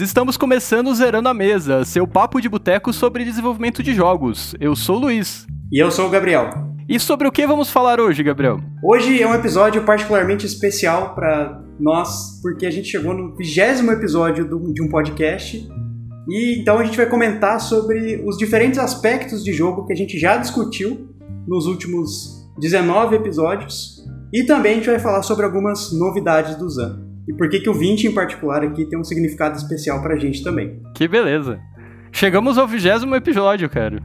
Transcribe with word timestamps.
Estamos 0.00 0.38
começando 0.38 0.94
Zerando 0.94 1.28
a 1.28 1.34
Mesa, 1.34 1.84
seu 1.84 2.06
papo 2.06 2.40
de 2.40 2.48
boteco 2.48 2.90
sobre 2.90 3.22
desenvolvimento 3.22 3.82
de 3.82 3.92
jogos. 3.92 4.54
Eu 4.58 4.74
sou 4.74 4.96
o 4.96 5.00
Luiz. 5.00 5.46
E 5.70 5.78
eu 5.78 5.90
sou 5.90 6.06
o 6.06 6.10
Gabriel. 6.10 6.48
E 6.88 6.98
sobre 6.98 7.28
o 7.28 7.30
que 7.30 7.46
vamos 7.46 7.68
falar 7.68 8.00
hoje, 8.00 8.22
Gabriel? 8.22 8.60
Hoje 8.82 9.20
é 9.20 9.26
um 9.26 9.34
episódio 9.34 9.84
particularmente 9.84 10.46
especial 10.46 11.14
para 11.14 11.62
nós, 11.78 12.40
porque 12.40 12.64
a 12.64 12.70
gente 12.70 12.88
chegou 12.88 13.12
no 13.12 13.36
vigésimo 13.36 13.92
episódio 13.92 14.48
do, 14.48 14.72
de 14.72 14.82
um 14.82 14.88
podcast. 14.88 15.68
E 16.30 16.58
então 16.58 16.78
a 16.78 16.84
gente 16.84 16.96
vai 16.96 17.06
comentar 17.06 17.60
sobre 17.60 18.24
os 18.26 18.38
diferentes 18.38 18.78
aspectos 18.78 19.44
de 19.44 19.52
jogo 19.52 19.84
que 19.84 19.92
a 19.92 19.96
gente 19.96 20.18
já 20.18 20.38
discutiu 20.38 21.10
nos 21.46 21.66
últimos 21.66 22.48
19 22.58 23.16
episódios. 23.16 24.02
E 24.32 24.44
também 24.44 24.72
a 24.72 24.76
gente 24.76 24.88
vai 24.88 24.98
falar 24.98 25.22
sobre 25.22 25.44
algumas 25.44 25.92
novidades 25.92 26.56
do 26.56 26.70
Zan. 26.70 27.09
E 27.30 27.32
por 27.32 27.48
que, 27.48 27.60
que 27.60 27.70
o 27.70 27.74
20 27.74 28.08
em 28.08 28.12
particular 28.12 28.64
aqui 28.64 28.84
tem 28.84 28.98
um 28.98 29.04
significado 29.04 29.56
especial 29.56 30.02
pra 30.02 30.16
gente 30.16 30.42
também. 30.42 30.82
Que 30.96 31.06
beleza. 31.06 31.60
Chegamos 32.10 32.58
ao 32.58 32.66
vigésimo 32.66 33.14
episódio, 33.14 33.70
cara. 33.70 34.02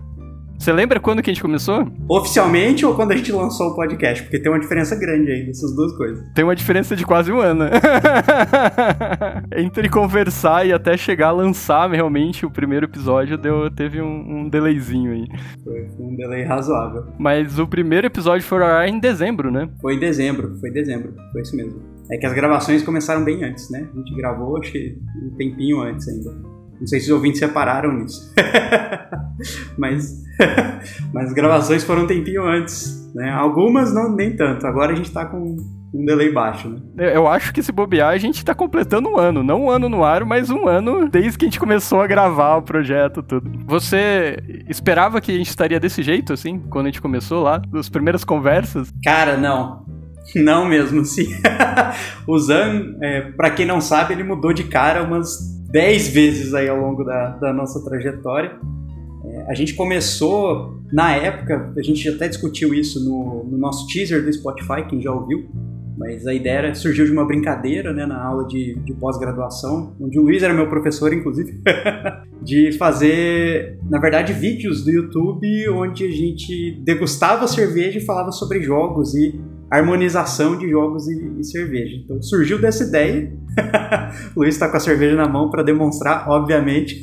Você 0.59 0.71
lembra 0.71 0.99
quando 0.99 1.23
que 1.23 1.31
a 1.31 1.33
gente 1.33 1.41
começou? 1.41 1.91
Oficialmente 2.07 2.85
ou 2.85 2.93
quando 2.93 3.13
a 3.13 3.17
gente 3.17 3.31
lançou 3.31 3.69
o 3.71 3.75
podcast? 3.75 4.21
Porque 4.21 4.39
tem 4.39 4.51
uma 4.51 4.59
diferença 4.59 4.95
grande 4.95 5.31
aí 5.31 5.43
dessas 5.43 5.75
duas 5.75 5.91
coisas. 5.97 6.23
Tem 6.35 6.45
uma 6.45 6.55
diferença 6.55 6.95
de 6.95 7.03
quase 7.03 7.31
um 7.31 7.39
ano. 7.39 7.65
Entre 9.57 9.89
conversar 9.89 10.67
e 10.67 10.71
até 10.71 10.95
chegar 10.95 11.29
a 11.29 11.31
lançar 11.31 11.89
realmente 11.89 12.45
o 12.45 12.51
primeiro 12.51 12.85
episódio, 12.85 13.39
deu, 13.39 13.71
teve 13.71 13.99
um, 14.03 14.41
um 14.41 14.49
delayzinho 14.49 15.13
aí. 15.13 15.25
Foi, 15.63 15.87
foi, 15.89 16.05
um 16.05 16.15
delay 16.15 16.43
razoável. 16.43 17.07
Mas 17.17 17.57
o 17.57 17.65
primeiro 17.65 18.05
episódio 18.05 18.45
foi 18.45 18.61
em 18.87 18.99
dezembro, 18.99 19.49
né? 19.49 19.67
Foi 19.81 19.95
em 19.95 19.99
dezembro, 19.99 20.55
foi 20.59 20.69
em 20.69 20.73
dezembro. 20.73 21.11
Foi 21.31 21.41
isso 21.41 21.55
mesmo. 21.55 21.94
É 22.11 22.17
que 22.17 22.25
as 22.25 22.33
gravações 22.33 22.83
começaram 22.83 23.23
bem 23.23 23.43
antes, 23.43 23.69
né? 23.69 23.87
A 23.91 23.97
gente 23.97 24.15
gravou, 24.15 24.57
acho 24.57 24.71
que 24.71 24.97
um 25.23 25.35
tempinho 25.35 25.81
antes 25.81 26.07
ainda. 26.07 26.31
Não 26.79 26.87
sei 26.87 26.99
se 26.99 27.05
os 27.07 27.11
ouvintes 27.11 27.39
separaram 27.39 27.93
nisso. 27.93 28.33
mas, 29.77 30.23
mas 31.13 31.27
as 31.27 31.33
gravações 31.33 31.83
foram 31.83 32.03
um 32.03 32.07
tempinho 32.07 32.43
antes. 32.43 33.11
Né? 33.15 33.29
Algumas 33.31 33.93
não, 33.93 34.13
nem 34.13 34.35
tanto. 34.35 34.67
Agora 34.67 34.91
a 34.91 34.95
gente 34.95 35.11
tá 35.11 35.25
com 35.25 35.55
um 35.93 36.05
delay 36.05 36.31
baixo, 36.31 36.67
né? 36.67 37.15
Eu 37.15 37.27
acho 37.27 37.53
que 37.53 37.63
se 37.63 37.71
bobear, 37.71 38.09
a 38.09 38.17
gente 38.17 38.43
tá 38.43 38.53
completando 38.53 39.09
um 39.09 39.17
ano. 39.17 39.41
Não 39.41 39.63
um 39.63 39.69
ano 39.69 39.87
no 39.87 40.03
ar, 40.03 40.25
mas 40.25 40.49
um 40.49 40.67
ano 40.67 41.07
desde 41.09 41.37
que 41.37 41.45
a 41.45 41.47
gente 41.47 41.59
começou 41.59 42.01
a 42.01 42.07
gravar 42.07 42.57
o 42.57 42.61
projeto, 42.61 43.23
tudo. 43.23 43.49
Você 43.65 44.37
esperava 44.67 45.21
que 45.21 45.31
a 45.31 45.37
gente 45.37 45.49
estaria 45.49 45.79
desse 45.79 46.03
jeito, 46.03 46.33
assim, 46.33 46.59
quando 46.69 46.87
a 46.87 46.89
gente 46.89 47.01
começou 47.01 47.41
lá? 47.41 47.61
Nas 47.71 47.87
primeiras 47.87 48.25
conversas? 48.25 48.93
Cara, 49.03 49.37
não. 49.37 49.85
Não 50.33 50.65
mesmo, 50.65 51.05
sim. 51.05 51.27
o 52.27 52.39
Zan, 52.39 52.95
é, 53.01 53.21
para 53.31 53.51
quem 53.51 53.65
não 53.65 53.79
sabe, 53.79 54.13
ele 54.13 54.23
mudou 54.23 54.53
de 54.53 54.63
cara 54.63 55.03
umas 55.03 55.55
10 55.69 56.07
vezes 56.07 56.53
aí 56.53 56.67
ao 56.67 56.79
longo 56.79 57.03
da, 57.03 57.29
da 57.37 57.53
nossa 57.53 57.83
trajetória. 57.83 58.57
É, 59.25 59.51
a 59.51 59.53
gente 59.53 59.73
começou, 59.73 60.79
na 60.91 61.13
época, 61.15 61.73
a 61.77 61.81
gente 61.81 62.07
até 62.09 62.27
discutiu 62.27 62.73
isso 62.73 63.03
no, 63.03 63.43
no, 63.43 63.57
nosso 63.57 63.87
teaser 63.87 64.23
do 64.23 64.31
Spotify, 64.31 64.87
quem 64.87 65.01
já 65.01 65.11
ouviu, 65.11 65.49
mas 65.97 66.27
a 66.27 66.33
ideia 66.33 66.57
era, 66.57 66.75
surgiu 66.75 67.05
de 67.05 67.11
uma 67.11 67.25
brincadeira 67.25 67.93
né, 67.93 68.05
na 68.05 68.21
aula 68.23 68.45
de, 68.47 68.75
de 68.83 68.93
pós-graduação, 68.93 69.95
onde 69.99 70.19
o 70.19 70.23
Luiz 70.23 70.43
era 70.43 70.53
meu 70.53 70.69
professor, 70.69 71.11
inclusive, 71.13 71.59
de 72.43 72.71
fazer, 72.73 73.79
na 73.89 73.99
verdade, 73.99 74.33
vídeos 74.33 74.83
do 74.83 74.91
YouTube 74.91 75.69
onde 75.69 76.05
a 76.05 76.11
gente 76.11 76.79
degustava 76.83 77.47
cerveja 77.47 77.97
e 77.97 78.05
falava 78.05 78.31
sobre 78.31 78.61
jogos 78.61 79.15
e 79.15 79.39
harmonização 79.75 80.57
de 80.57 80.69
jogos 80.69 81.07
e, 81.07 81.39
e 81.39 81.43
cerveja. 81.43 81.95
Então 82.03 82.21
surgiu 82.21 82.59
dessa 82.59 82.83
ideia. 82.83 83.31
Luiz 84.35 84.55
está 84.55 84.69
com 84.69 84.77
a 84.77 84.79
cerveja 84.79 85.15
na 85.15 85.27
mão 85.27 85.49
para 85.49 85.63
demonstrar, 85.63 86.29
obviamente, 86.29 87.01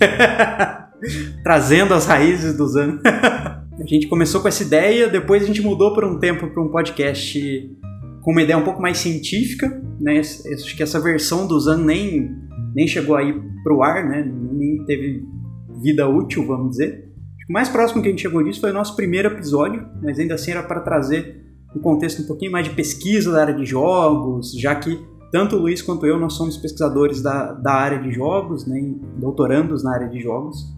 trazendo 1.43 1.95
as 1.95 2.07
raízes 2.07 2.57
dos 2.57 2.77
anos. 2.77 3.01
a 3.07 3.87
gente 3.87 4.07
começou 4.07 4.41
com 4.41 4.49
essa 4.49 4.63
ideia, 4.63 5.09
depois 5.09 5.43
a 5.43 5.47
gente 5.47 5.63
mudou 5.63 5.95
por 5.95 6.05
um 6.05 6.19
tempo 6.19 6.49
para 6.49 6.63
um 6.63 6.69
podcast 6.69 7.71
com 8.23 8.31
uma 8.31 8.43
ideia 8.43 8.59
um 8.59 8.65
pouco 8.65 8.81
mais 8.81 8.99
científica, 8.99 9.83
né? 10.01 10.21
Acho 10.21 10.77
que 10.77 10.83
essa 10.83 11.01
versão 11.01 11.47
do 11.47 11.59
Zan 11.59 11.79
nem, 11.79 12.31
nem 12.75 12.87
chegou 12.87 13.17
aí 13.17 13.35
pro 13.65 13.83
ar, 13.83 14.09
né? 14.09 14.23
Nem 14.53 14.85
teve 14.85 15.23
vida 15.83 16.09
útil, 16.09 16.47
vamos 16.47 16.73
dizer. 16.73 17.09
O 17.51 17.53
mais 17.53 17.69
próximo 17.69 18.01
que 18.01 18.09
a 18.09 18.11
gente 18.11 18.23
chegou 18.23 18.43
disso 18.43 18.61
foi 18.61 18.71
o 18.71 18.75
nosso 18.75 18.95
primeiro 18.95 19.29
episódio, 19.29 19.85
mas 20.01 20.19
ainda 20.19 20.35
assim 20.35 20.53
era 20.53 20.63
para 20.63 20.81
trazer 20.81 21.42
um 21.75 21.81
contexto 21.81 22.23
um 22.23 22.27
pouquinho 22.27 22.53
mais 22.53 22.69
de 22.69 22.75
pesquisa 22.75 23.33
da 23.33 23.41
área 23.41 23.55
de 23.55 23.65
jogos, 23.65 24.53
já 24.53 24.75
que 24.75 25.01
tanto 25.31 25.57
o 25.57 25.61
Luiz 25.61 25.81
quanto 25.81 26.07
eu 26.07 26.19
nós 26.19 26.35
somos 26.35 26.57
pesquisadores 26.59 27.23
da, 27.23 27.53
da 27.53 27.73
área 27.73 27.99
de 27.99 28.13
jogos, 28.13 28.67
né, 28.67 28.95
doutorandos 29.17 29.83
na 29.83 29.95
área 29.95 30.09
de 30.09 30.21
jogos. 30.21 30.75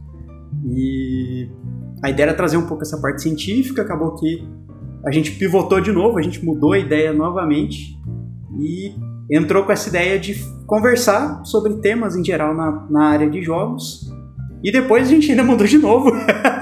E 0.64 1.48
a 2.02 2.10
ideia 2.10 2.26
era 2.26 2.34
trazer 2.34 2.56
um 2.56 2.66
pouco 2.66 2.82
essa 2.82 3.00
parte 3.00 3.22
científica, 3.22 3.82
acabou 3.82 4.14
que 4.14 4.46
a 5.04 5.10
gente 5.10 5.32
pivotou 5.32 5.80
de 5.80 5.90
novo, 5.90 6.18
a 6.18 6.22
gente 6.22 6.44
mudou 6.44 6.72
a 6.72 6.78
ideia 6.78 7.12
novamente 7.12 7.98
e 8.58 8.94
entrou 9.30 9.64
com 9.64 9.72
essa 9.72 9.88
ideia 9.88 10.18
de 10.18 10.34
conversar 10.66 11.44
sobre 11.44 11.74
temas 11.80 12.16
em 12.16 12.24
geral 12.24 12.54
na, 12.54 12.86
na 12.88 13.04
área 13.06 13.28
de 13.28 13.42
jogos 13.42 14.08
e 14.64 14.72
depois 14.72 15.06
a 15.06 15.10
gente 15.10 15.30
ainda 15.30 15.44
mudou 15.44 15.66
de 15.66 15.76
novo 15.76 16.10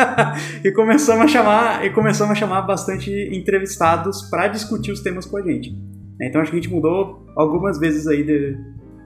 e 0.64 0.72
começamos 0.72 1.24
a 1.24 1.28
chamar 1.28 1.86
e 1.86 1.90
começamos 1.90 2.32
a 2.32 2.34
chamar 2.34 2.62
bastante 2.62 3.08
entrevistados 3.32 4.22
para 4.22 4.48
discutir 4.48 4.90
os 4.90 5.00
temas 5.00 5.24
com 5.24 5.36
a 5.36 5.42
gente. 5.42 5.72
Então 6.20 6.40
acho 6.40 6.50
que 6.50 6.56
a 6.58 6.60
gente 6.60 6.72
mudou 6.72 7.24
algumas 7.36 7.78
vezes 7.78 8.08
aí 8.08 8.24
de, 8.24 8.56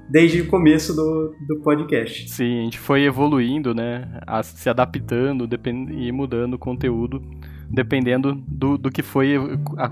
desde 0.09 0.41
o 0.41 0.47
começo 0.47 0.95
do, 0.95 1.35
do 1.47 1.61
podcast. 1.61 2.31
Sim, 2.31 2.61
a 2.61 2.65
gente 2.65 2.79
foi 2.79 3.05
evoluindo, 3.05 3.75
né? 3.75 4.09
A, 4.27 4.43
se 4.43 4.71
adaptando 4.71 5.47
depend, 5.47 5.93
e 5.93 6.11
mudando 6.11 6.55
o 6.55 6.59
conteúdo 6.59 7.21
dependendo 7.69 8.35
do, 8.49 8.79
do 8.79 8.91
que 8.91 9.03
foi, 9.03 9.35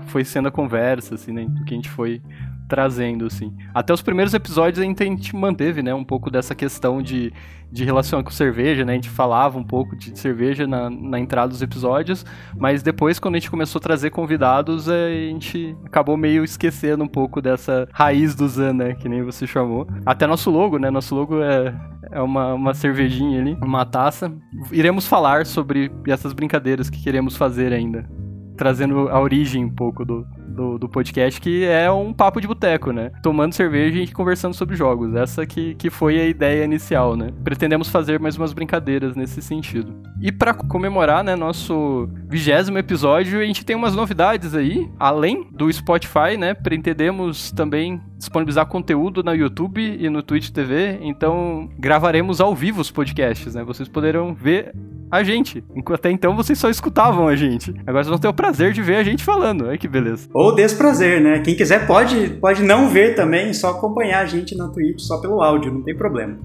foi 0.07 0.23
sendo 0.23 0.47
a 0.47 0.51
conversa, 0.51 1.15
assim, 1.15 1.31
né? 1.31 1.45
Do 1.45 1.63
que 1.63 1.73
a 1.73 1.77
gente 1.77 1.89
foi 1.89 2.21
trazendo, 2.67 3.25
assim. 3.25 3.53
Até 3.73 3.93
os 3.93 4.01
primeiros 4.01 4.33
episódios 4.33 4.79
a 4.79 4.83
gente 4.83 5.35
manteve, 5.35 5.81
né, 5.81 5.93
um 5.93 6.03
pouco 6.03 6.29
dessa 6.29 6.55
questão 6.55 7.01
de, 7.01 7.31
de 7.71 7.83
relação 7.83 8.23
com 8.23 8.31
cerveja, 8.31 8.83
né, 8.83 8.93
a 8.93 8.95
gente 8.95 9.09
falava 9.09 9.57
um 9.57 9.63
pouco 9.63 9.95
de 9.95 10.17
cerveja 10.17 10.65
na, 10.67 10.89
na 10.89 11.19
entrada 11.19 11.49
dos 11.49 11.61
episódios, 11.61 12.25
mas 12.57 12.81
depois, 12.81 13.19
quando 13.19 13.35
a 13.35 13.39
gente 13.39 13.51
começou 13.51 13.79
a 13.79 13.83
trazer 13.83 14.09
convidados, 14.09 14.89
a 14.89 15.09
gente 15.09 15.75
acabou 15.85 16.17
meio 16.17 16.43
esquecendo 16.43 17.03
um 17.03 17.07
pouco 17.07 17.41
dessa 17.41 17.87
raiz 17.91 18.35
do 18.35 18.47
Zan, 18.47 18.73
né, 18.73 18.93
que 18.95 19.07
nem 19.07 19.23
você 19.23 19.45
chamou. 19.45 19.87
Até 20.05 20.25
nosso 20.27 20.49
logo, 20.49 20.77
né, 20.77 20.89
nosso 20.89 21.15
logo 21.15 21.41
é, 21.41 21.73
é 22.11 22.21
uma, 22.21 22.53
uma 22.53 22.73
cervejinha 22.73 23.41
ali, 23.41 23.57
uma 23.61 23.85
taça. 23.85 24.31
Iremos 24.71 25.07
falar 25.07 25.45
sobre 25.45 25.91
essas 26.07 26.33
brincadeiras 26.33 26.89
que 26.89 27.01
queremos 27.01 27.37
fazer 27.37 27.73
ainda 27.73 28.07
trazendo 28.55 29.09
a 29.09 29.19
origem 29.19 29.65
um 29.65 29.69
pouco 29.69 30.05
do, 30.05 30.25
do, 30.55 30.77
do, 30.77 30.89
podcast, 30.89 31.39
que 31.39 31.65
é 31.65 31.91
um 31.91 32.13
papo 32.13 32.41
de 32.41 32.47
boteco, 32.47 32.91
né? 32.91 33.11
Tomando 33.21 33.53
cerveja 33.53 33.99
e 33.99 34.07
conversando 34.07 34.53
sobre 34.53 34.75
jogos. 34.75 35.13
Essa 35.13 35.45
que, 35.45 35.75
que 35.75 35.89
foi 35.89 36.19
a 36.19 36.25
ideia 36.25 36.63
inicial, 36.63 37.15
né? 37.15 37.29
Pretendemos 37.43 37.89
fazer 37.89 38.19
mais 38.19 38.37
umas 38.37 38.53
brincadeiras 38.53 39.15
nesse 39.15 39.41
sentido. 39.41 39.93
E 40.21 40.31
para 40.31 40.53
comemorar, 40.53 41.23
né, 41.23 41.35
nosso 41.35 42.09
vigésimo 42.27 42.77
episódio, 42.77 43.39
a 43.39 43.45
gente 43.45 43.65
tem 43.65 43.75
umas 43.75 43.93
novidades 43.95 44.55
aí, 44.55 44.89
além 44.99 45.47
do 45.51 45.71
Spotify, 45.71 46.37
né? 46.37 46.53
Pretendemos 46.53 47.51
também 47.51 48.01
disponibilizar 48.17 48.65
conteúdo 48.65 49.23
no 49.23 49.33
YouTube 49.33 49.81
e 49.81 50.09
no 50.09 50.23
Twitch 50.23 50.49
TV, 50.49 50.99
então 51.01 51.69
gravaremos 51.77 52.39
ao 52.39 52.55
vivo 52.55 52.81
os 52.81 52.91
podcasts, 52.91 53.55
né? 53.55 53.63
Vocês 53.63 53.89
poderão 53.89 54.33
ver 54.33 54.73
a 55.11 55.23
gente. 55.23 55.63
Até 55.93 56.11
então 56.11 56.35
vocês 56.35 56.57
só 56.57 56.69
escutavam 56.69 57.27
a 57.27 57.35
gente. 57.35 57.71
Agora 57.85 58.03
vocês 58.03 58.09
vão 58.09 58.17
ter 58.17 58.27
o 58.27 58.33
prazer 58.33 58.73
de 58.73 58.81
ver 58.81 58.95
a 58.95 59.03
gente 59.03 59.23
falando. 59.23 59.65
Olha 59.65 59.77
que 59.77 59.87
beleza. 59.87 60.27
Ou 60.33 60.55
desprazer, 60.55 61.21
né? 61.21 61.39
Quem 61.39 61.55
quiser 61.55 61.85
pode, 61.85 62.29
pode 62.41 62.63
não 62.63 62.89
ver 62.89 63.15
também, 63.15 63.53
só 63.53 63.69
acompanhar 63.69 64.21
a 64.21 64.25
gente 64.25 64.55
na 64.55 64.69
Twitch 64.69 65.01
só 65.01 65.19
pelo 65.19 65.41
áudio, 65.41 65.73
não 65.73 65.83
tem 65.83 65.95
problema. 65.95 66.37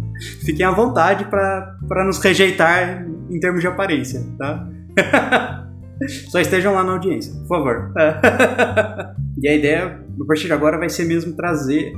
Fiquem 0.45 0.65
à 0.65 0.71
vontade 0.71 1.25
para 1.25 2.05
nos 2.05 2.19
rejeitar 2.19 3.07
em 3.31 3.41
termos 3.41 3.61
de 3.61 3.67
aparência, 3.67 4.25
tá? 4.39 4.69
Só 6.31 6.41
estejam 6.41 6.73
lá 6.73 6.83
na 6.83 6.93
audiência, 6.93 7.33
por 7.41 7.49
favor. 7.49 7.93
e 9.43 9.49
a 9.49 9.55
ideia, 9.55 10.01
a 10.23 10.27
partir 10.27 10.47
de 10.47 10.53
agora, 10.53 10.79
vai 10.79 10.89
ser 10.89 11.05
mesmo 11.05 11.35
trazer 11.35 11.93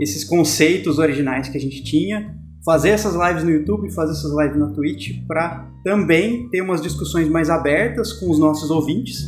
esses 0.00 0.24
conceitos 0.24 0.98
originais 0.98 1.48
que 1.48 1.56
a 1.56 1.60
gente 1.60 1.82
tinha 1.82 2.38
fazer 2.64 2.90
essas 2.90 3.14
lives 3.14 3.44
no 3.44 3.50
YouTube, 3.50 3.90
fazer 3.94 4.12
essas 4.12 4.30
lives 4.30 4.58
na 4.58 4.68
Twitch, 4.72 5.26
para 5.26 5.70
também 5.82 6.48
ter 6.50 6.60
umas 6.60 6.82
discussões 6.82 7.28
mais 7.28 7.48
abertas 7.48 8.12
com 8.12 8.30
os 8.30 8.38
nossos 8.38 8.70
ouvintes, 8.70 9.24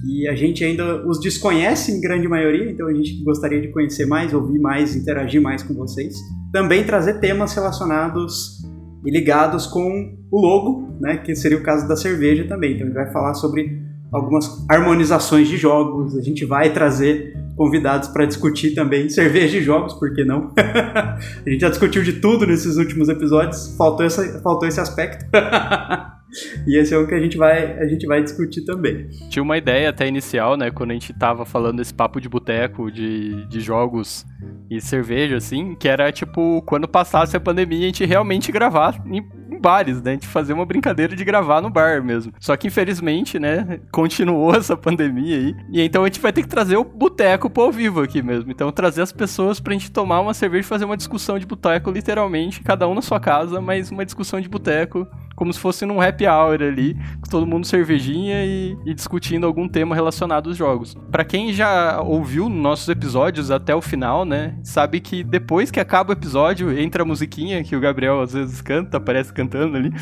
que 0.00 0.26
a 0.28 0.34
gente 0.34 0.64
ainda 0.64 1.06
os 1.06 1.20
desconhece 1.20 1.92
em 1.92 2.00
grande 2.00 2.26
maioria, 2.28 2.70
então 2.70 2.86
a 2.86 2.94
gente 2.94 3.22
gostaria 3.24 3.60
de 3.60 3.68
conhecer 3.68 4.06
mais, 4.06 4.32
ouvir 4.32 4.58
mais, 4.58 4.96
interagir 4.96 5.42
mais 5.42 5.62
com 5.62 5.74
vocês. 5.74 6.14
Também 6.50 6.84
trazer 6.84 7.20
temas 7.20 7.52
relacionados 7.52 8.62
e 9.04 9.10
ligados 9.10 9.66
com 9.66 10.16
o 10.30 10.40
logo, 10.40 10.96
né, 11.00 11.18
que 11.18 11.34
seria 11.34 11.58
o 11.58 11.62
caso 11.62 11.86
da 11.86 11.96
cerveja 11.96 12.46
também. 12.46 12.74
Então 12.74 12.84
a 12.84 12.86
gente 12.86 12.96
vai 12.96 13.12
falar 13.12 13.34
sobre 13.34 13.87
algumas 14.12 14.64
harmonizações 14.68 15.48
de 15.48 15.56
jogos, 15.56 16.16
a 16.16 16.22
gente 16.22 16.44
vai 16.44 16.72
trazer 16.72 17.36
convidados 17.56 18.08
para 18.08 18.24
discutir 18.24 18.74
também 18.74 19.08
cerveja 19.08 19.58
e 19.58 19.62
jogos, 19.62 19.92
por 19.94 20.14
que 20.14 20.24
não? 20.24 20.52
a 20.56 21.50
gente 21.50 21.60
já 21.60 21.68
discutiu 21.68 22.02
de 22.02 22.14
tudo 22.14 22.46
nesses 22.46 22.76
últimos 22.76 23.08
episódios, 23.08 23.74
faltou, 23.76 24.06
essa, 24.06 24.40
faltou 24.40 24.68
esse 24.68 24.80
aspecto. 24.80 25.26
E 26.66 26.78
esse 26.78 26.94
é 26.94 26.98
o 26.98 27.06
que 27.06 27.14
a 27.14 27.20
gente 27.20 27.36
vai, 27.36 27.78
a 27.78 27.86
gente 27.86 28.06
vai 28.06 28.22
discutir 28.22 28.64
também. 28.64 29.08
Tinha 29.28 29.42
uma 29.42 29.56
ideia 29.56 29.90
até 29.90 30.06
inicial, 30.06 30.56
né, 30.56 30.70
quando 30.70 30.90
a 30.90 30.94
gente 30.94 31.12
tava 31.12 31.44
falando 31.44 31.80
esse 31.80 31.92
papo 31.92 32.20
de 32.20 32.28
boteco, 32.28 32.90
de, 32.90 33.46
de 33.46 33.60
jogos 33.60 34.26
e 34.70 34.80
cerveja, 34.80 35.36
assim, 35.36 35.74
que 35.74 35.88
era 35.88 36.12
tipo, 36.12 36.62
quando 36.62 36.86
passasse 36.86 37.36
a 37.36 37.40
pandemia, 37.40 37.78
a 37.78 37.86
gente 37.86 38.04
realmente 38.04 38.52
gravar 38.52 39.02
em 39.06 39.22
bares, 39.58 40.00
né? 40.02 40.12
A 40.12 40.14
gente 40.14 40.26
fazer 40.26 40.52
uma 40.52 40.64
brincadeira 40.64 41.16
de 41.16 41.24
gravar 41.24 41.60
no 41.60 41.68
bar 41.68 42.02
mesmo. 42.02 42.32
Só 42.38 42.56
que 42.56 42.68
infelizmente, 42.68 43.38
né, 43.38 43.80
continuou 43.90 44.54
essa 44.54 44.76
pandemia 44.76 45.36
aí. 45.36 45.54
E 45.72 45.80
então 45.80 46.04
a 46.04 46.06
gente 46.06 46.20
vai 46.20 46.32
ter 46.32 46.42
que 46.42 46.48
trazer 46.48 46.76
o 46.76 46.84
boteco 46.84 47.50
pro 47.50 47.64
ao 47.64 47.72
vivo 47.72 48.00
aqui 48.00 48.22
mesmo. 48.22 48.50
Então 48.50 48.70
trazer 48.70 49.02
as 49.02 49.12
pessoas 49.12 49.58
pra 49.58 49.72
gente 49.72 49.90
tomar 49.90 50.20
uma 50.20 50.34
cerveja 50.34 50.60
e 50.60 50.68
fazer 50.68 50.84
uma 50.84 50.96
discussão 50.96 51.38
de 51.38 51.46
boteco, 51.46 51.90
literalmente, 51.90 52.62
cada 52.62 52.86
um 52.86 52.94
na 52.94 53.02
sua 53.02 53.18
casa, 53.18 53.60
mas 53.60 53.90
uma 53.90 54.04
discussão 54.04 54.40
de 54.40 54.48
boteco 54.48 55.06
como 55.38 55.52
se 55.52 55.60
fosse 55.60 55.86
num 55.86 56.00
happy 56.00 56.26
hour 56.26 56.60
ali, 56.60 56.96
com 57.20 57.30
todo 57.30 57.46
mundo 57.46 57.64
cervejinha 57.64 58.44
e, 58.44 58.76
e 58.84 58.92
discutindo 58.92 59.46
algum 59.46 59.68
tema 59.68 59.94
relacionado 59.94 60.48
aos 60.48 60.56
jogos. 60.56 60.96
Para 61.12 61.24
quem 61.24 61.52
já 61.52 62.00
ouviu 62.00 62.48
nossos 62.48 62.88
episódios 62.88 63.48
até 63.48 63.72
o 63.72 63.80
final, 63.80 64.24
né, 64.24 64.56
sabe 64.64 64.98
que 64.98 65.22
depois 65.22 65.70
que 65.70 65.78
acaba 65.78 66.10
o 66.10 66.12
episódio, 66.12 66.76
entra 66.76 67.04
a 67.04 67.06
musiquinha 67.06 67.62
que 67.62 67.76
o 67.76 67.80
Gabriel 67.80 68.20
às 68.20 68.32
vezes 68.32 68.60
canta, 68.60 68.96
aparece 68.96 69.32
cantando 69.32 69.76
ali, 69.76 69.92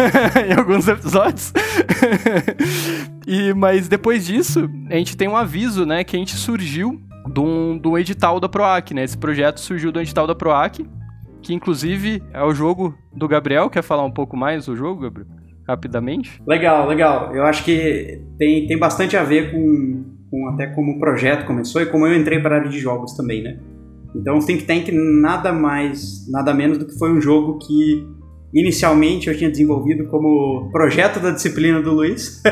em 0.48 0.54
alguns 0.58 0.88
episódios. 0.88 1.52
e, 3.28 3.52
mas 3.52 3.88
depois 3.88 4.24
disso, 4.24 4.66
a 4.88 4.94
gente 4.94 5.14
tem 5.14 5.28
um 5.28 5.36
aviso, 5.36 5.84
né, 5.84 6.04
que 6.04 6.16
a 6.16 6.18
gente 6.18 6.34
surgiu 6.36 6.98
de 7.30 7.88
um 7.88 7.98
edital 7.98 8.40
da 8.40 8.48
PROAC, 8.48 8.94
né? 8.94 9.02
Esse 9.02 9.18
projeto 9.18 9.58
surgiu 9.58 9.90
do 9.90 10.00
edital 10.00 10.26
da 10.26 10.34
PROAC 10.34 10.86
que 11.46 11.54
inclusive 11.54 12.20
é 12.34 12.42
o 12.42 12.52
jogo 12.52 12.92
do 13.14 13.28
Gabriel. 13.28 13.70
Quer 13.70 13.82
falar 13.82 14.04
um 14.04 14.10
pouco 14.10 14.36
mais 14.36 14.66
do 14.66 14.74
jogo, 14.74 15.02
Gabriel? 15.02 15.28
Rapidamente? 15.66 16.42
Legal, 16.44 16.88
legal. 16.88 17.32
Eu 17.36 17.44
acho 17.44 17.64
que 17.64 18.20
tem, 18.36 18.66
tem 18.66 18.76
bastante 18.76 19.16
a 19.16 19.22
ver 19.22 19.52
com, 19.52 20.04
com 20.28 20.48
até 20.48 20.66
como 20.66 20.92
o 20.92 20.98
projeto 20.98 21.46
começou 21.46 21.80
e 21.80 21.86
como 21.86 22.04
eu 22.04 22.16
entrei 22.16 22.40
para 22.40 22.56
a 22.56 22.58
área 22.58 22.70
de 22.70 22.80
jogos 22.80 23.16
também, 23.16 23.44
né? 23.44 23.60
Então 24.12 24.38
o 24.38 24.44
Think 24.44 24.64
Tank 24.64 24.90
nada 24.90 25.52
mais, 25.52 26.28
nada 26.28 26.52
menos 26.52 26.78
do 26.78 26.86
que 26.86 26.98
foi 26.98 27.12
um 27.12 27.20
jogo 27.20 27.58
que 27.58 28.04
inicialmente 28.52 29.28
eu 29.28 29.36
tinha 29.36 29.50
desenvolvido 29.50 30.08
como 30.08 30.68
projeto 30.72 31.20
da 31.20 31.30
disciplina 31.30 31.80
do 31.80 31.92
Luiz, 31.92 32.42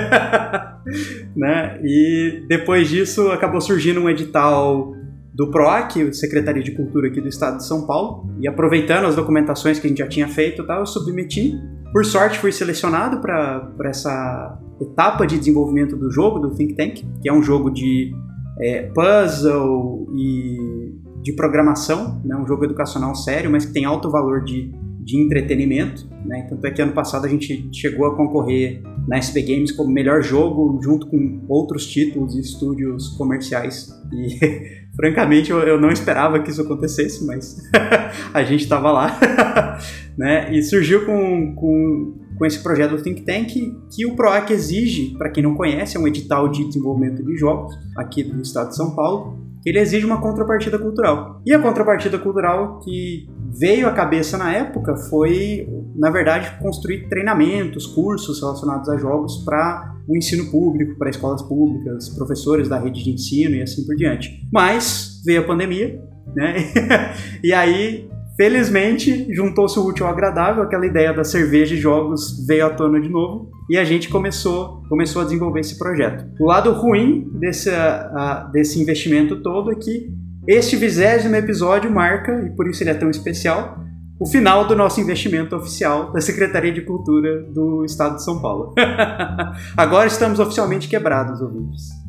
né? 1.34 1.80
E 1.82 2.44
depois 2.48 2.88
disso 2.88 3.28
acabou 3.32 3.60
surgindo 3.60 4.00
um 4.00 4.08
edital 4.08 4.94
do 5.34 5.50
PROAC, 5.50 6.14
Secretaria 6.14 6.62
de 6.62 6.70
Cultura 6.70 7.08
aqui 7.08 7.20
do 7.20 7.28
Estado 7.28 7.56
de 7.56 7.66
São 7.66 7.86
Paulo, 7.86 8.30
e 8.40 8.46
aproveitando 8.46 9.06
as 9.06 9.16
documentações 9.16 9.80
que 9.80 9.86
a 9.86 9.90
gente 9.90 9.98
já 9.98 10.08
tinha 10.08 10.28
feito, 10.28 10.64
eu 10.68 10.86
submeti. 10.86 11.58
Por 11.92 12.04
sorte, 12.04 12.38
fui 12.38 12.52
selecionado 12.52 13.20
para 13.20 13.72
essa 13.84 14.58
etapa 14.80 15.26
de 15.26 15.38
desenvolvimento 15.38 15.96
do 15.96 16.10
jogo, 16.10 16.38
do 16.38 16.54
Think 16.54 16.74
Tank, 16.74 17.04
que 17.20 17.28
é 17.28 17.32
um 17.32 17.42
jogo 17.42 17.70
de 17.70 18.12
é, 18.60 18.90
puzzle 18.94 20.08
e 20.16 20.94
de 21.22 21.32
programação, 21.32 22.20
né, 22.24 22.36
um 22.36 22.46
jogo 22.46 22.64
educacional 22.64 23.14
sério, 23.14 23.50
mas 23.50 23.64
que 23.64 23.72
tem 23.72 23.84
alto 23.84 24.10
valor 24.10 24.44
de, 24.44 24.70
de 25.04 25.16
entretenimento. 25.18 26.08
Né? 26.24 26.46
Tanto 26.48 26.66
é 26.66 26.70
que 26.70 26.80
ano 26.80 26.92
passado 26.92 27.26
a 27.26 27.28
gente 27.28 27.68
chegou 27.72 28.06
a 28.06 28.16
concorrer 28.16 28.82
na 29.06 29.18
SB 29.18 29.42
Games 29.42 29.72
como 29.72 29.90
melhor 29.90 30.22
jogo, 30.22 30.80
junto 30.82 31.06
com 31.06 31.44
outros 31.48 31.86
títulos 31.86 32.34
e 32.34 32.40
estúdios 32.40 33.08
comerciais. 33.10 33.90
E 34.12 34.84
Francamente, 34.96 35.50
eu, 35.50 35.58
eu 35.60 35.80
não 35.80 35.90
esperava 35.90 36.40
que 36.40 36.50
isso 36.50 36.62
acontecesse, 36.62 37.26
mas 37.26 37.60
a 38.32 38.44
gente 38.44 38.62
estava 38.62 38.92
lá. 38.92 39.18
né? 40.16 40.54
E 40.54 40.62
surgiu 40.62 41.04
com, 41.04 41.54
com, 41.54 42.14
com 42.38 42.46
esse 42.46 42.62
projeto 42.62 42.92
do 42.92 43.02
Think 43.02 43.22
Tank 43.22 43.52
que 43.90 44.06
o 44.06 44.14
PROAC 44.14 44.50
exige, 44.52 45.16
para 45.18 45.30
quem 45.30 45.42
não 45.42 45.54
conhece, 45.54 45.96
é 45.96 46.00
um 46.00 46.06
edital 46.06 46.48
de 46.48 46.64
desenvolvimento 46.64 47.24
de 47.24 47.36
jogos 47.36 47.74
aqui 47.96 48.22
do 48.22 48.40
estado 48.40 48.68
de 48.68 48.76
São 48.76 48.94
Paulo, 48.94 49.36
ele 49.64 49.78
exige 49.78 50.04
uma 50.04 50.20
contrapartida 50.20 50.78
cultural. 50.78 51.40
E 51.46 51.54
a 51.54 51.58
contrapartida 51.58 52.18
cultural 52.18 52.80
que 52.80 53.26
veio 53.58 53.88
à 53.88 53.92
cabeça 53.92 54.36
na 54.36 54.52
época 54.52 54.96
foi, 54.96 55.66
na 55.96 56.10
verdade, 56.10 56.58
construir 56.60 57.08
treinamentos, 57.08 57.86
cursos 57.86 58.40
relacionados 58.40 58.88
a 58.88 58.96
jogos 58.96 59.44
para 59.44 59.94
o 60.08 60.16
ensino 60.16 60.50
público, 60.50 60.98
para 60.98 61.10
escolas 61.10 61.42
públicas, 61.42 62.10
professores 62.10 62.68
da 62.68 62.78
rede 62.78 63.02
de 63.02 63.10
ensino 63.10 63.54
e 63.54 63.62
assim 63.62 63.86
por 63.86 63.96
diante. 63.96 64.30
Mas 64.52 65.22
veio 65.24 65.40
a 65.40 65.44
pandemia, 65.44 65.98
né? 66.34 66.56
e 67.42 67.52
aí, 67.52 68.08
felizmente, 68.36 69.26
juntou-se 69.32 69.78
o 69.78 69.86
útil 69.86 70.06
ao 70.06 70.12
agradável, 70.12 70.62
aquela 70.62 70.86
ideia 70.86 71.12
da 71.12 71.24
cerveja 71.24 71.74
e 71.74 71.78
jogos 71.78 72.44
veio 72.46 72.66
à 72.66 72.70
tona 72.70 73.00
de 73.00 73.08
novo 73.08 73.50
e 73.68 73.78
a 73.78 73.84
gente 73.84 74.08
começou, 74.08 74.82
começou 74.88 75.22
a 75.22 75.24
desenvolver 75.24 75.60
esse 75.60 75.78
projeto. 75.78 76.26
O 76.38 76.46
lado 76.46 76.72
ruim 76.72 77.30
desse, 77.38 77.70
uh, 77.70 78.50
desse 78.52 78.80
investimento 78.80 79.42
todo 79.42 79.72
é 79.72 79.74
que 79.74 80.12
este 80.46 80.76
vigésimo 80.76 81.34
episódio 81.36 81.90
marca, 81.90 82.42
e 82.46 82.54
por 82.54 82.68
isso 82.68 82.82
ele 82.82 82.90
é 82.90 82.94
tão 82.94 83.08
especial, 83.08 83.78
o 84.20 84.26
final 84.26 84.66
do 84.66 84.76
nosso 84.76 85.00
investimento 85.00 85.56
oficial 85.56 86.12
da 86.12 86.20
Secretaria 86.20 86.72
de 86.72 86.82
Cultura 86.82 87.42
do 87.44 87.84
Estado 87.84 88.16
de 88.16 88.24
São 88.24 88.40
Paulo. 88.40 88.74
Agora 89.76 90.06
estamos 90.06 90.38
oficialmente 90.38 90.86
quebrados, 90.86 91.40
ouvintes. 91.40 92.03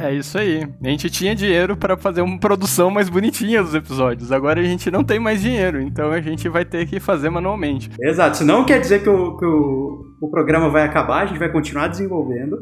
É 0.00 0.12
isso 0.14 0.38
aí. 0.38 0.66
A 0.82 0.88
gente 0.88 1.10
tinha 1.10 1.34
dinheiro 1.34 1.76
para 1.76 1.96
fazer 1.96 2.20
uma 2.20 2.38
produção 2.38 2.90
mais 2.90 3.08
bonitinha 3.08 3.62
dos 3.62 3.74
episódios. 3.74 4.32
Agora 4.32 4.60
a 4.60 4.64
gente 4.64 4.90
não 4.90 5.04
tem 5.04 5.18
mais 5.18 5.40
dinheiro, 5.40 5.80
então 5.80 6.10
a 6.10 6.20
gente 6.20 6.48
vai 6.48 6.64
ter 6.64 6.86
que 6.86 7.00
fazer 7.00 7.30
manualmente. 7.30 7.90
Exato. 8.00 8.36
Isso 8.36 8.44
não 8.44 8.64
quer 8.64 8.80
dizer 8.80 9.02
que 9.02 9.08
o, 9.08 9.36
que 9.36 9.44
o, 9.44 10.04
o 10.20 10.30
programa 10.30 10.68
vai 10.68 10.82
acabar, 10.82 11.22
a 11.22 11.26
gente 11.26 11.38
vai 11.38 11.50
continuar 11.50 11.88
desenvolvendo. 11.88 12.56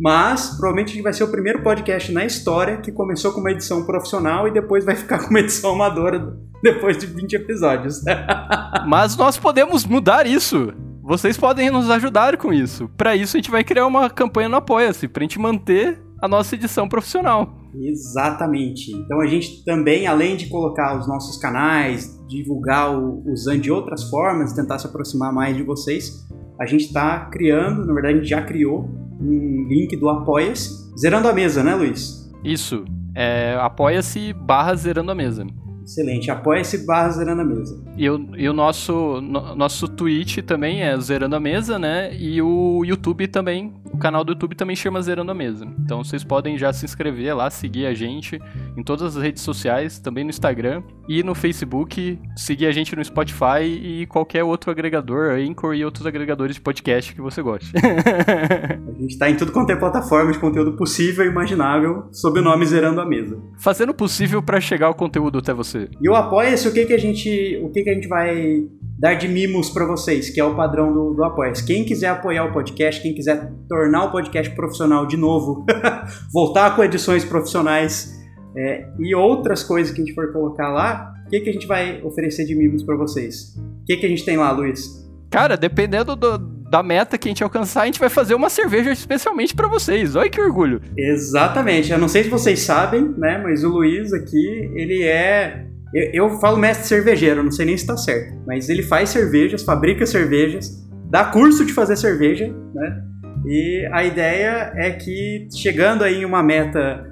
Mas 0.00 0.50
provavelmente 0.50 0.92
a 0.92 0.94
gente 0.94 1.02
vai 1.02 1.12
ser 1.12 1.24
o 1.24 1.30
primeiro 1.30 1.62
podcast 1.62 2.10
na 2.10 2.24
história 2.24 2.78
que 2.78 2.90
começou 2.90 3.32
com 3.32 3.40
uma 3.40 3.50
edição 3.50 3.84
profissional 3.84 4.48
e 4.48 4.50
depois 4.50 4.84
vai 4.84 4.96
ficar 4.96 5.18
com 5.24 5.30
uma 5.30 5.40
edição 5.40 5.72
amadora 5.72 6.34
depois 6.62 6.96
de 6.96 7.06
20 7.06 7.34
episódios. 7.34 8.00
Mas 8.86 9.16
nós 9.16 9.38
podemos 9.38 9.84
mudar 9.84 10.26
isso. 10.26 10.72
Vocês 11.02 11.36
podem 11.36 11.70
nos 11.70 11.90
ajudar 11.90 12.36
com 12.36 12.52
isso. 12.52 12.88
Para 12.96 13.16
isso, 13.16 13.36
a 13.36 13.38
gente 13.38 13.50
vai 13.50 13.64
criar 13.64 13.86
uma 13.86 14.08
campanha 14.10 14.48
no 14.48 14.56
Apoia-se, 14.56 15.08
pra 15.08 15.22
gente 15.22 15.38
manter 15.38 16.00
a 16.20 16.28
nossa 16.28 16.54
edição 16.54 16.88
profissional. 16.88 17.56
Exatamente. 17.74 18.92
Então 18.92 19.20
a 19.20 19.26
gente 19.26 19.64
também, 19.64 20.06
além 20.06 20.36
de 20.36 20.48
colocar 20.48 20.98
os 20.98 21.08
nossos 21.08 21.38
canais, 21.38 22.18
divulgar 22.28 22.94
o, 22.94 23.22
usando 23.30 23.60
de 23.60 23.70
outras 23.70 24.04
formas, 24.04 24.52
tentar 24.52 24.78
se 24.78 24.86
aproximar 24.86 25.32
mais 25.32 25.56
de 25.56 25.62
vocês, 25.62 26.26
a 26.60 26.66
gente 26.66 26.86
está 26.86 27.26
criando, 27.26 27.86
na 27.86 27.94
verdade 27.94 28.14
a 28.14 28.18
gente 28.18 28.28
já 28.28 28.42
criou 28.42 28.88
um 29.20 29.66
link 29.68 29.96
do 29.96 30.08
Apoia-se, 30.08 30.90
zerando 30.98 31.28
a 31.28 31.32
mesa, 31.32 31.62
né, 31.62 31.74
Luiz? 31.74 32.30
Isso. 32.44 32.84
É, 33.14 33.56
apoia-se 33.60 34.32
barra 34.32 34.74
zerando 34.74 35.10
a 35.10 35.14
mesa. 35.14 35.46
Excelente. 35.82 36.30
Apoia-se 36.30 36.86
barra 36.86 37.10
Zerando 37.10 37.42
a 37.42 37.44
Mesa. 37.44 37.82
E 37.96 38.08
o, 38.08 38.28
e 38.36 38.48
o 38.48 38.52
nosso, 38.52 39.20
no, 39.20 39.54
nosso 39.54 39.88
Twitch 39.88 40.38
também 40.38 40.82
é 40.82 40.96
Zerando 40.98 41.36
a 41.36 41.40
Mesa, 41.40 41.78
né? 41.78 42.14
E 42.16 42.40
o 42.40 42.84
YouTube 42.84 43.26
também, 43.28 43.74
o 43.92 43.98
canal 43.98 44.24
do 44.24 44.32
YouTube 44.32 44.54
também 44.54 44.76
chama 44.76 45.02
Zerando 45.02 45.30
a 45.30 45.34
Mesa. 45.34 45.66
Então 45.84 46.02
vocês 46.02 46.24
podem 46.24 46.56
já 46.58 46.72
se 46.72 46.84
inscrever 46.84 47.36
lá, 47.36 47.50
seguir 47.50 47.86
a 47.86 47.94
gente 47.94 48.40
em 48.76 48.82
todas 48.82 49.16
as 49.16 49.22
redes 49.22 49.42
sociais, 49.42 49.98
também 49.98 50.24
no 50.24 50.30
Instagram 50.30 50.82
e 51.08 51.22
no 51.22 51.34
Facebook, 51.34 52.18
seguir 52.36 52.66
a 52.66 52.72
gente 52.72 52.94
no 52.94 53.04
Spotify 53.04 53.62
e 53.62 54.06
qualquer 54.06 54.44
outro 54.44 54.70
agregador, 54.70 55.32
Anchor 55.32 55.74
e 55.74 55.84
outros 55.84 56.06
agregadores 56.06 56.56
de 56.56 56.60
podcast 56.60 57.14
que 57.14 57.20
você 57.20 57.42
goste. 57.42 57.72
a 57.80 59.00
gente 59.00 59.12
está 59.12 59.28
em 59.28 59.36
tudo 59.36 59.52
quanto 59.52 59.70
é 59.70 59.76
plataforma 59.76 60.32
de 60.32 60.38
conteúdo 60.38 60.76
possível 60.76 61.24
e 61.24 61.28
imaginável 61.28 62.08
sob 62.12 62.40
o 62.40 62.42
nome 62.42 62.66
Zerando 62.66 63.00
a 63.00 63.06
Mesa. 63.06 63.38
Fazendo 63.58 63.90
o 63.90 63.94
possível 63.94 64.42
para 64.42 64.60
chegar 64.60 64.88
o 64.90 64.94
conteúdo 64.94 65.38
até 65.38 65.52
você. 65.52 65.69
E 66.00 66.08
o 66.08 66.14
Apoia-se, 66.14 66.68
o 66.68 66.72
que, 66.72 66.86
que 66.86 66.92
a 66.92 66.98
gente. 66.98 67.60
O 67.62 67.70
que, 67.70 67.82
que 67.82 67.90
a 67.90 67.94
gente 67.94 68.08
vai 68.08 68.68
dar 69.00 69.14
de 69.14 69.26
mimos 69.26 69.70
para 69.70 69.86
vocês, 69.86 70.28
que 70.28 70.38
é 70.38 70.44
o 70.44 70.54
padrão 70.54 70.92
do, 70.92 71.14
do 71.14 71.24
Apoia-se. 71.24 71.64
Quem 71.64 71.84
quiser 71.84 72.08
apoiar 72.08 72.44
o 72.44 72.52
podcast, 72.52 73.00
quem 73.00 73.14
quiser 73.14 73.50
tornar 73.66 74.04
o 74.04 74.10
podcast 74.12 74.54
profissional 74.54 75.06
de 75.06 75.16
novo, 75.16 75.64
voltar 76.30 76.76
com 76.76 76.84
edições 76.84 77.24
profissionais 77.24 78.14
é, 78.54 78.86
e 78.98 79.14
outras 79.14 79.62
coisas 79.62 79.90
que 79.90 80.02
a 80.02 80.04
gente 80.04 80.14
for 80.14 80.30
colocar 80.34 80.68
lá, 80.68 81.14
o 81.26 81.30
que, 81.30 81.40
que 81.40 81.48
a 81.48 81.52
gente 81.52 81.66
vai 81.66 82.02
oferecer 82.02 82.44
de 82.44 82.54
mimos 82.54 82.82
para 82.82 82.94
vocês? 82.96 83.56
O 83.56 83.84
que, 83.86 83.96
que 83.96 84.04
a 84.04 84.08
gente 84.08 84.22
tem 84.22 84.36
lá, 84.36 84.50
Luiz? 84.50 85.08
Cara, 85.30 85.56
dependendo 85.56 86.14
do, 86.14 86.36
da 86.70 86.82
meta 86.82 87.18
que 87.18 87.28
a 87.28 87.30
gente 87.30 87.42
alcançar, 87.42 87.82
a 87.82 87.86
gente 87.86 87.98
vai 87.98 88.08
fazer 88.08 88.34
uma 88.34 88.48
cerveja 88.48 88.92
especialmente 88.92 89.54
para 89.54 89.66
vocês. 89.66 90.14
Olha 90.14 90.30
que 90.30 90.40
orgulho. 90.40 90.80
Exatamente. 90.96 91.90
Eu 91.90 91.98
não 91.98 92.08
sei 92.08 92.24
se 92.24 92.30
vocês 92.30 92.60
sabem, 92.60 93.12
né, 93.18 93.38
mas 93.42 93.64
o 93.64 93.68
Luiz 93.68 94.12
aqui, 94.12 94.70
ele 94.74 95.02
é 95.02 95.66
eu, 95.92 96.10
eu 96.12 96.30
falo 96.38 96.56
mestre 96.56 96.86
cervejeiro, 96.86 97.42
não 97.42 97.50
sei 97.50 97.66
nem 97.66 97.76
se 97.76 97.82
está 97.82 97.96
certo, 97.96 98.38
mas 98.46 98.68
ele 98.68 98.82
faz 98.82 99.10
cervejas, 99.10 99.62
fabrica 99.62 100.06
cervejas, 100.06 100.86
dá 101.10 101.24
curso 101.24 101.64
de 101.64 101.72
fazer 101.72 101.96
cerveja, 101.96 102.54
né? 102.74 103.02
E 103.46 103.88
a 103.92 104.04
ideia 104.04 104.72
é 104.76 104.90
que, 104.90 105.48
chegando 105.52 106.04
aí 106.04 106.22
em 106.22 106.24
uma 106.24 106.42
meta 106.42 107.06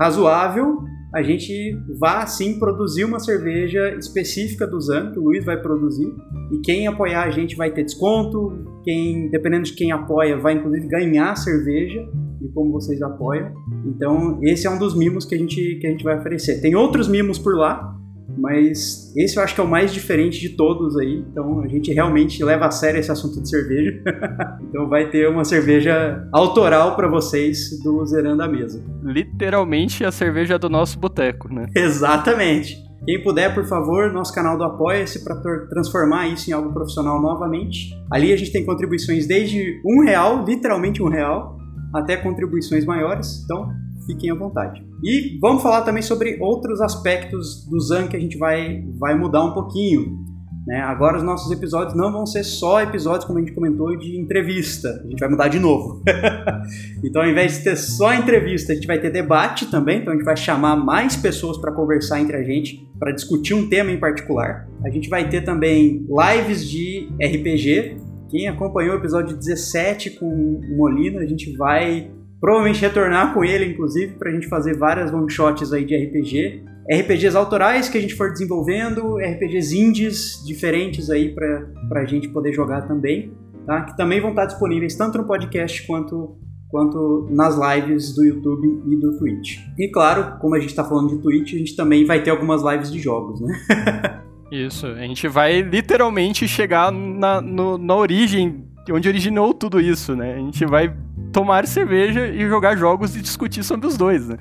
razoável, 0.00 0.82
a 1.14 1.22
gente 1.22 1.78
vá 1.98 2.26
sim 2.26 2.58
produzir 2.58 3.04
uma 3.04 3.18
cerveja 3.18 3.94
específica 3.96 4.66
do 4.66 4.80
Zan, 4.80 5.12
que 5.12 5.18
o 5.18 5.22
Luiz 5.22 5.44
vai 5.44 5.60
produzir. 5.60 6.12
E 6.52 6.58
quem 6.58 6.86
apoiar 6.86 7.24
a 7.24 7.30
gente 7.30 7.56
vai 7.56 7.70
ter 7.70 7.84
desconto. 7.84 8.80
Quem, 8.84 9.30
dependendo 9.30 9.64
de 9.64 9.72
quem 9.72 9.92
apoia, 9.92 10.36
vai 10.36 10.54
inclusive 10.54 10.86
ganhar 10.88 11.34
cerveja 11.36 12.06
de 12.40 12.48
como 12.48 12.72
vocês 12.72 13.00
apoiam. 13.02 13.52
Então, 13.84 14.38
esse 14.42 14.66
é 14.66 14.70
um 14.70 14.78
dos 14.78 14.96
mimos 14.96 15.24
que 15.24 15.34
a 15.34 15.38
gente, 15.38 15.78
que 15.80 15.86
a 15.86 15.90
gente 15.90 16.04
vai 16.04 16.18
oferecer. 16.18 16.60
Tem 16.60 16.74
outros 16.74 17.08
mimos 17.08 17.38
por 17.38 17.56
lá, 17.56 17.95
mas 18.36 19.12
esse 19.16 19.36
eu 19.36 19.42
acho 19.42 19.54
que 19.54 19.60
é 19.60 19.64
o 19.64 19.68
mais 19.68 19.92
diferente 19.92 20.40
de 20.40 20.50
todos 20.50 20.96
aí. 20.96 21.24
Então 21.30 21.60
a 21.60 21.68
gente 21.68 21.92
realmente 21.92 22.42
leva 22.44 22.66
a 22.66 22.70
sério 22.70 23.00
esse 23.00 23.10
assunto 23.10 23.40
de 23.40 23.48
cerveja. 23.48 24.02
então 24.68 24.88
vai 24.88 25.08
ter 25.10 25.28
uma 25.28 25.44
cerveja 25.44 26.28
autoral 26.32 26.96
para 26.96 27.08
vocês 27.08 27.70
do 27.82 28.04
Zerando 28.04 28.42
a 28.42 28.48
Mesa. 28.48 28.82
Literalmente 29.02 30.04
a 30.04 30.10
cerveja 30.10 30.58
do 30.58 30.68
nosso 30.68 30.98
boteco, 30.98 31.52
né? 31.52 31.66
Exatamente. 31.74 32.86
Quem 33.04 33.22
puder, 33.22 33.54
por 33.54 33.64
favor, 33.64 34.12
nosso 34.12 34.34
canal 34.34 34.58
do 34.58 34.64
Apoia-se 34.64 35.22
para 35.22 35.36
transformar 35.68 36.26
isso 36.26 36.50
em 36.50 36.52
algo 36.52 36.72
profissional 36.72 37.22
novamente. 37.22 37.94
Ali 38.10 38.32
a 38.32 38.36
gente 38.36 38.50
tem 38.50 38.66
contribuições 38.66 39.26
desde 39.26 39.80
um 39.84 40.04
real, 40.04 40.44
literalmente 40.44 41.00
um 41.00 41.08
real, 41.08 41.56
até 41.94 42.16
contribuições 42.16 42.84
maiores. 42.84 43.44
Então, 43.44 43.70
fiquem 44.06 44.30
à 44.30 44.34
vontade. 44.34 44.84
E 45.02 45.38
vamos 45.40 45.62
falar 45.62 45.82
também 45.82 46.02
sobre 46.02 46.38
outros 46.40 46.80
aspectos 46.80 47.66
do 47.66 47.78
Zan 47.80 48.06
que 48.06 48.16
a 48.16 48.20
gente 48.20 48.38
vai, 48.38 48.82
vai 48.98 49.14
mudar 49.14 49.44
um 49.44 49.52
pouquinho. 49.52 50.24
Né? 50.66 50.80
Agora 50.80 51.18
os 51.18 51.22
nossos 51.22 51.52
episódios 51.52 51.96
não 51.96 52.10
vão 52.10 52.26
ser 52.26 52.42
só 52.42 52.82
episódios, 52.82 53.24
como 53.24 53.38
a 53.38 53.42
gente 53.42 53.54
comentou, 53.54 53.96
de 53.96 54.18
entrevista. 54.18 54.88
A 55.04 55.08
gente 55.08 55.20
vai 55.20 55.28
mudar 55.28 55.46
de 55.46 55.60
novo. 55.60 56.02
então, 57.04 57.22
ao 57.22 57.28
invés 57.28 57.58
de 57.58 57.64
ter 57.64 57.76
só 57.76 58.12
entrevista, 58.12 58.72
a 58.72 58.74
gente 58.74 58.86
vai 58.86 58.98
ter 58.98 59.10
debate 59.10 59.66
também. 59.70 60.00
Então, 60.00 60.12
a 60.12 60.16
gente 60.16 60.24
vai 60.24 60.36
chamar 60.36 60.74
mais 60.74 61.14
pessoas 61.14 61.56
para 61.56 61.72
conversar 61.72 62.20
entre 62.20 62.36
a 62.36 62.42
gente, 62.42 62.84
para 62.98 63.12
discutir 63.12 63.54
um 63.54 63.68
tema 63.68 63.92
em 63.92 64.00
particular. 64.00 64.68
A 64.84 64.90
gente 64.90 65.08
vai 65.08 65.28
ter 65.28 65.42
também 65.42 66.04
lives 66.08 66.68
de 66.68 67.08
RPG. 67.22 67.98
Quem 68.28 68.48
acompanhou 68.48 68.94
o 68.94 68.98
episódio 68.98 69.36
17 69.36 70.18
com 70.18 70.26
o 70.26 70.76
Molina, 70.76 71.20
a 71.20 71.26
gente 71.26 71.56
vai 71.56 72.10
provavelmente 72.40 72.80
retornar 72.80 73.32
com 73.32 73.44
ele, 73.44 73.66
inclusive, 73.66 74.14
para 74.14 74.30
a 74.30 74.32
gente 74.32 74.48
fazer 74.48 74.76
várias 74.76 75.12
one-shots 75.12 75.72
aí 75.72 75.84
de 75.84 75.96
RPG. 75.96 76.64
RPGs 76.88 77.36
autorais 77.36 77.88
que 77.88 77.98
a 77.98 78.00
gente 78.00 78.14
for 78.14 78.30
desenvolvendo, 78.30 79.16
RPGs 79.16 79.76
indies 79.76 80.42
diferentes 80.46 81.10
aí 81.10 81.34
para 81.34 82.00
a 82.00 82.04
gente 82.04 82.28
poder 82.28 82.52
jogar 82.52 82.82
também, 82.82 83.32
tá? 83.66 83.82
Que 83.82 83.96
também 83.96 84.20
vão 84.20 84.30
estar 84.30 84.46
disponíveis 84.46 84.94
tanto 84.94 85.18
no 85.18 85.26
podcast 85.26 85.84
quanto, 85.84 86.38
quanto 86.68 87.26
nas 87.30 87.56
lives 87.58 88.14
do 88.14 88.24
YouTube 88.24 88.82
e 88.86 88.96
do 88.96 89.18
Twitch. 89.18 89.58
E 89.76 89.90
claro, 89.90 90.38
como 90.38 90.54
a 90.54 90.60
gente 90.60 90.70
está 90.70 90.84
falando 90.84 91.08
de 91.08 91.20
Twitch, 91.20 91.54
a 91.54 91.58
gente 91.58 91.74
também 91.74 92.04
vai 92.04 92.22
ter 92.22 92.30
algumas 92.30 92.62
lives 92.62 92.92
de 92.92 93.00
jogos, 93.00 93.40
né? 93.40 94.22
Isso, 94.52 94.86
a 94.86 95.00
gente 95.00 95.26
vai 95.26 95.60
literalmente 95.60 96.46
chegar 96.46 96.92
na, 96.92 97.40
no, 97.40 97.76
na 97.76 97.96
origem, 97.96 98.64
onde 98.92 99.08
originou 99.08 99.52
tudo 99.52 99.80
isso, 99.80 100.14
né? 100.14 100.34
A 100.34 100.38
gente 100.38 100.64
vai 100.64 100.94
tomar 101.36 101.66
cerveja 101.66 102.28
e 102.28 102.48
jogar 102.48 102.78
jogos 102.78 103.14
e 103.14 103.20
discutir 103.20 103.62
sobre 103.62 103.86
os 103.86 103.94
dois, 103.94 104.26
né? 104.26 104.38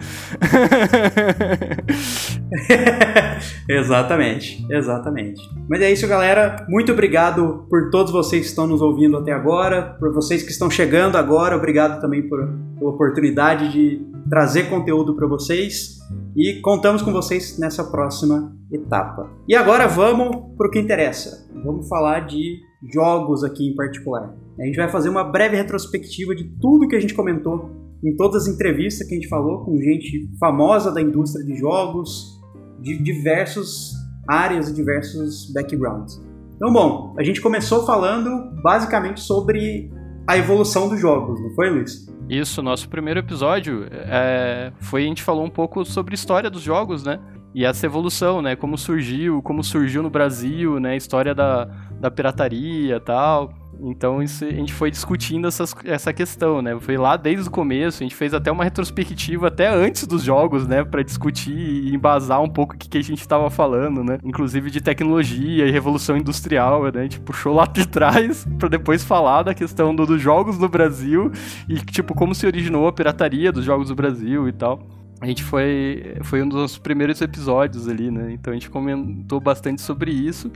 exatamente, 3.67 4.65
exatamente. 4.71 5.41
Mas 5.69 5.81
é 5.81 5.91
isso, 5.91 6.07
galera. 6.07 6.65
Muito 6.69 6.93
obrigado 6.93 7.65
por 7.69 7.89
todos 7.89 8.13
vocês 8.13 8.43
que 8.43 8.47
estão 8.47 8.65
nos 8.65 8.81
ouvindo 8.81 9.17
até 9.17 9.33
agora, 9.33 9.97
por 9.99 10.13
vocês 10.13 10.41
que 10.41 10.51
estão 10.51 10.69
chegando 10.69 11.17
agora. 11.17 11.57
Obrigado 11.57 11.99
também 11.99 12.29
por, 12.29 12.39
pela 12.79 12.91
oportunidade 12.91 13.73
de 13.73 14.01
trazer 14.29 14.69
conteúdo 14.69 15.17
para 15.17 15.27
vocês 15.27 15.99
e 16.33 16.61
contamos 16.61 17.01
com 17.01 17.11
vocês 17.11 17.59
nessa 17.59 17.83
próxima 17.83 18.55
etapa. 18.71 19.29
E 19.49 19.53
agora 19.53 19.85
vamos 19.85 20.55
para 20.55 20.67
o 20.67 20.71
que 20.71 20.79
interessa. 20.79 21.45
Vamos 21.61 21.89
falar 21.89 22.21
de 22.21 22.61
jogos 22.89 23.43
aqui 23.43 23.69
em 23.69 23.75
particular. 23.75 24.44
A 24.59 24.65
gente 24.65 24.77
vai 24.77 24.89
fazer 24.89 25.09
uma 25.09 25.23
breve 25.23 25.57
retrospectiva 25.57 26.33
de 26.33 26.45
tudo 26.61 26.87
que 26.87 26.95
a 26.95 26.99
gente 26.99 27.13
comentou 27.13 27.69
em 28.03 28.15
todas 28.15 28.43
as 28.43 28.53
entrevistas 28.53 29.07
que 29.07 29.13
a 29.13 29.17
gente 29.17 29.27
falou 29.27 29.65
com 29.65 29.77
gente 29.77 30.29
famosa 30.39 30.91
da 30.93 31.01
indústria 31.01 31.45
de 31.45 31.55
jogos, 31.57 32.39
de 32.79 33.01
diversas 33.01 33.91
áreas 34.27 34.69
e 34.69 34.73
diversos 34.73 35.51
backgrounds. 35.53 36.21
Então, 36.55 36.71
bom, 36.71 37.13
a 37.17 37.23
gente 37.23 37.41
começou 37.41 37.85
falando 37.85 38.29
basicamente 38.61 39.19
sobre 39.19 39.89
a 40.27 40.37
evolução 40.37 40.87
dos 40.87 40.99
jogos, 40.99 41.39
não 41.41 41.53
foi, 41.53 41.69
Luiz? 41.69 42.07
Isso, 42.29 42.61
nosso 42.61 42.89
primeiro 42.89 43.19
episódio 43.19 43.85
é, 43.91 44.71
foi 44.79 45.03
a 45.03 45.07
gente 45.07 45.21
falou 45.21 45.45
um 45.45 45.49
pouco 45.49 45.85
sobre 45.85 46.13
a 46.13 46.15
história 46.15 46.49
dos 46.49 46.61
jogos, 46.61 47.03
né? 47.03 47.19
E 47.55 47.63
essa 47.63 47.85
evolução, 47.85 48.41
né? 48.41 48.53
Como 48.53 48.77
surgiu, 48.77 49.41
como 49.41 49.63
surgiu 49.63 50.03
no 50.03 50.09
Brasil, 50.09 50.77
né? 50.77 50.97
História 50.97 51.33
da, 51.33 51.69
da 52.01 52.11
pirataria 52.11 52.99
tal. 52.99 53.53
Então 53.79 54.21
isso, 54.21 54.43
a 54.43 54.51
gente 54.51 54.73
foi 54.73 54.91
discutindo 54.91 55.47
essas, 55.47 55.73
essa 55.85 56.11
questão, 56.11 56.61
né? 56.61 56.77
Foi 56.77 56.97
lá 56.97 57.15
desde 57.15 57.47
o 57.47 57.51
começo, 57.51 58.03
a 58.03 58.05
gente 58.05 58.15
fez 58.15 58.33
até 58.33 58.51
uma 58.51 58.65
retrospectiva 58.65 59.47
até 59.47 59.69
antes 59.69 60.05
dos 60.05 60.21
jogos, 60.21 60.67
né? 60.67 60.83
Para 60.83 61.01
discutir 61.01 61.55
e 61.57 61.95
embasar 61.95 62.41
um 62.41 62.49
pouco 62.49 62.75
o 62.75 62.77
que, 62.77 62.89
que 62.89 62.97
a 62.97 63.01
gente 63.01 63.21
estava 63.21 63.49
falando, 63.49 64.03
né? 64.03 64.19
Inclusive 64.21 64.69
de 64.69 64.81
tecnologia 64.81 65.65
e 65.65 65.71
revolução 65.71 66.17
industrial, 66.17 66.83
né? 66.91 66.99
A 66.99 67.03
gente 67.03 67.21
puxou 67.21 67.53
lá 67.53 67.65
de 67.65 67.87
trás 67.87 68.45
para 68.59 68.67
depois 68.67 69.01
falar 69.01 69.43
da 69.43 69.53
questão 69.53 69.95
do, 69.95 70.05
dos 70.05 70.21
jogos 70.21 70.59
no 70.59 70.67
Brasil 70.67 71.31
e, 71.69 71.75
tipo, 71.75 72.13
como 72.13 72.35
se 72.35 72.45
originou 72.45 72.85
a 72.85 72.91
pirataria 72.91 73.49
dos 73.49 73.63
jogos 73.63 73.87
do 73.87 73.95
Brasil 73.95 74.45
e 74.49 74.51
tal. 74.51 74.85
A 75.21 75.27
gente 75.27 75.43
foi, 75.43 76.17
foi 76.23 76.41
um 76.41 76.49
dos 76.49 76.77
primeiros 76.77 77.21
episódios 77.21 77.87
ali, 77.87 78.11
né? 78.11 78.33
Então 78.33 78.51
a 78.51 78.53
gente 78.53 78.69
comentou 78.69 79.39
bastante 79.39 79.81
sobre 79.81 80.11
isso. 80.11 80.51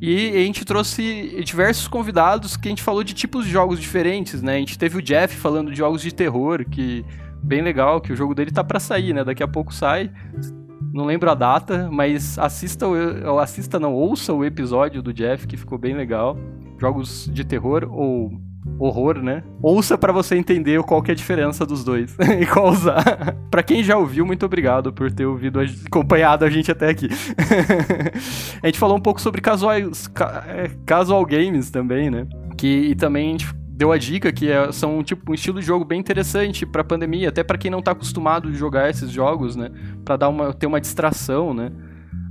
E 0.00 0.30
a 0.30 0.40
gente 0.40 0.64
trouxe 0.64 1.40
diversos 1.44 1.86
convidados 1.86 2.56
que 2.56 2.66
a 2.66 2.70
gente 2.70 2.82
falou 2.82 3.04
de 3.04 3.14
tipos 3.14 3.44
de 3.44 3.52
jogos 3.52 3.78
diferentes, 3.78 4.42
né? 4.42 4.56
A 4.56 4.58
gente 4.58 4.76
teve 4.76 4.98
o 4.98 5.02
Jeff 5.02 5.36
falando 5.36 5.70
de 5.70 5.78
jogos 5.78 6.02
de 6.02 6.12
terror, 6.12 6.64
que 6.68 7.04
bem 7.40 7.62
legal, 7.62 8.00
que 8.00 8.12
o 8.12 8.16
jogo 8.16 8.34
dele 8.34 8.50
tá 8.50 8.64
para 8.64 8.80
sair, 8.80 9.12
né? 9.12 9.22
Daqui 9.22 9.42
a 9.42 9.48
pouco 9.48 9.72
sai. 9.72 10.10
Não 10.92 11.04
lembro 11.04 11.30
a 11.30 11.34
data, 11.34 11.88
mas 11.90 12.36
assista, 12.38 12.86
o, 12.88 13.38
assista 13.38 13.78
não, 13.78 13.94
ouça 13.94 14.32
o 14.32 14.44
episódio 14.44 15.00
do 15.00 15.12
Jeff, 15.12 15.46
que 15.46 15.56
ficou 15.56 15.78
bem 15.78 15.94
legal. 15.94 16.36
Jogos 16.80 17.30
de 17.32 17.44
terror 17.44 17.88
ou 17.88 18.32
horror, 18.78 19.22
né? 19.22 19.42
Ouça 19.62 19.96
para 19.96 20.12
você 20.12 20.36
entender 20.36 20.82
qual 20.82 21.02
que 21.02 21.10
é 21.10 21.14
a 21.14 21.16
diferença 21.16 21.64
dos 21.64 21.84
dois 21.84 22.16
e 22.40 22.46
qual 22.46 22.70
usar. 22.70 23.36
para 23.50 23.62
quem 23.62 23.82
já 23.82 23.96
ouviu, 23.96 24.26
muito 24.26 24.44
obrigado 24.46 24.92
por 24.92 25.10
ter 25.10 25.26
ouvido, 25.26 25.60
acompanhado 25.86 26.44
a 26.44 26.50
gente 26.50 26.70
até 26.70 26.88
aqui. 26.88 27.08
a 28.62 28.66
gente 28.66 28.78
falou 28.78 28.96
um 28.96 29.00
pouco 29.00 29.20
sobre 29.20 29.40
casual, 29.40 29.74
é, 29.74 30.70
casual 30.86 31.24
games 31.24 31.70
também, 31.70 32.10
né? 32.10 32.26
Que 32.56 32.66
e 32.66 32.94
também 32.94 33.28
a 33.28 33.32
gente 33.32 33.54
deu 33.54 33.90
a 33.90 33.98
dica 33.98 34.32
que 34.32 34.50
é, 34.50 34.70
são 34.70 35.02
tipo 35.02 35.30
um 35.30 35.34
estilo 35.34 35.58
de 35.58 35.66
jogo 35.66 35.84
bem 35.84 35.98
interessante 35.98 36.64
para 36.64 36.84
pandemia, 36.84 37.28
até 37.28 37.42
para 37.42 37.58
quem 37.58 37.70
não 37.70 37.82
tá 37.82 37.92
acostumado 37.92 38.48
a 38.48 38.52
jogar 38.52 38.90
esses 38.90 39.10
jogos, 39.10 39.56
né? 39.56 39.70
Para 40.04 40.16
dar 40.16 40.28
uma 40.28 40.52
ter 40.52 40.66
uma 40.66 40.80
distração, 40.80 41.52
né? 41.54 41.72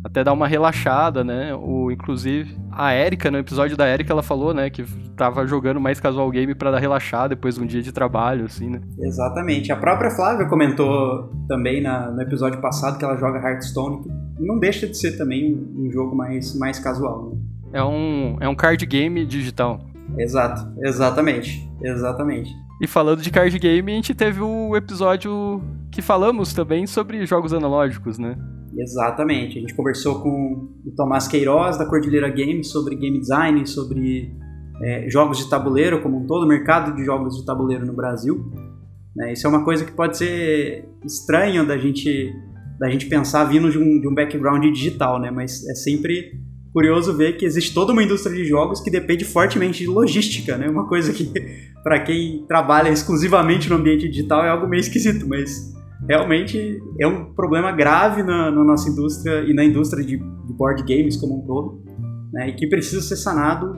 Até 0.03 0.23
dar 0.23 0.33
uma 0.33 0.47
relaxada, 0.47 1.23
né? 1.23 1.53
O, 1.55 1.91
inclusive, 1.91 2.57
a 2.71 2.93
Erika, 2.95 3.29
no 3.29 3.37
episódio 3.37 3.77
da 3.77 3.87
Erika, 3.87 4.11
ela 4.11 4.23
falou, 4.23 4.53
né, 4.53 4.69
que 4.69 4.83
tava 5.15 5.45
jogando 5.45 5.79
mais 5.79 5.99
casual 5.99 6.29
game 6.31 6.55
para 6.55 6.71
dar 6.71 6.79
relaxar 6.79 7.29
depois 7.29 7.55
de 7.55 7.61
um 7.61 7.65
dia 7.65 7.81
de 7.81 7.91
trabalho, 7.91 8.45
assim, 8.45 8.69
né? 8.69 8.81
Exatamente. 8.99 9.71
A 9.71 9.75
própria 9.75 10.09
Flávia 10.11 10.47
comentou 10.47 11.31
também 11.47 11.81
na, 11.81 12.09
no 12.09 12.21
episódio 12.21 12.59
passado 12.59 12.97
que 12.97 13.05
ela 13.05 13.17
joga 13.17 13.39
Hearthstone, 13.39 14.03
que 14.03 14.09
não 14.39 14.59
deixa 14.59 14.87
de 14.87 14.97
ser 14.97 15.17
também 15.17 15.53
um, 15.53 15.85
um 15.85 15.91
jogo 15.91 16.15
mais, 16.15 16.57
mais 16.57 16.79
casual, 16.79 17.29
né? 17.29 17.37
É 17.73 17.83
um, 17.83 18.37
é 18.41 18.49
um 18.49 18.55
card 18.55 18.85
game 18.85 19.25
digital. 19.25 19.79
Exato, 20.17 20.67
exatamente, 20.83 21.69
exatamente. 21.81 22.51
E 22.81 22.87
falando 22.87 23.21
de 23.21 23.29
card 23.29 23.59
game, 23.59 23.91
a 23.91 23.95
gente 23.95 24.15
teve 24.15 24.41
o 24.41 24.75
episódio 24.75 25.61
que 25.91 26.01
falamos 26.01 26.51
também 26.51 26.87
sobre 26.87 27.23
jogos 27.27 27.53
analógicos, 27.53 28.17
né? 28.17 28.35
Exatamente. 28.75 29.59
A 29.59 29.61
gente 29.61 29.75
conversou 29.75 30.19
com 30.19 30.67
o 30.83 30.91
Tomás 30.95 31.27
Queiroz, 31.27 31.77
da 31.77 31.85
Cordilheira 31.85 32.27
Games, 32.27 32.71
sobre 32.71 32.95
game 32.95 33.19
design, 33.19 33.67
sobre 33.67 34.35
é, 34.81 35.07
jogos 35.11 35.37
de 35.37 35.47
tabuleiro 35.47 36.01
como 36.01 36.23
um 36.23 36.25
todo, 36.25 36.47
mercado 36.47 36.95
de 36.95 37.05
jogos 37.05 37.37
de 37.37 37.45
tabuleiro 37.45 37.85
no 37.85 37.93
Brasil. 37.93 38.51
Né? 39.15 39.33
Isso 39.33 39.45
é 39.45 39.49
uma 39.51 39.63
coisa 39.63 39.85
que 39.85 39.91
pode 39.91 40.17
ser 40.17 40.89
estranha 41.05 41.63
da 41.63 41.77
gente, 41.77 42.33
da 42.79 42.89
gente 42.89 43.05
pensar 43.05 43.43
vindo 43.43 43.69
de 43.69 43.77
um, 43.77 44.01
de 44.01 44.07
um 44.07 44.15
background 44.15 44.63
digital, 44.73 45.19
né? 45.19 45.29
mas 45.29 45.63
é 45.67 45.75
sempre 45.75 46.31
curioso 46.73 47.15
ver 47.15 47.37
que 47.37 47.45
existe 47.45 47.73
toda 47.73 47.91
uma 47.91 48.03
indústria 48.03 48.35
de 48.35 48.45
jogos 48.45 48.81
que 48.81 48.89
depende 48.89 49.25
fortemente 49.25 49.79
de 49.79 49.87
logística, 49.87 50.57
né? 50.57 50.69
Uma 50.69 50.87
coisa 50.87 51.11
que, 51.13 51.31
para 51.83 51.99
quem 51.99 52.45
trabalha 52.47 52.89
exclusivamente 52.89 53.69
no 53.69 53.75
ambiente 53.75 54.07
digital, 54.07 54.43
é 54.45 54.49
algo 54.49 54.67
meio 54.67 54.79
esquisito, 54.79 55.27
mas 55.27 55.73
realmente 56.07 56.81
é 56.99 57.07
um 57.07 57.33
problema 57.33 57.71
grave 57.71 58.23
na, 58.23 58.49
na 58.49 58.63
nossa 58.63 58.89
indústria 58.89 59.41
e 59.41 59.53
na 59.53 59.63
indústria 59.63 60.03
de, 60.03 60.17
de, 60.17 60.53
board 60.53 60.81
games 60.83 61.17
como 61.17 61.43
um 61.43 61.45
todo, 61.45 61.83
né, 62.33 62.49
e 62.49 62.53
que 62.53 62.67
precisa 62.67 63.01
ser 63.01 63.17
sanado 63.17 63.77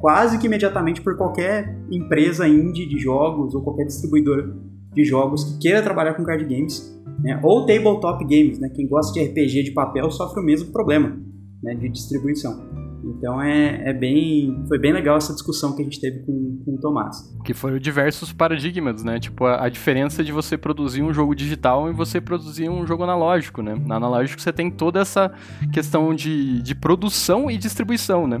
quase 0.00 0.38
que 0.38 0.46
imediatamente 0.46 1.00
por 1.00 1.16
qualquer 1.16 1.78
empresa 1.90 2.48
indie 2.48 2.86
de 2.88 2.98
jogos 2.98 3.54
ou 3.54 3.62
qualquer 3.62 3.86
distribuidora 3.86 4.54
de 4.92 5.04
jogos 5.04 5.44
que 5.44 5.58
queira 5.60 5.82
trabalhar 5.82 6.14
com 6.14 6.24
card 6.24 6.44
games, 6.44 6.94
né? 7.22 7.40
ou 7.42 7.64
tabletop 7.64 8.22
games, 8.24 8.58
né? 8.58 8.68
quem 8.74 8.86
gosta 8.86 9.12
de 9.12 9.26
RPG 9.26 9.64
de 9.64 9.70
papel 9.70 10.10
sofre 10.10 10.40
o 10.40 10.44
mesmo 10.44 10.70
problema 10.72 11.23
né? 11.64 11.74
de 11.74 11.88
distribuição. 11.88 12.84
Então 13.04 13.40
é, 13.40 13.90
é, 13.90 13.92
bem. 13.92 14.64
Foi 14.66 14.78
bem 14.78 14.92
legal 14.92 15.16
essa 15.16 15.32
discussão 15.32 15.74
que 15.74 15.82
a 15.82 15.84
gente 15.84 16.00
teve 16.00 16.20
com, 16.20 16.62
com 16.64 16.74
o 16.74 16.80
Tomás. 16.80 17.34
Que 17.44 17.52
foram 17.52 17.78
diversos 17.78 18.32
paradigmas, 18.32 19.04
né? 19.04 19.20
Tipo, 19.20 19.44
a, 19.44 19.64
a, 19.64 19.68
diferença 19.68 20.24
de 20.24 20.32
você 20.32 20.56
produzir 20.56 21.02
um 21.02 21.12
jogo 21.12 21.34
digital 21.34 21.88
e 21.90 21.92
você 21.92 22.20
produzir 22.20 22.68
um 22.68 22.86
jogo 22.86 23.02
analógico, 23.02 23.62
né? 23.62 23.74
Na 23.86 23.96
analógico 23.96 24.40
você 24.40 24.52
tem 24.52 24.70
toda 24.70 25.00
essa 25.00 25.30
questão 25.72 26.14
de, 26.14 26.62
de 26.62 26.74
produção 26.74 27.50
e 27.50 27.58
distribuição, 27.58 28.26
né? 28.26 28.40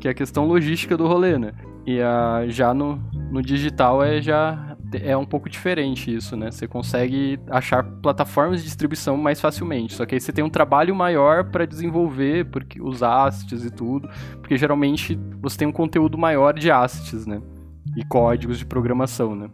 Que 0.00 0.08
é 0.08 0.10
a 0.10 0.14
questão 0.14 0.44
logística 0.44 0.96
do 0.96 1.06
rolê, 1.06 1.38
né? 1.38 1.52
E 1.86 2.00
a, 2.00 2.46
já 2.48 2.74
no, 2.74 3.00
no 3.30 3.42
digital 3.42 4.02
é 4.02 4.20
já 4.20 4.69
é 4.94 5.16
um 5.16 5.24
pouco 5.24 5.48
diferente 5.48 6.14
isso, 6.14 6.36
né? 6.36 6.50
Você 6.50 6.66
consegue 6.66 7.38
achar 7.48 7.82
plataformas 7.82 8.60
de 8.60 8.64
distribuição 8.64 9.16
mais 9.16 9.40
facilmente. 9.40 9.94
Só 9.94 10.06
que 10.06 10.14
aí 10.14 10.20
você 10.20 10.32
tem 10.32 10.44
um 10.44 10.50
trabalho 10.50 10.94
maior 10.94 11.44
para 11.44 11.66
desenvolver, 11.66 12.46
porque 12.46 12.80
os 12.80 13.02
assets 13.02 13.64
e 13.64 13.70
tudo, 13.70 14.08
porque 14.40 14.56
geralmente 14.56 15.18
você 15.40 15.58
tem 15.58 15.68
um 15.68 15.72
conteúdo 15.72 16.18
maior 16.18 16.52
de 16.52 16.70
assets, 16.70 17.26
né? 17.26 17.40
E 17.96 18.04
códigos 18.04 18.58
de 18.58 18.66
programação, 18.66 19.34
né? 19.34 19.50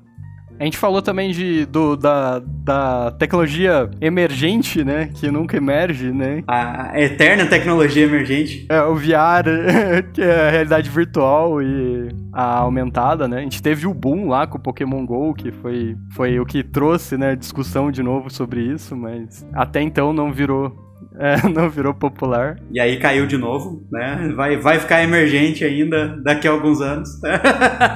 A 0.59 0.65
gente 0.65 0.79
falou 0.79 1.03
também 1.03 1.33
de, 1.33 1.67
do, 1.67 1.97
da, 1.97 2.41
da 2.41 3.11
tecnologia 3.13 3.91
emergente, 4.01 4.85
né? 4.85 5.11
Que 5.15 5.31
nunca 5.31 5.57
emerge, 5.57 6.11
né? 6.13 6.43
A 6.47 6.93
eterna 7.01 7.47
tecnologia 7.47 8.05
emergente. 8.05 8.67
É, 8.69 8.81
o 8.83 8.95
VR, 8.95 9.45
que 10.15 10.23
é 10.23 10.49
a 10.49 10.51
realidade 10.51 10.89
virtual 10.89 11.63
e 11.63 12.09
a 12.33 12.59
aumentada, 12.59 13.29
né? 13.29 13.39
A 13.39 13.43
gente 13.43 13.63
teve 13.63 13.87
o 13.87 13.95
boom 13.95 14.29
lá 14.29 14.47
com 14.47 14.59
o 14.59 14.61
Pokémon 14.61 15.05
GO, 15.05 15.35
que 15.35 15.53
foi, 15.53 15.97
foi 16.11 16.41
o 16.41 16.47
que 16.47 16.63
trouxe, 16.63 17.17
né, 17.17 17.37
discussão 17.37 17.91
de 17.91 18.03
novo 18.03 18.31
sobre 18.31 18.61
isso, 18.61 18.97
mas 18.97 19.47
até 19.55 19.81
então 19.81 20.13
não 20.13 20.33
virou 20.33 20.86
é, 21.19 21.47
não 21.49 21.69
virou 21.69 21.95
popular. 21.95 22.59
E 22.71 22.79
aí 22.79 22.99
caiu 22.99 23.27
de 23.27 23.37
novo, 23.37 23.87
né? 23.91 24.33
Vai, 24.35 24.57
vai 24.57 24.79
ficar 24.79 25.03
emergente 25.03 25.65
ainda 25.65 26.17
daqui 26.23 26.47
a 26.47 26.51
alguns 26.51 26.81
anos. 26.81 27.09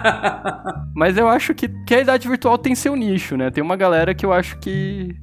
Mas 0.95 1.17
eu 1.17 1.29
acho 1.29 1.55
que, 1.55 1.69
que 1.87 1.95
a 1.95 2.01
idade 2.01 2.29
virtual 2.29 2.59
tem 2.59 2.75
seu 2.75 2.97
nicho, 2.97 3.37
né? 3.37 3.51
Tem 3.51 3.63
uma 3.63 3.77
galera 3.77 4.15
que 4.15 4.25
eu 4.25 4.33
acho 4.33 4.59
que 4.59 5.15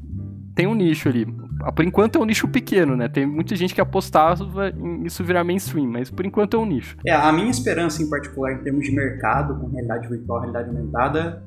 tem 0.55 0.67
um 0.67 0.73
nicho 0.73 1.09
ali. 1.09 1.27
Ah, 1.61 1.71
por 1.71 1.83
enquanto 1.83 2.17
é 2.17 2.21
um 2.21 2.25
nicho 2.25 2.47
pequeno, 2.47 2.95
né? 2.95 3.07
Tem 3.07 3.25
muita 3.25 3.55
gente 3.55 3.73
que 3.73 3.81
apostava 3.81 4.69
em 4.69 5.05
isso 5.05 5.23
virar 5.23 5.43
mainstream, 5.43 5.87
mas 5.87 6.09
por 6.09 6.25
enquanto 6.25 6.55
é 6.55 6.59
um 6.59 6.65
nicho. 6.65 6.97
É, 7.05 7.13
a 7.13 7.31
minha 7.31 7.49
esperança 7.49 8.01
em 8.01 8.09
particular 8.09 8.53
em 8.53 8.63
termos 8.63 8.85
de 8.85 8.91
mercado 8.91 9.59
com 9.59 9.67
realidade 9.67 10.07
virtual, 10.07 10.39
realidade 10.39 10.69
aumentada, 10.69 11.43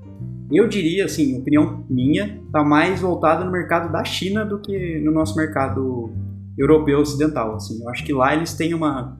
eu 0.58 0.68
diria, 0.68 1.04
assim, 1.04 1.38
opinião 1.38 1.84
minha, 1.88 2.40
tá 2.52 2.64
mais 2.64 3.00
voltada 3.00 3.44
no 3.44 3.52
mercado 3.52 3.90
da 3.92 4.04
China 4.04 4.44
do 4.44 4.60
que 4.60 5.00
no 5.00 5.12
nosso 5.12 5.36
mercado 5.36 6.10
europeu 6.58 6.98
ocidental. 6.98 7.54
Assim. 7.54 7.82
Eu 7.82 7.88
acho 7.90 8.04
que 8.04 8.12
lá 8.12 8.34
eles 8.34 8.54
têm 8.54 8.74
uma 8.74 9.18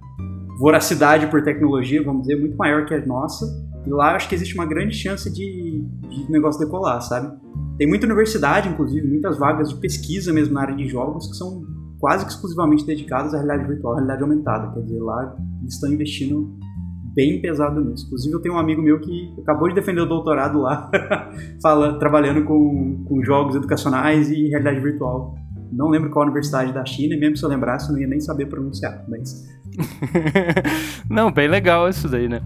voracidade 0.59 1.27
por 1.29 1.43
tecnologia, 1.43 2.03
vamos 2.03 2.23
dizer, 2.23 2.39
muito 2.39 2.57
maior 2.57 2.85
que 2.85 2.95
a 2.95 3.07
nossa. 3.07 3.47
E 3.87 3.91
lá 3.91 4.11
eu 4.11 4.17
acho 4.17 4.29
que 4.29 4.35
existe 4.35 4.55
uma 4.55 4.67
grande 4.67 4.95
chance 4.95 5.33
de, 5.33 5.83
de 6.09 6.31
negócio 6.31 6.61
decolar, 6.61 7.01
sabe? 7.01 7.35
Tem 7.79 7.89
muita 7.89 8.07
universidade, 8.07 8.69
inclusive, 8.69 9.07
muitas 9.07 9.39
vagas 9.39 9.71
de 9.71 9.81
pesquisa 9.81 10.33
mesmo 10.33 10.53
na 10.53 10.63
área 10.63 10.77
de 10.77 10.87
jogos 10.87 11.29
que 11.29 11.37
são 11.37 11.63
quase 11.99 12.27
que 12.27 12.33
exclusivamente 12.33 12.85
dedicadas 12.85 13.33
à 13.33 13.39
realidade 13.39 13.69
virtual, 13.69 13.93
à 13.93 13.97
realidade 13.97 14.23
aumentada. 14.23 14.73
Quer 14.75 14.83
dizer, 14.83 15.01
lá 15.01 15.35
eles 15.63 15.75
estão 15.75 15.91
investindo 15.91 16.59
bem 17.15 17.41
pesado 17.41 17.81
nisso. 17.85 18.07
Inclusive, 18.07 18.35
eu 18.35 18.41
tenho 18.41 18.55
um 18.55 18.59
amigo 18.59 18.83
meu 18.83 19.01
que 19.01 19.35
acabou 19.41 19.69
de 19.69 19.75
defender 19.75 20.01
o 20.01 20.07
doutorado 20.07 20.61
lá, 20.61 20.91
fala, 21.63 21.99
trabalhando 21.99 22.45
com, 22.45 23.05
com 23.09 23.25
jogos 23.25 23.57
educacionais 23.57 24.31
e 24.31 24.49
realidade 24.49 24.81
virtual 24.81 25.35
não 25.73 25.89
lembro 25.89 26.11
qual 26.11 26.25
universidade 26.25 26.73
da 26.73 26.85
China, 26.85 27.15
e 27.15 27.19
mesmo 27.21 27.37
se 27.37 27.45
eu 27.45 27.49
lembrasse, 27.49 27.89
eu 27.89 27.93
não 27.93 28.01
ia 28.01 28.07
nem 28.07 28.21
saber 28.21 28.47
pronunciar, 28.47 29.05
mas... 29.09 29.49
não, 31.09 31.31
bem 31.31 31.49
legal 31.49 31.89
isso 31.89 32.09
daí, 32.09 32.29
né? 32.29 32.43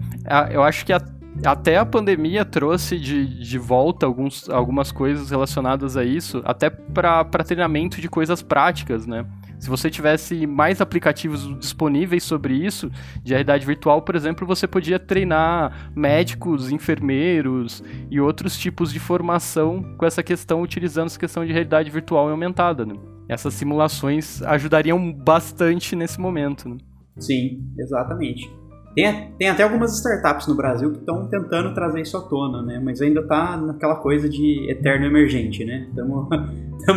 Eu 0.51 0.61
acho 0.61 0.85
que 0.85 0.93
a, 0.93 1.01
até 1.43 1.77
a 1.77 1.85
pandemia 1.85 2.45
trouxe 2.45 2.99
de, 2.99 3.25
de 3.25 3.57
volta 3.57 4.05
alguns, 4.05 4.47
algumas 4.49 4.91
coisas 4.91 5.31
relacionadas 5.31 5.97
a 5.97 6.03
isso, 6.03 6.41
até 6.45 6.69
para 6.69 7.25
treinamento 7.43 7.99
de 7.99 8.07
coisas 8.07 8.41
práticas, 8.41 9.07
né? 9.07 9.25
Se 9.65 9.69
você 9.71 9.89
tivesse 9.89 10.45
mais 10.45 10.79
aplicativos 10.79 11.57
disponíveis 11.57 12.21
sobre 12.23 12.53
isso, 12.53 12.91
de 13.23 13.33
realidade 13.33 13.65
virtual, 13.65 13.99
por 13.99 14.15
exemplo, 14.15 14.45
você 14.45 14.67
podia 14.67 14.99
treinar 14.99 15.91
médicos, 15.95 16.71
enfermeiros 16.71 17.83
e 18.11 18.21
outros 18.21 18.55
tipos 18.59 18.93
de 18.93 18.99
formação 18.99 19.81
com 19.97 20.05
essa 20.05 20.21
questão, 20.21 20.61
utilizando 20.61 21.07
essa 21.07 21.17
questão 21.17 21.43
de 21.43 21.51
realidade 21.51 21.89
virtual 21.89 22.27
e 22.27 22.31
aumentada, 22.31 22.85
né? 22.85 22.93
essas 23.27 23.55
simulações 23.55 24.39
ajudariam 24.43 25.11
bastante 25.11 25.95
nesse 25.95 26.21
momento. 26.21 26.69
Né? 26.69 26.77
Sim, 27.17 27.67
exatamente. 27.79 28.47
Tem, 28.95 29.31
tem 29.37 29.49
até 29.49 29.63
algumas 29.63 29.93
startups 29.97 30.47
no 30.47 30.55
Brasil 30.55 30.89
que 30.93 30.99
estão 30.99 31.27
tentando 31.27 31.73
trazer 31.73 32.01
isso 32.01 32.15
à 32.15 32.21
tona, 32.21 32.61
né? 32.61 32.81
Mas 32.81 33.01
ainda 33.01 33.19
está 33.19 33.57
naquela 33.57 33.97
coisa 33.97 34.29
de 34.29 34.71
eterno 34.71 35.05
emergente, 35.05 35.65
né? 35.65 35.85
Estamos 35.89 36.29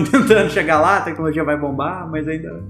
tentando 0.11 0.49
chegar 0.51 0.81
lá, 0.81 0.99
a 0.99 1.01
tecnologia 1.01 1.43
vai 1.43 1.59
bombar, 1.59 2.09
mas 2.09 2.29
ainda, 2.29 2.63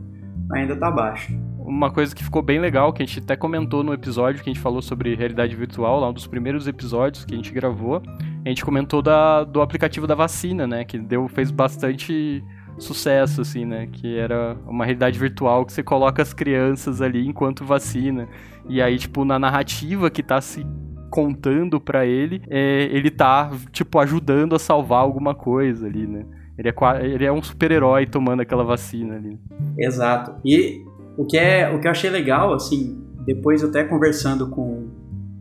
ainda 0.52 0.74
tá 0.74 0.90
baixo. 0.90 1.30
Uma 1.58 1.90
coisa 1.90 2.16
que 2.16 2.24
ficou 2.24 2.40
bem 2.40 2.58
legal, 2.58 2.90
que 2.90 3.02
a 3.02 3.06
gente 3.06 3.18
até 3.18 3.36
comentou 3.36 3.84
no 3.84 3.92
episódio 3.92 4.42
que 4.42 4.48
a 4.48 4.52
gente 4.52 4.62
falou 4.62 4.80
sobre 4.80 5.14
realidade 5.14 5.54
virtual, 5.54 6.00
lá 6.00 6.08
um 6.08 6.14
dos 6.14 6.26
primeiros 6.26 6.66
episódios 6.66 7.26
que 7.26 7.34
a 7.34 7.36
gente 7.36 7.52
gravou, 7.52 8.00
a 8.46 8.48
gente 8.48 8.64
comentou 8.64 9.02
da, 9.02 9.44
do 9.44 9.60
aplicativo 9.60 10.06
da 10.06 10.14
vacina, 10.14 10.66
né? 10.66 10.84
Que 10.84 10.98
deu, 10.98 11.28
fez 11.28 11.50
bastante 11.50 12.42
sucesso, 12.82 13.40
assim, 13.40 13.64
né? 13.64 13.88
Que 13.90 14.16
era 14.16 14.56
uma 14.66 14.84
realidade 14.84 15.18
virtual 15.18 15.64
que 15.64 15.72
você 15.72 15.82
coloca 15.82 16.22
as 16.22 16.32
crianças 16.32 17.00
ali 17.00 17.26
enquanto 17.26 17.64
vacina. 17.64 18.28
E 18.68 18.80
aí, 18.82 18.98
tipo, 18.98 19.24
na 19.24 19.38
narrativa 19.38 20.10
que 20.10 20.22
tá 20.22 20.40
se 20.40 20.66
contando 21.10 21.80
para 21.80 22.06
ele, 22.06 22.42
é, 22.48 22.84
ele 22.92 23.10
tá, 23.10 23.50
tipo, 23.72 23.98
ajudando 23.98 24.54
a 24.54 24.58
salvar 24.58 25.00
alguma 25.00 25.34
coisa 25.34 25.86
ali, 25.86 26.06
né? 26.06 26.24
Ele 26.58 26.68
é, 26.68 26.74
ele 27.06 27.24
é 27.24 27.32
um 27.32 27.42
super-herói 27.42 28.06
tomando 28.06 28.40
aquela 28.40 28.64
vacina 28.64 29.14
ali. 29.14 29.38
Exato. 29.78 30.34
E 30.44 30.84
o 31.16 31.24
que, 31.24 31.38
é, 31.38 31.70
o 31.70 31.80
que 31.80 31.86
eu 31.86 31.90
achei 31.90 32.10
legal, 32.10 32.52
assim, 32.52 33.00
depois 33.24 33.62
até 33.62 33.84
conversando 33.84 34.50
com, 34.50 34.88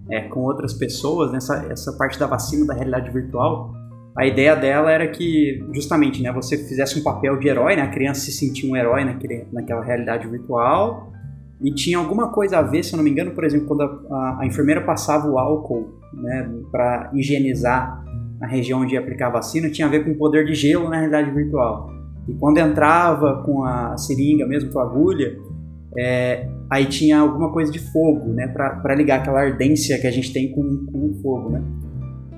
é, 0.09 0.21
com 0.21 0.41
outras 0.41 0.73
pessoas, 0.73 1.31
nessa 1.31 1.65
essa 1.71 1.97
parte 1.97 2.19
da 2.19 2.27
vacina 2.27 2.65
da 2.67 2.73
realidade 2.73 3.09
virtual, 3.11 3.73
a 4.17 4.25
ideia 4.25 4.55
dela 4.55 4.91
era 4.91 5.07
que, 5.07 5.63
justamente, 5.71 6.23
né, 6.23 6.31
você 6.31 6.57
fizesse 6.57 6.99
um 6.99 7.03
papel 7.03 7.37
de 7.37 7.47
herói, 7.47 7.75
né, 7.75 7.83
a 7.83 7.91
criança 7.91 8.21
se 8.21 8.31
sentia 8.31 8.69
um 8.69 8.75
herói 8.75 9.05
naquele, 9.05 9.45
naquela 9.53 9.83
realidade 9.83 10.27
virtual, 10.27 11.13
e 11.61 11.71
tinha 11.71 11.99
alguma 11.99 12.31
coisa 12.31 12.57
a 12.57 12.61
ver, 12.63 12.83
se 12.83 12.93
eu 12.93 12.97
não 12.97 13.03
me 13.03 13.11
engano, 13.11 13.31
por 13.31 13.43
exemplo, 13.43 13.67
quando 13.67 13.81
a, 13.83 14.39
a, 14.41 14.45
enfermeira 14.45 14.81
passava 14.81 15.27
o 15.27 15.37
álcool 15.37 15.99
né, 16.13 16.49
para 16.71 17.11
higienizar 17.13 18.03
a 18.41 18.47
região 18.47 18.81
onde 18.81 18.95
ia 18.95 18.99
aplicar 18.99 19.27
a 19.27 19.31
vacina, 19.31 19.69
tinha 19.69 19.87
a 19.87 19.89
ver 19.89 20.03
com 20.03 20.11
o 20.11 20.17
poder 20.17 20.45
de 20.45 20.55
gelo 20.55 20.89
na 20.89 20.97
realidade 20.97 21.29
virtual. 21.29 21.91
E 22.27 22.33
quando 22.33 22.57
entrava 22.57 23.43
com 23.43 23.63
a 23.63 23.95
seringa 23.97 24.47
mesmo, 24.47 24.71
com 24.71 24.79
a 24.79 24.83
agulha, 24.83 25.37
é, 25.97 26.47
aí 26.71 26.85
tinha 26.85 27.19
alguma 27.19 27.51
coisa 27.51 27.71
de 27.71 27.79
fogo, 27.91 28.33
né, 28.33 28.47
para 28.47 28.95
ligar 28.95 29.19
aquela 29.19 29.41
ardência 29.41 29.99
que 29.99 30.07
a 30.07 30.11
gente 30.11 30.33
tem 30.33 30.51
com, 30.51 30.85
com 30.91 31.09
o 31.09 31.21
fogo, 31.21 31.49
né. 31.49 31.63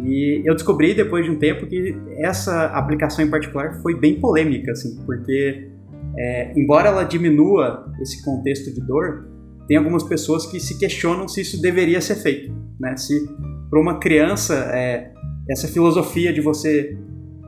E 0.02 0.42
eu 0.46 0.54
descobri 0.54 0.94
depois 0.94 1.26
de 1.26 1.32
um 1.32 1.38
tempo 1.38 1.68
que 1.68 1.96
essa 2.20 2.68
aplicação 2.68 3.24
em 3.26 3.30
particular 3.30 3.82
foi 3.82 4.00
bem 4.00 4.20
polêmica, 4.20 4.72
assim, 4.72 4.96
porque 5.06 5.70
é, 6.18 6.54
embora 6.58 6.88
ela 6.90 7.04
diminua 7.04 7.92
esse 8.02 8.24
contexto 8.24 8.74
de 8.74 8.82
dor, 8.82 9.28
tem 9.68 9.78
algumas 9.78 10.04
pessoas 10.04 10.46
que 10.46 10.60
se 10.60 10.80
questionam 10.80 11.28
se 11.28 11.42
isso 11.42 11.62
deveria 11.62 12.02
ser 12.02 12.16
feito, 12.16 12.52
né? 12.80 12.96
Se 12.98 13.30
para 13.70 13.80
uma 13.80 14.00
criança 14.00 14.56
é, 14.74 15.12
essa 15.50 15.68
filosofia 15.68 16.34
de 16.34 16.42
você 16.42 16.98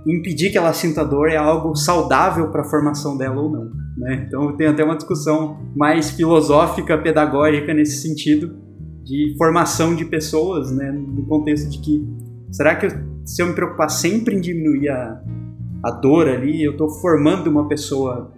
impedir 0.05 0.51
que 0.51 0.57
ela 0.57 0.73
sinta 0.73 1.03
dor 1.03 1.29
é 1.29 1.37
algo 1.37 1.75
saudável 1.75 2.49
para 2.49 2.61
a 2.61 2.65
formação 2.65 3.17
dela 3.17 3.41
ou 3.41 3.51
não, 3.51 3.71
né? 3.97 4.25
Então 4.27 4.55
tem 4.57 4.67
até 4.67 4.83
uma 4.83 4.95
discussão 4.95 5.57
mais 5.75 6.11
filosófica, 6.11 6.97
pedagógica 6.97 7.73
nesse 7.73 8.01
sentido 8.01 8.55
de 9.03 9.35
formação 9.37 9.95
de 9.95 10.05
pessoas, 10.05 10.71
né? 10.71 10.91
No 10.91 11.25
contexto 11.25 11.69
de 11.69 11.79
que 11.79 12.30
Será 12.51 12.75
que 12.75 12.87
se 13.25 13.41
eu 13.41 13.47
me 13.47 13.53
preocupar 13.53 13.89
sempre 13.89 14.35
em 14.35 14.41
diminuir 14.41 14.89
a, 14.89 15.21
a 15.83 15.91
dor 15.91 16.27
ali, 16.27 16.63
eu 16.63 16.73
estou 16.73 16.89
formando 16.89 17.49
uma 17.49 17.67
pessoa 17.67 18.33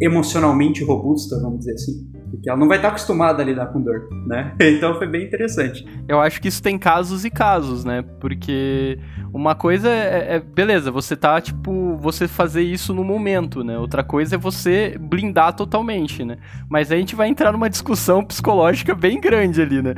emocionalmente 0.00 0.82
robusta, 0.84 1.40
vamos 1.40 1.60
dizer 1.60 1.74
assim? 1.74 2.14
Porque 2.30 2.50
ela 2.50 2.58
não 2.58 2.66
vai 2.66 2.78
estar 2.78 2.88
acostumada 2.88 3.42
a 3.42 3.46
lidar 3.46 3.66
com 3.66 3.80
dor, 3.80 4.08
né? 4.26 4.56
Então 4.60 4.98
foi 4.98 5.06
bem 5.06 5.24
interessante. 5.24 5.86
Eu 6.08 6.20
acho 6.20 6.40
que 6.40 6.48
isso 6.48 6.60
tem 6.60 6.76
casos 6.76 7.24
e 7.24 7.30
casos, 7.30 7.84
né? 7.84 8.02
Porque 8.18 8.98
uma 9.32 9.54
coisa 9.54 9.88
é, 9.88 10.36
é, 10.36 10.40
beleza, 10.40 10.90
você 10.90 11.14
tá, 11.14 11.40
tipo, 11.40 11.96
você 11.96 12.26
fazer 12.26 12.62
isso 12.62 12.92
no 12.92 13.04
momento, 13.04 13.62
né? 13.62 13.78
Outra 13.78 14.02
coisa 14.02 14.34
é 14.34 14.38
você 14.38 14.98
blindar 14.98 15.54
totalmente, 15.54 16.24
né? 16.24 16.38
Mas 16.68 16.90
aí 16.90 16.96
a 16.98 17.00
gente 17.00 17.14
vai 17.14 17.28
entrar 17.28 17.52
numa 17.52 17.70
discussão 17.70 18.24
psicológica 18.24 18.96
bem 18.96 19.20
grande 19.20 19.62
ali, 19.62 19.80
né? 19.80 19.94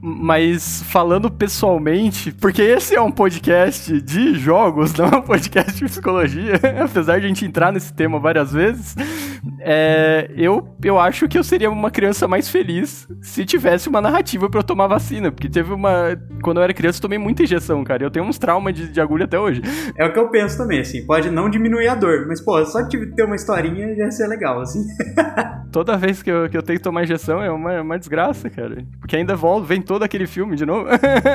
Mas 0.00 0.82
falando 0.84 1.30
pessoalmente, 1.30 2.32
porque 2.32 2.62
esse 2.62 2.94
é 2.94 3.00
um 3.00 3.10
podcast 3.10 4.00
de 4.00 4.34
jogos, 4.34 4.94
não 4.98 5.06
é 5.06 5.16
um 5.16 5.22
podcast 5.22 5.72
de 5.72 5.84
psicologia, 5.84 6.54
apesar 6.82 7.18
de 7.18 7.26
a 7.26 7.28
gente 7.28 7.44
entrar 7.44 7.72
nesse 7.72 7.92
tema 7.92 8.18
várias 8.18 8.52
vezes, 8.52 8.94
é, 9.60 10.30
eu, 10.36 10.68
eu 10.82 10.98
acho 10.98 11.28
que 11.28 11.38
eu 11.38 11.44
seria 11.44 11.70
uma 11.70 11.90
criança 11.90 12.28
mais 12.28 12.48
feliz 12.48 13.08
se 13.20 13.44
tivesse 13.44 13.88
uma 13.88 14.00
narrativa 14.00 14.48
para 14.48 14.60
eu 14.60 14.64
tomar 14.64 14.86
vacina, 14.86 15.30
porque 15.30 15.48
teve 15.48 15.72
uma. 15.72 16.16
Quando 16.42 16.58
eu 16.58 16.62
era 16.62 16.74
criança, 16.74 16.98
eu 16.98 17.02
tomei 17.02 17.18
muita 17.18 17.42
injeção, 17.42 17.82
cara. 17.82 18.04
Eu 18.04 18.10
tenho 18.10 18.24
uns 18.24 18.38
traumas 18.38 18.74
de, 18.74 18.88
de 18.88 19.00
agulha 19.00 19.24
até 19.24 19.38
hoje. 19.38 19.62
É 19.96 20.04
o 20.04 20.12
que 20.12 20.18
eu 20.18 20.28
penso 20.28 20.56
também, 20.56 20.80
assim. 20.80 21.04
Pode 21.04 21.30
não 21.30 21.48
diminuir 21.50 21.88
a 21.88 21.94
dor, 21.94 22.26
mas, 22.26 22.40
pô, 22.40 22.64
só 22.64 22.86
ter 22.86 23.24
uma 23.24 23.36
historinha 23.36 23.94
já 23.94 24.04
ia 24.04 24.10
ser 24.10 24.26
legal, 24.26 24.60
assim. 24.60 24.84
Toda 25.72 25.96
vez 25.96 26.22
que 26.22 26.30
eu, 26.30 26.48
que 26.48 26.56
eu 26.56 26.62
tenho 26.62 26.78
que 26.78 26.82
tomar 26.82 27.02
injeção 27.02 27.42
é 27.42 27.50
uma, 27.50 27.82
uma 27.82 27.98
desgraça, 27.98 28.48
cara. 28.48 28.84
Porque 28.98 29.16
ainda 29.16 29.34
volta, 29.34 29.66
vem 29.66 29.82
todo 29.86 30.02
aquele 30.02 30.26
filme 30.26 30.56
de 30.56 30.66
novo. 30.66 30.86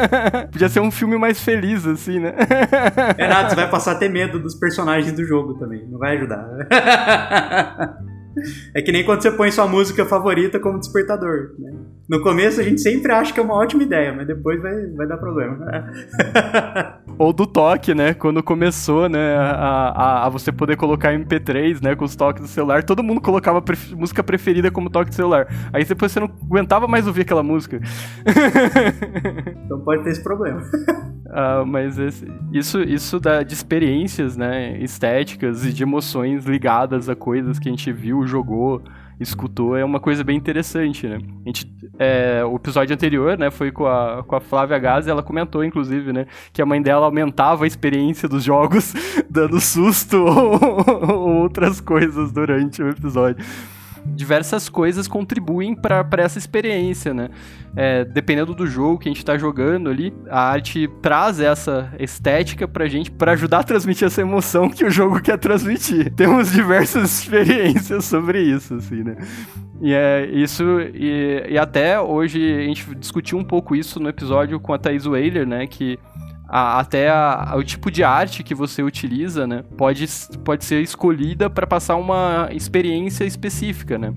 Podia 0.51 0.69
ser 0.69 0.81
um 0.81 0.91
filme 0.91 1.17
mais 1.17 1.39
feliz, 1.41 1.85
assim, 1.87 2.19
né? 2.19 2.33
Nada, 3.17 3.49
você 3.49 3.55
vai 3.55 3.69
passar 3.69 3.93
a 3.93 3.95
ter 3.95 4.09
medo 4.09 4.39
dos 4.39 4.53
personagens 4.55 5.13
do 5.13 5.25
jogo 5.25 5.55
também. 5.55 5.87
Não 5.89 5.97
vai 5.97 6.17
ajudar. 6.17 6.47
É 8.73 8.81
que 8.81 8.93
nem 8.93 9.03
quando 9.03 9.21
você 9.21 9.29
põe 9.29 9.51
sua 9.51 9.67
música 9.67 10.05
favorita 10.05 10.57
como 10.57 10.79
despertador. 10.79 11.53
Né? 11.59 11.73
No 12.11 12.19
começo 12.19 12.59
a 12.59 12.63
gente 12.63 12.81
sempre 12.81 13.09
acha 13.09 13.33
que 13.33 13.39
é 13.39 13.43
uma 13.43 13.53
ótima 13.53 13.83
ideia, 13.83 14.11
mas 14.11 14.27
depois 14.27 14.61
vai, 14.61 14.85
vai 14.87 15.07
dar 15.07 15.15
problema. 15.15 15.57
Ou 17.17 17.31
do 17.31 17.47
toque, 17.47 17.95
né? 17.95 18.13
Quando 18.13 18.43
começou, 18.43 19.07
né, 19.07 19.37
a, 19.37 19.93
a, 19.95 20.25
a, 20.25 20.29
você 20.29 20.51
poder 20.51 20.75
colocar 20.75 21.13
MP3, 21.13 21.81
né, 21.81 21.95
com 21.95 22.03
os 22.03 22.13
toques 22.13 22.41
do 22.41 22.49
celular, 22.49 22.83
todo 22.83 23.01
mundo 23.01 23.21
colocava 23.21 23.61
pref 23.61 23.95
música 23.95 24.21
preferida 24.21 24.69
como 24.69 24.89
toque 24.89 25.11
do 25.11 25.15
celular. 25.15 25.47
Aí 25.71 25.85
depois 25.85 26.11
você 26.11 26.19
não 26.19 26.29
aguentava 26.43 26.85
mais 26.85 27.07
ouvir 27.07 27.21
aquela 27.21 27.43
música. 27.43 27.79
então 29.63 29.79
pode 29.79 30.03
ter 30.03 30.09
esse 30.09 30.21
problema. 30.21 30.59
Uh, 30.59 31.63
mas 31.65 31.97
esse, 31.97 32.29
isso, 32.51 32.81
isso 32.81 33.21
da, 33.21 33.41
de 33.41 33.53
experiências, 33.53 34.35
né, 34.35 34.77
estéticas 34.79 35.65
e 35.65 35.71
de 35.71 35.81
emoções 35.81 36.43
ligadas 36.43 37.07
a 37.07 37.15
coisas 37.15 37.57
que 37.57 37.69
a 37.69 37.71
gente 37.71 37.89
viu, 37.89 38.27
jogou, 38.27 38.83
escutou, 39.21 39.77
é 39.77 39.85
uma 39.85 39.99
coisa 39.99 40.23
bem 40.23 40.35
interessante, 40.35 41.07
né? 41.07 41.19
A 41.45 41.49
gente, 41.49 41.71
é, 41.99 42.43
o 42.43 42.55
episódio 42.55 42.93
anterior, 42.93 43.37
né, 43.37 43.51
foi 43.51 43.71
com 43.71 43.85
a, 43.85 44.23
com 44.23 44.35
a 44.35 44.39
Flávia 44.39 44.79
Gaz, 44.79 45.07
ela 45.07 45.21
comentou, 45.21 45.63
inclusive, 45.63 46.11
né, 46.11 46.25
que 46.51 46.61
a 46.61 46.65
mãe 46.65 46.81
dela 46.81 47.05
aumentava 47.05 47.63
a 47.63 47.67
experiência 47.67 48.27
dos 48.27 48.43
jogos, 48.43 48.93
dando 49.29 49.59
susto 49.59 50.17
ou 50.25 51.41
outras 51.43 51.79
coisas 51.79 52.31
durante 52.31 52.81
o 52.81 52.89
episódio 52.89 53.45
diversas 54.05 54.69
coisas 54.69 55.07
contribuem 55.07 55.75
para 55.75 56.05
essa 56.17 56.37
experiência, 56.37 57.13
né? 57.13 57.29
É, 57.75 58.03
dependendo 58.03 58.53
do 58.53 58.67
jogo 58.67 58.99
que 58.99 59.07
a 59.07 59.11
gente 59.11 59.19
está 59.19 59.37
jogando 59.37 59.89
ali, 59.89 60.13
a 60.29 60.41
arte 60.49 60.89
traz 61.01 61.39
essa 61.39 61.93
estética 61.99 62.67
pra 62.67 62.87
gente 62.87 63.09
para 63.09 63.31
ajudar 63.31 63.59
a 63.59 63.63
transmitir 63.63 64.05
essa 64.05 64.21
emoção 64.21 64.69
que 64.69 64.83
o 64.83 64.91
jogo 64.91 65.21
quer 65.21 65.37
transmitir. 65.37 66.11
Temos 66.15 66.51
diversas 66.51 67.19
experiências 67.19 68.05
sobre 68.05 68.41
isso, 68.41 68.75
assim, 68.75 69.03
né? 69.03 69.15
E 69.81 69.93
é 69.93 70.25
isso, 70.31 70.63
e, 70.93 71.45
e 71.49 71.57
até 71.57 71.99
hoje 71.99 72.39
a 72.53 72.63
gente 72.63 72.93
discutiu 72.95 73.37
um 73.37 73.43
pouco 73.43 73.75
isso 73.75 73.99
no 73.99 74.09
episódio 74.09 74.59
com 74.59 74.73
a 74.73 74.77
Thais 74.77 75.07
Weiler, 75.07 75.47
né? 75.47 75.65
Que 75.65 75.97
a, 76.53 76.79
até 76.81 77.09
a, 77.09 77.53
o 77.55 77.63
tipo 77.63 77.89
de 77.89 78.03
arte 78.03 78.43
que 78.43 78.53
você 78.53 78.83
utiliza, 78.83 79.47
né, 79.47 79.63
pode, 79.77 80.05
pode 80.43 80.65
ser 80.65 80.81
escolhida 80.81 81.49
para 81.49 81.65
passar 81.65 81.95
uma 81.95 82.49
experiência 82.51 83.23
específica, 83.23 83.97
né? 83.97 84.13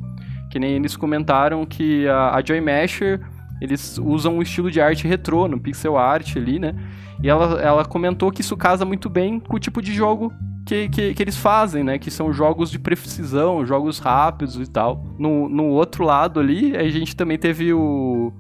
Que 0.51 0.59
nem 0.59 0.73
eles 0.73 0.97
comentaram 0.97 1.65
que 1.65 2.09
a, 2.09 2.35
a 2.35 2.45
Joy 2.45 2.61
Masher, 2.61 3.21
eles 3.61 3.99
usam 3.99 4.39
um 4.39 4.43
estilo 4.43 4.69
de 4.69 4.81
arte 4.81 5.07
retrô, 5.07 5.47
no 5.47 5.61
pixel 5.61 5.97
art 5.97 6.37
ali, 6.37 6.59
né? 6.59 6.75
E 7.23 7.29
ela, 7.29 7.61
ela 7.63 7.85
comentou 7.85 8.33
que 8.33 8.41
isso 8.41 8.57
casa 8.57 8.85
muito 8.85 9.09
bem 9.09 9.39
com 9.39 9.55
o 9.55 9.61
tipo 9.61 9.81
de 9.81 9.95
jogo 9.95 10.33
que, 10.67 10.89
que, 10.89 11.15
que, 11.15 11.23
eles 11.23 11.37
fazem, 11.37 11.85
né? 11.85 11.99
Que 11.99 12.11
são 12.11 12.33
jogos 12.33 12.69
de 12.69 12.81
precisão, 12.81 13.65
jogos 13.65 14.01
rápidos 14.01 14.57
e 14.57 14.69
tal. 14.69 15.05
No, 15.19 15.49
no 15.49 15.67
outro 15.69 16.05
lado 16.05 16.41
ali, 16.41 16.77
a 16.77 16.89
gente 16.89 17.15
também 17.15 17.39
teve 17.39 17.73
o, 17.73 18.33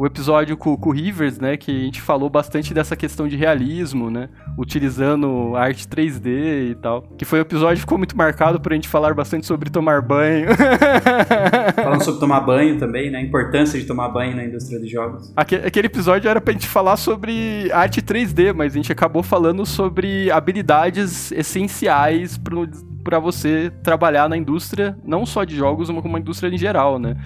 o 0.00 0.06
episódio 0.06 0.56
com, 0.56 0.74
com 0.78 0.88
o 0.88 0.92
Rivers, 0.94 1.38
né, 1.38 1.58
que 1.58 1.70
a 1.70 1.84
gente 1.84 2.00
falou 2.00 2.30
bastante 2.30 2.72
dessa 2.72 2.96
questão 2.96 3.28
de 3.28 3.36
realismo, 3.36 4.10
né, 4.10 4.30
utilizando 4.56 5.54
arte 5.54 5.86
3D 5.86 6.70
e 6.70 6.74
tal. 6.76 7.02
Que 7.18 7.26
foi 7.26 7.38
um 7.38 7.42
episódio 7.42 7.74
que 7.74 7.80
ficou 7.82 7.98
muito 7.98 8.16
marcado 8.16 8.58
por 8.58 8.72
a 8.72 8.74
gente 8.74 8.88
falar 8.88 9.12
bastante 9.12 9.44
sobre 9.44 9.68
tomar 9.68 10.00
banho. 10.00 10.48
Falando 11.76 12.02
sobre 12.02 12.18
tomar 12.18 12.40
banho 12.40 12.78
também, 12.78 13.10
né, 13.10 13.18
a 13.18 13.20
importância 13.20 13.78
de 13.78 13.84
tomar 13.84 14.08
banho 14.08 14.34
na 14.34 14.42
indústria 14.42 14.80
de 14.80 14.88
jogos. 14.88 15.34
Aquele, 15.36 15.66
aquele 15.66 15.86
episódio 15.88 16.30
era 16.30 16.40
pra 16.40 16.54
gente 16.54 16.66
falar 16.66 16.96
sobre 16.96 17.70
arte 17.70 18.00
3D, 18.00 18.54
mas 18.54 18.72
a 18.72 18.76
gente 18.76 18.90
acabou 18.90 19.22
falando 19.22 19.66
sobre 19.66 20.30
habilidades 20.30 21.30
essenciais 21.30 22.38
pro 22.38 22.66
para 23.02 23.18
você 23.18 23.72
trabalhar 23.82 24.28
na 24.28 24.36
indústria, 24.36 24.96
não 25.02 25.24
só 25.24 25.42
de 25.42 25.56
jogos, 25.56 25.88
mas 25.88 26.02
como 26.02 26.14
uma 26.14 26.20
indústria 26.20 26.54
em 26.54 26.58
geral, 26.58 26.98
né? 26.98 27.16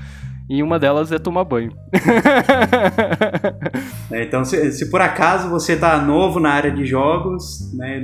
E 0.48 0.62
uma 0.62 0.78
delas 0.78 1.10
é 1.10 1.18
tomar 1.18 1.44
banho. 1.44 1.72
é, 4.10 4.24
então, 4.24 4.44
se, 4.44 4.72
se, 4.72 4.90
por 4.90 5.00
acaso 5.00 5.48
você 5.48 5.74
tá 5.74 6.00
novo 6.02 6.38
na 6.38 6.50
área 6.50 6.70
de 6.70 6.84
jogos, 6.84 7.72
né, 7.74 8.02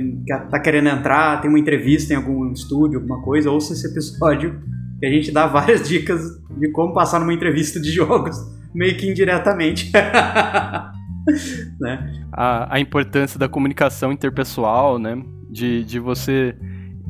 tá 0.49 0.59
querendo 0.59 0.89
entrar, 0.89 1.39
tem 1.39 1.49
uma 1.49 1.59
entrevista 1.59 2.13
em 2.13 2.15
algum 2.15 2.51
estúdio, 2.51 2.99
alguma 2.99 3.21
coisa, 3.21 3.51
ouça 3.51 3.73
esse 3.73 3.87
episódio 3.87 4.59
que 4.99 5.05
a 5.05 5.09
gente 5.09 5.31
dá 5.31 5.45
várias 5.45 5.83
dicas 5.87 6.21
de 6.57 6.71
como 6.71 6.93
passar 6.93 7.19
numa 7.19 7.33
entrevista 7.33 7.79
de 7.79 7.91
jogos, 7.91 8.35
meio 8.73 8.97
que 8.97 9.07
indiretamente. 9.07 9.91
né? 11.79 12.11
a, 12.33 12.75
a 12.75 12.79
importância 12.79 13.37
da 13.37 13.47
comunicação 13.47 14.11
interpessoal, 14.11 14.97
né? 14.97 15.21
De, 15.47 15.83
de 15.83 15.99
você 15.99 16.55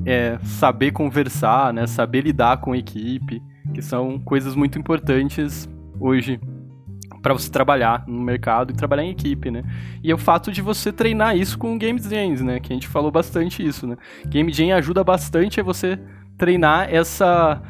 é, 0.05 0.37
saber 0.43 0.91
conversar, 0.91 1.73
né? 1.73 1.87
Saber 1.87 2.21
lidar 2.21 2.57
com 2.57 2.73
a 2.73 2.77
equipe 2.77 3.41
que 3.73 3.81
são 3.81 4.19
coisas 4.19 4.55
muito 4.55 4.77
importantes 4.77 5.69
hoje 5.99 6.39
para 7.21 7.33
você 7.33 7.51
trabalhar 7.51 8.03
no 8.07 8.19
mercado 8.21 8.71
e 8.71 8.75
trabalhar 8.75 9.03
em 9.03 9.11
equipe, 9.11 9.51
né? 9.51 9.63
E 10.03 10.09
é 10.11 10.13
o 10.13 10.17
fato 10.17 10.51
de 10.51 10.61
você 10.61 10.91
treinar 10.91 11.37
isso 11.37 11.57
com 11.57 11.77
game 11.77 11.99
jams, 11.99 12.41
né? 12.41 12.59
Que 12.59 12.73
a 12.73 12.75
gente 12.75 12.87
falou 12.87 13.11
bastante 13.11 13.65
isso, 13.65 13.85
né? 13.85 13.95
Game 14.27 14.51
jam 14.51 14.75
ajuda 14.75 15.03
bastante 15.03 15.59
a 15.59 15.63
você 15.63 15.99
treinar 16.37 16.91
essa 16.91 17.61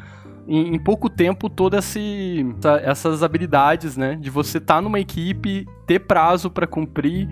em, 0.46 0.74
em 0.74 0.78
pouco 0.78 1.08
tempo 1.08 1.48
todas 1.48 1.96
essa, 1.96 2.80
essas 2.82 3.22
habilidades, 3.22 3.96
né? 3.96 4.16
De 4.16 4.30
você 4.30 4.58
estar 4.58 4.76
tá 4.76 4.80
numa 4.80 4.98
equipe, 4.98 5.66
ter 5.86 6.00
prazo 6.00 6.50
para 6.50 6.66
cumprir 6.66 7.28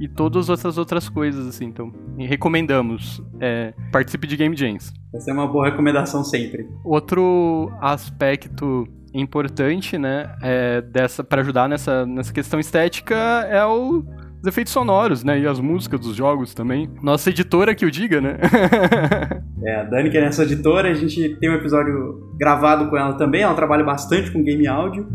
e 0.00 0.08
todas 0.08 0.48
essas 0.48 0.78
outras 0.78 1.08
coisas, 1.08 1.46
assim. 1.46 1.66
Então, 1.66 1.92
recomendamos. 2.18 3.22
É, 3.40 3.74
participe 3.92 4.26
de 4.26 4.36
Game 4.36 4.56
Jams. 4.56 4.92
Essa 5.14 5.30
é 5.30 5.34
uma 5.34 5.46
boa 5.46 5.66
recomendação 5.66 6.22
sempre. 6.22 6.68
Outro 6.84 7.72
aspecto 7.80 8.86
importante, 9.14 9.96
né, 9.96 10.34
é 10.42 10.82
dessa 10.82 11.24
para 11.24 11.40
ajudar 11.40 11.68
nessa, 11.68 12.04
nessa 12.04 12.32
questão 12.32 12.60
estética 12.60 13.14
é 13.48 13.64
o 13.64 14.04
os 14.40 14.46
efeitos 14.46 14.72
sonoros, 14.72 15.24
né? 15.24 15.40
E 15.40 15.46
as 15.46 15.58
músicas 15.58 16.00
dos 16.00 16.14
jogos 16.14 16.54
também. 16.54 16.88
Nossa 17.02 17.30
editora 17.30 17.74
que 17.74 17.84
o 17.84 17.90
diga, 17.90 18.20
né? 18.20 18.36
é, 19.64 19.80
a 19.80 19.84
Dani, 19.84 20.10
que 20.10 20.16
é 20.16 20.24
nossa 20.24 20.44
editora, 20.44 20.90
a 20.90 20.94
gente 20.94 21.36
tem 21.40 21.50
um 21.50 21.54
episódio 21.54 22.34
gravado 22.38 22.88
com 22.88 22.96
ela 22.96 23.14
também. 23.14 23.42
Ela 23.42 23.54
trabalha 23.54 23.84
bastante 23.84 24.30
com 24.30 24.42
game 24.42 24.66
áudio. 24.66 25.08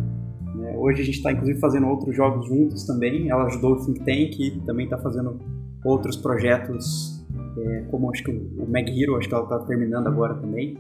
Hoje 0.76 1.02
a 1.02 1.06
gente 1.06 1.16
está 1.16 1.32
inclusive 1.32 1.58
fazendo 1.60 1.88
outros 1.88 2.14
jogos 2.14 2.46
juntos 2.46 2.86
também. 2.86 3.30
Ela 3.30 3.46
ajudou 3.46 3.74
o 3.74 3.86
Think 3.86 4.00
Tank 4.00 4.40
e 4.40 4.60
também 4.66 4.86
está 4.86 4.98
fazendo 4.98 5.40
outros 5.86 6.18
projetos, 6.18 7.13
é, 7.58 7.86
como 7.90 8.12
acho 8.12 8.24
que 8.24 8.32
o 8.32 8.68
Mag 8.70 8.90
Hero, 8.90 9.16
acho 9.16 9.28
que 9.28 9.34
ela 9.34 9.44
está 9.44 9.60
terminando 9.60 10.08
agora 10.08 10.36
também. 10.36 10.78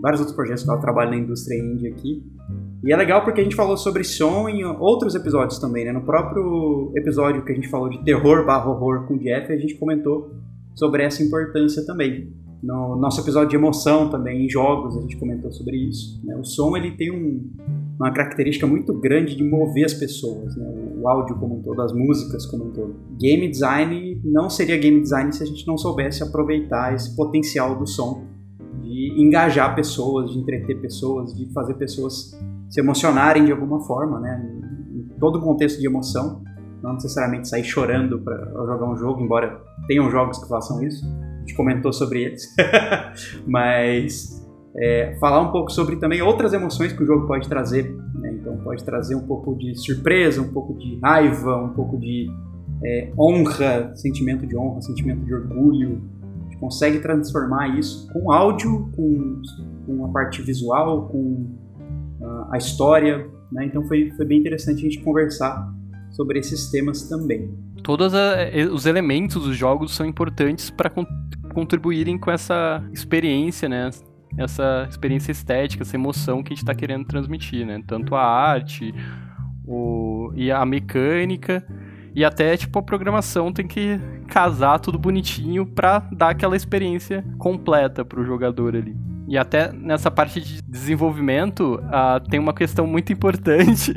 Vários 0.00 0.20
outros 0.20 0.36
projetos 0.36 0.62
que 0.62 0.70
ela 0.70 0.80
trabalha 0.80 1.10
na 1.10 1.16
indústria 1.16 1.58
indie 1.58 1.88
aqui. 1.88 2.22
E 2.84 2.92
é 2.92 2.96
legal 2.96 3.24
porque 3.24 3.40
a 3.40 3.44
gente 3.44 3.56
falou 3.56 3.76
sobre 3.76 4.04
som 4.04 4.48
em 4.48 4.64
outros 4.64 5.14
episódios 5.14 5.58
também, 5.58 5.84
né? 5.84 5.92
No 5.92 6.02
próprio 6.02 6.92
episódio 6.94 7.44
que 7.44 7.52
a 7.52 7.54
gente 7.54 7.68
falou 7.68 7.88
de 7.88 8.04
terror 8.04 8.44
barra 8.44 8.70
horror 8.70 9.06
com 9.06 9.14
o 9.14 9.18
Jeff, 9.18 9.50
a 9.52 9.56
gente 9.56 9.74
comentou 9.74 10.30
sobre 10.74 11.02
essa 11.02 11.22
importância 11.22 11.84
também. 11.86 12.32
No 12.62 12.96
nosso 12.96 13.20
episódio 13.20 13.50
de 13.50 13.56
emoção 13.56 14.10
também, 14.10 14.44
em 14.44 14.48
jogos, 14.48 14.96
a 14.96 15.00
gente 15.00 15.16
comentou 15.16 15.50
sobre 15.52 15.76
isso. 15.76 16.20
Né? 16.24 16.36
O 16.36 16.44
som 16.44 16.76
ele 16.76 16.92
tem 16.92 17.10
um, 17.10 17.50
uma 17.98 18.12
característica 18.12 18.66
muito 18.66 18.92
grande 18.98 19.36
de 19.36 19.44
mover 19.44 19.84
as 19.84 19.94
pessoas, 19.94 20.56
né? 20.56 20.66
Áudio 21.08 21.36
como 21.36 21.58
um 21.58 21.62
todo, 21.62 21.80
as 21.82 21.92
músicas 21.92 22.46
como 22.46 22.66
um 22.66 22.70
todo. 22.70 22.94
Game 23.20 23.48
design 23.48 24.20
não 24.24 24.48
seria 24.50 24.76
game 24.76 25.00
design 25.00 25.32
se 25.32 25.42
a 25.42 25.46
gente 25.46 25.66
não 25.66 25.76
soubesse 25.76 26.22
aproveitar 26.22 26.94
esse 26.94 27.14
potencial 27.16 27.76
do 27.76 27.86
som 27.86 28.24
de 28.82 29.14
engajar 29.20 29.74
pessoas, 29.74 30.30
de 30.30 30.38
entreter 30.38 30.80
pessoas, 30.80 31.34
de 31.34 31.52
fazer 31.52 31.74
pessoas 31.74 32.38
se 32.68 32.80
emocionarem 32.80 33.44
de 33.44 33.52
alguma 33.52 33.80
forma, 33.80 34.20
né? 34.20 34.42
em 34.92 35.18
todo 35.18 35.38
o 35.38 35.42
contexto 35.42 35.80
de 35.80 35.86
emoção, 35.86 36.42
não 36.82 36.94
necessariamente 36.94 37.48
sair 37.48 37.64
chorando 37.64 38.18
para 38.20 38.36
jogar 38.66 38.90
um 38.90 38.96
jogo, 38.96 39.20
embora 39.20 39.60
tenham 39.86 40.10
jogos 40.10 40.38
que 40.38 40.48
façam 40.48 40.82
isso, 40.82 41.04
a 41.06 41.38
gente 41.40 41.54
comentou 41.54 41.92
sobre 41.92 42.24
eles, 42.24 42.42
mas 43.46 44.44
é, 44.78 45.16
falar 45.18 45.40
um 45.40 45.50
pouco 45.50 45.70
sobre 45.70 45.96
também 45.96 46.20
outras 46.20 46.52
emoções 46.52 46.92
que 46.92 47.02
o 47.02 47.06
jogo 47.06 47.26
pode 47.26 47.48
trazer. 47.48 47.94
Né? 48.14 48.35
Pode 48.66 48.82
trazer 48.82 49.14
um 49.14 49.24
pouco 49.24 49.54
de 49.54 49.76
surpresa, 49.76 50.42
um 50.42 50.52
pouco 50.52 50.74
de 50.76 50.98
raiva, 50.98 51.56
um 51.56 51.68
pouco 51.68 51.96
de 51.96 52.28
é, 52.84 53.12
honra, 53.16 53.94
sentimento 53.94 54.44
de 54.44 54.56
honra, 54.56 54.82
sentimento 54.82 55.24
de 55.24 55.32
orgulho. 55.32 56.02
A 56.40 56.42
gente 56.46 56.56
consegue 56.56 56.98
transformar 56.98 57.78
isso 57.78 58.12
com 58.12 58.32
áudio, 58.32 58.90
com, 58.96 59.40
com 59.86 60.04
a 60.06 60.08
parte 60.08 60.42
visual, 60.42 61.06
com 61.06 61.46
uh, 62.20 62.50
a 62.50 62.58
história. 62.58 63.30
Né? 63.52 63.66
Então 63.66 63.84
foi, 63.86 64.10
foi 64.16 64.26
bem 64.26 64.40
interessante 64.40 64.80
a 64.80 64.90
gente 64.90 64.98
conversar 64.98 65.72
sobre 66.10 66.40
esses 66.40 66.68
temas 66.68 67.08
também. 67.08 67.56
Todos 67.84 68.12
os 68.72 68.84
elementos 68.84 69.44
dos 69.44 69.56
jogos 69.56 69.94
são 69.94 70.04
importantes 70.04 70.70
para 70.70 70.90
con 70.90 71.06
contribuírem 71.54 72.18
com 72.18 72.32
essa 72.32 72.84
experiência, 72.92 73.68
né? 73.68 73.90
Essa 74.38 74.86
experiência 74.88 75.32
estética, 75.32 75.82
essa 75.82 75.96
emoção 75.96 76.42
que 76.42 76.52
a 76.52 76.54
gente 76.54 76.62
está 76.62 76.74
querendo 76.74 77.04
transmitir, 77.06 77.66
né? 77.66 77.82
Tanto 77.86 78.14
a 78.14 78.22
arte 78.22 78.94
o... 79.64 80.30
e 80.34 80.50
a 80.50 80.64
mecânica 80.64 81.64
e 82.14 82.24
até, 82.24 82.56
tipo, 82.56 82.78
a 82.78 82.82
programação 82.82 83.52
tem 83.52 83.66
que 83.66 84.00
casar 84.28 84.78
tudo 84.78 84.98
bonitinho 84.98 85.66
pra 85.66 85.98
dar 86.10 86.30
aquela 86.30 86.56
experiência 86.56 87.22
completa 87.38 88.06
pro 88.06 88.24
jogador 88.24 88.74
ali. 88.74 88.96
E 89.28 89.36
até 89.36 89.72
nessa 89.72 90.10
parte 90.10 90.40
de 90.40 90.62
desenvolvimento, 90.62 91.80
uh, 91.84 92.20
tem 92.28 92.38
uma 92.38 92.54
questão 92.54 92.86
muito 92.86 93.12
importante, 93.12 93.92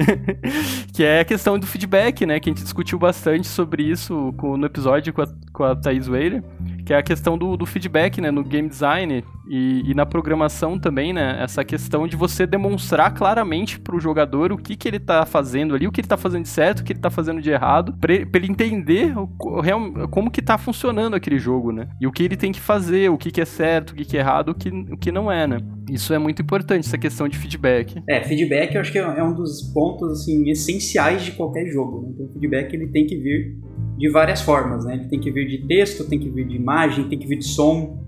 que 0.93 1.03
é 1.03 1.19
a 1.19 1.25
questão 1.25 1.59
do 1.59 1.67
feedback, 1.67 2.25
né? 2.25 2.39
Que 2.39 2.49
a 2.49 2.51
gente 2.53 2.63
discutiu 2.63 2.97
bastante 2.97 3.47
sobre 3.47 3.83
isso 3.83 4.33
no 4.41 4.65
episódio 4.65 5.13
com 5.13 5.21
a, 5.21 5.27
com 5.53 5.63
a 5.63 5.75
Thais 5.75 6.07
Weiler, 6.07 6.43
que 6.85 6.93
é 6.93 6.97
a 6.97 7.03
questão 7.03 7.37
do, 7.37 7.55
do 7.55 7.65
feedback, 7.65 8.19
né? 8.19 8.31
No 8.31 8.43
game 8.43 8.67
design 8.67 9.23
e, 9.49 9.89
e, 9.89 9.93
na 9.95 10.05
programação 10.05 10.77
também, 10.77 11.11
né? 11.11 11.41
Essa 11.41 11.65
questão 11.65 12.07
de 12.07 12.15
você 12.15 12.45
demonstrar 12.45 13.11
claramente 13.15 13.79
para 13.79 13.95
o 13.95 13.99
jogador 13.99 14.51
o 14.51 14.57
que, 14.57 14.75
que 14.75 14.87
ele 14.87 14.97
está 14.97 15.25
fazendo 15.25 15.73
ali, 15.73 15.87
o 15.87 15.91
que 15.91 16.01
ele 16.01 16.05
está 16.05 16.17
fazendo 16.17 16.43
de 16.43 16.49
certo, 16.49 16.79
o 16.79 16.83
que 16.83 16.93
ele 16.93 16.99
está 16.99 17.09
fazendo 17.09 17.41
de 17.41 17.49
errado, 17.49 17.93
para 17.99 18.13
ele 18.13 18.47
entender 18.47 19.17
o, 19.17 19.23
o, 19.23 20.07
como 20.07 20.29
que 20.29 20.39
está 20.39 20.55
funcionando 20.55 21.15
aquele 21.15 21.39
jogo, 21.39 21.71
né? 21.71 21.89
E 21.99 22.05
o 22.05 22.11
que 22.11 22.21
ele 22.21 22.37
tem 22.37 22.51
que 22.51 22.59
fazer, 22.59 23.09
o 23.09 23.17
que, 23.17 23.31
que 23.31 23.41
é 23.41 23.45
certo, 23.45 23.89
o 23.89 23.95
que, 23.95 24.05
que 24.05 24.17
é 24.17 24.19
errado, 24.19 24.49
o 24.49 24.53
que, 24.53 24.69
o 24.69 24.97
que 24.97 25.11
não 25.11 25.18
é, 25.31 25.47
né? 25.47 25.57
Isso 25.89 26.13
é 26.13 26.19
muito 26.19 26.41
importante, 26.41 26.85
essa 26.85 26.97
questão 26.99 27.27
de 27.27 27.35
feedback. 27.35 27.99
É, 28.07 28.23
feedback 28.23 28.75
eu 28.75 28.81
acho 28.81 28.91
que 28.91 28.99
é 28.99 29.23
um 29.23 29.33
dos 29.33 29.63
pontos, 29.73 30.11
assim, 30.11 30.47
essenciais 30.51 31.23
de 31.23 31.31
qualquer 31.31 31.65
jogo, 31.65 32.01
né? 32.01 32.09
Então, 32.13 32.27
o 32.27 32.33
feedback, 32.33 32.71
ele 32.73 32.87
tem 32.87 33.07
que 33.07 33.17
vir 33.17 33.57
de 33.97 34.09
várias 34.11 34.41
formas, 34.41 34.85
né? 34.85 34.93
Ele 34.93 35.07
tem 35.07 35.19
que 35.19 35.31
vir 35.31 35.47
de 35.47 35.67
texto, 35.67 36.07
tem 36.07 36.19
que 36.19 36.29
vir 36.29 36.47
de 36.47 36.55
imagem, 36.55 37.09
tem 37.09 37.17
que 37.17 37.27
vir 37.27 37.39
de 37.39 37.45
som, 37.45 37.99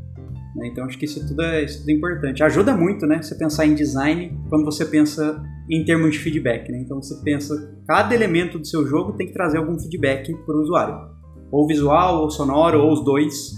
né? 0.56 0.68
Então 0.68 0.86
acho 0.86 0.98
que 0.98 1.06
isso 1.06 1.26
tudo, 1.28 1.42
é, 1.42 1.64
isso 1.64 1.80
tudo 1.80 1.90
é 1.90 1.94
importante. 1.94 2.44
Ajuda 2.44 2.76
muito, 2.76 3.06
né? 3.06 3.22
Você 3.22 3.36
pensar 3.36 3.66
em 3.66 3.74
design 3.74 4.38
quando 4.50 4.66
você 4.66 4.86
pensa 4.86 5.42
em 5.70 5.86
termos 5.86 6.12
de 6.12 6.20
feedback. 6.20 6.70
Né? 6.72 6.82
Então 6.82 7.02
você 7.02 7.22
pensa, 7.24 7.74
cada 7.88 8.14
elemento 8.14 8.60
do 8.60 8.68
seu 8.68 8.86
jogo 8.86 9.14
tem 9.14 9.28
que 9.28 9.34
trazer 9.34 9.58
algum 9.58 9.80
feedback 9.80 10.34
para 10.46 10.56
o 10.56 10.62
usuário. 10.62 11.12
Ou 11.52 11.68
visual, 11.68 12.22
ou 12.22 12.30
sonoro, 12.30 12.82
ou 12.82 12.92
os 12.92 13.04
dois, 13.04 13.52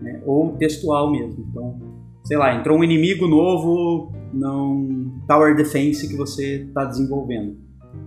né? 0.00 0.22
ou 0.26 0.56
textual 0.56 1.10
mesmo. 1.10 1.46
Então, 1.50 1.97
sei 2.28 2.36
lá, 2.36 2.54
entrou 2.54 2.78
um 2.78 2.84
inimigo 2.84 3.26
novo 3.26 4.12
num 4.34 5.18
Tower 5.26 5.56
Defense 5.56 6.06
que 6.06 6.14
você 6.14 6.66
está 6.68 6.84
desenvolvendo. 6.84 7.56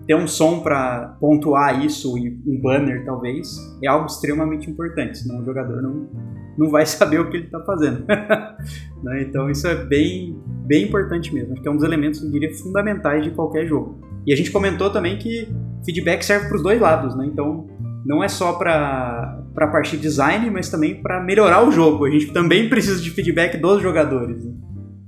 Ter 0.06 0.14
um 0.14 0.28
som 0.28 0.60
para 0.60 1.18
pontuar 1.20 1.84
isso 1.84 2.16
um 2.16 2.62
banner, 2.62 3.04
talvez, 3.04 3.58
é 3.84 3.88
algo 3.88 4.06
extremamente 4.06 4.70
importante, 4.70 5.18
senão 5.18 5.42
o 5.42 5.44
jogador 5.44 5.82
não, 5.82 6.08
não 6.56 6.70
vai 6.70 6.86
saber 6.86 7.20
o 7.20 7.32
que 7.32 7.38
ele 7.38 7.46
está 7.46 7.60
fazendo. 7.62 8.06
né? 9.02 9.24
Então 9.24 9.50
isso 9.50 9.68
é 9.68 9.74
bem, 9.86 10.40
bem 10.68 10.86
importante 10.86 11.34
mesmo. 11.34 11.54
Acho 11.54 11.62
que 11.64 11.68
é 11.68 11.72
um 11.72 11.78
dos 11.78 11.84
elementos, 11.84 12.22
eu 12.22 12.30
diria, 12.30 12.54
fundamentais 12.54 13.24
de 13.24 13.32
qualquer 13.32 13.66
jogo. 13.66 14.00
E 14.28 14.32
a 14.32 14.36
gente 14.36 14.52
comentou 14.52 14.92
também 14.92 15.18
que 15.18 15.50
feedback 15.84 16.22
serve 16.22 16.48
para 16.48 16.58
os 16.58 16.62
dois 16.62 16.80
lados, 16.80 17.16
né? 17.18 17.26
Então 17.26 17.66
não 18.06 18.24
é 18.24 18.28
só 18.28 18.54
para 18.54 19.41
a 19.56 19.68
parte 19.68 19.96
de 19.96 20.02
design, 20.04 20.50
mas 20.50 20.70
também 20.70 21.02
para 21.02 21.22
melhorar 21.22 21.68
o 21.68 21.72
jogo. 21.72 22.06
A 22.06 22.10
gente 22.10 22.32
também 22.32 22.70
precisa 22.70 23.02
de 23.02 23.10
feedback 23.12 23.58
dos 23.58 23.82
jogadores, 23.82 24.44
né? 24.44 24.54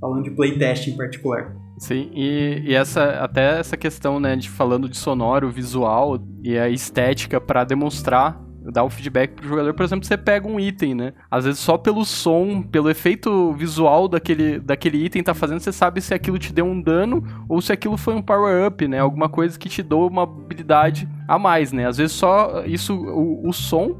falando 0.00 0.24
de 0.24 0.30
playtest 0.30 0.88
em 0.88 0.96
particular. 0.96 1.54
Sim, 1.78 2.10
e, 2.14 2.62
e, 2.66 2.74
essa 2.74 3.04
até 3.20 3.58
essa 3.58 3.76
questão, 3.76 4.20
né, 4.20 4.36
de 4.36 4.48
falando 4.48 4.88
de 4.88 4.96
sonoro, 4.96 5.50
visual 5.50 6.18
e 6.42 6.56
a 6.56 6.68
estética 6.68 7.40
para 7.40 7.64
demonstrar 7.64 8.44
dar 8.72 8.84
o 8.84 8.90
feedback 8.90 9.34
pro 9.34 9.48
jogador, 9.48 9.74
por 9.74 9.84
exemplo, 9.84 10.06
você 10.06 10.16
pega 10.16 10.48
um 10.48 10.58
item, 10.58 10.94
né? 10.94 11.12
Às 11.30 11.44
vezes 11.44 11.60
só 11.60 11.76
pelo 11.76 12.04
som, 12.04 12.62
pelo 12.62 12.88
efeito 12.88 13.52
visual 13.52 14.08
daquele, 14.08 14.58
daquele 14.58 15.04
item 15.04 15.22
tá 15.22 15.34
fazendo, 15.34 15.60
você 15.60 15.72
sabe 15.72 16.00
se 16.00 16.14
aquilo 16.14 16.38
te 16.38 16.52
deu 16.52 16.64
um 16.64 16.80
dano 16.80 17.22
ou 17.48 17.60
se 17.60 17.72
aquilo 17.72 17.96
foi 17.96 18.14
um 18.14 18.22
power-up, 18.22 18.86
né? 18.88 18.98
Alguma 18.98 19.28
coisa 19.28 19.58
que 19.58 19.68
te 19.68 19.82
deu 19.82 20.06
uma 20.06 20.22
habilidade 20.22 21.08
a 21.28 21.38
mais, 21.38 21.72
né? 21.72 21.86
Às 21.86 21.98
vezes 21.98 22.16
só 22.16 22.64
isso, 22.64 22.94
o, 22.94 23.46
o 23.48 23.52
som 23.52 23.96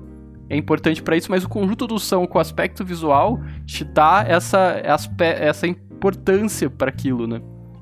é 0.48 0.56
importante 0.56 1.02
para 1.02 1.16
isso, 1.16 1.30
mas 1.30 1.44
o 1.44 1.48
conjunto 1.48 1.86
do 1.86 1.98
som 1.98 2.26
com 2.26 2.38
o 2.38 2.40
aspecto 2.40 2.84
visual 2.84 3.40
te 3.66 3.84
dá 3.84 4.24
essa, 4.26 4.80
essa 4.82 5.66
importância 5.66 6.68
para 6.68 6.90
aquilo, 6.90 7.26
né? 7.26 7.40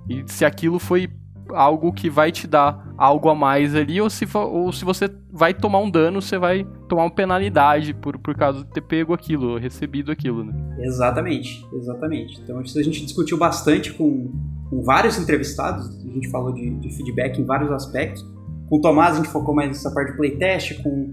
E 0.09 0.25
se 0.27 0.45
aquilo 0.45 0.79
foi 0.79 1.09
algo 1.51 1.93
que 1.93 2.09
vai 2.09 2.31
te 2.31 2.47
dar 2.47 2.95
algo 2.97 3.29
a 3.29 3.35
mais 3.35 3.75
ali, 3.75 4.01
ou 4.01 4.09
se, 4.09 4.27
ou 4.35 4.73
se 4.73 4.85
você 4.85 5.11
vai 5.31 5.53
tomar 5.53 5.81
um 5.81 5.91
dano, 5.91 6.23
você 6.23 6.39
vai 6.39 6.65
tomar 6.89 7.05
uma 7.05 7.11
penalidade 7.11 7.93
por, 7.95 8.19
por 8.19 8.35
causa 8.35 8.61
de 8.61 8.71
ter 8.71 8.81
pego 8.81 9.13
aquilo, 9.13 9.59
recebido 9.59 10.13
aquilo, 10.13 10.45
né? 10.45 10.53
Exatamente, 10.81 11.67
exatamente. 11.75 12.41
Então 12.43 12.61
isso 12.63 12.79
a 12.79 12.83
gente 12.83 13.05
discutiu 13.05 13.37
bastante 13.37 13.93
com, 13.93 14.31
com 14.71 14.83
vários 14.83 15.19
entrevistados, 15.19 15.89
a 16.05 16.13
gente 16.13 16.31
falou 16.31 16.53
de, 16.53 16.71
de 16.79 16.91
feedback 16.97 17.41
em 17.41 17.45
vários 17.45 17.71
aspectos. 17.71 18.25
Com 18.69 18.79
o 18.79 18.81
Tomás 18.81 19.15
a 19.15 19.17
gente 19.17 19.29
focou 19.29 19.55
mais 19.55 19.69
nessa 19.69 19.91
parte 19.91 20.13
de 20.13 20.17
playtest, 20.17 20.83
com, 20.83 21.11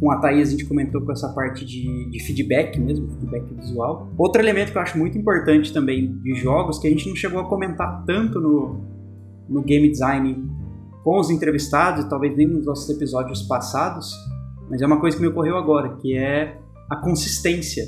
com 0.00 0.10
a 0.10 0.16
Thaís 0.16 0.48
a 0.48 0.52
gente 0.52 0.64
comentou 0.64 1.02
com 1.02 1.12
essa 1.12 1.28
parte 1.28 1.64
de, 1.64 2.10
de 2.10 2.20
feedback 2.24 2.80
mesmo, 2.80 3.06
feedback 3.10 3.54
visual. 3.54 4.10
Outro 4.16 4.40
elemento 4.40 4.72
que 4.72 4.78
eu 4.78 4.82
acho 4.82 4.96
muito 4.96 5.18
importante 5.18 5.72
também 5.72 6.18
de 6.22 6.34
jogos, 6.36 6.78
que 6.78 6.88
a 6.88 6.90
gente 6.90 7.06
não 7.06 7.14
chegou 7.14 7.38
a 7.38 7.48
comentar 7.48 8.02
tanto 8.06 8.40
no, 8.40 8.80
no 9.46 9.62
game 9.62 9.90
design 9.90 10.50
com 11.04 11.20
os 11.20 11.30
entrevistados, 11.30 12.04
talvez 12.06 12.34
nem 12.34 12.46
nos 12.46 12.64
nossos 12.64 12.88
episódios 12.88 13.42
passados, 13.42 14.14
mas 14.70 14.80
é 14.80 14.86
uma 14.86 14.98
coisa 14.98 15.16
que 15.16 15.22
me 15.22 15.28
ocorreu 15.28 15.56
agora, 15.56 15.96
que 15.96 16.16
é 16.16 16.56
a 16.88 16.96
consistência. 16.96 17.84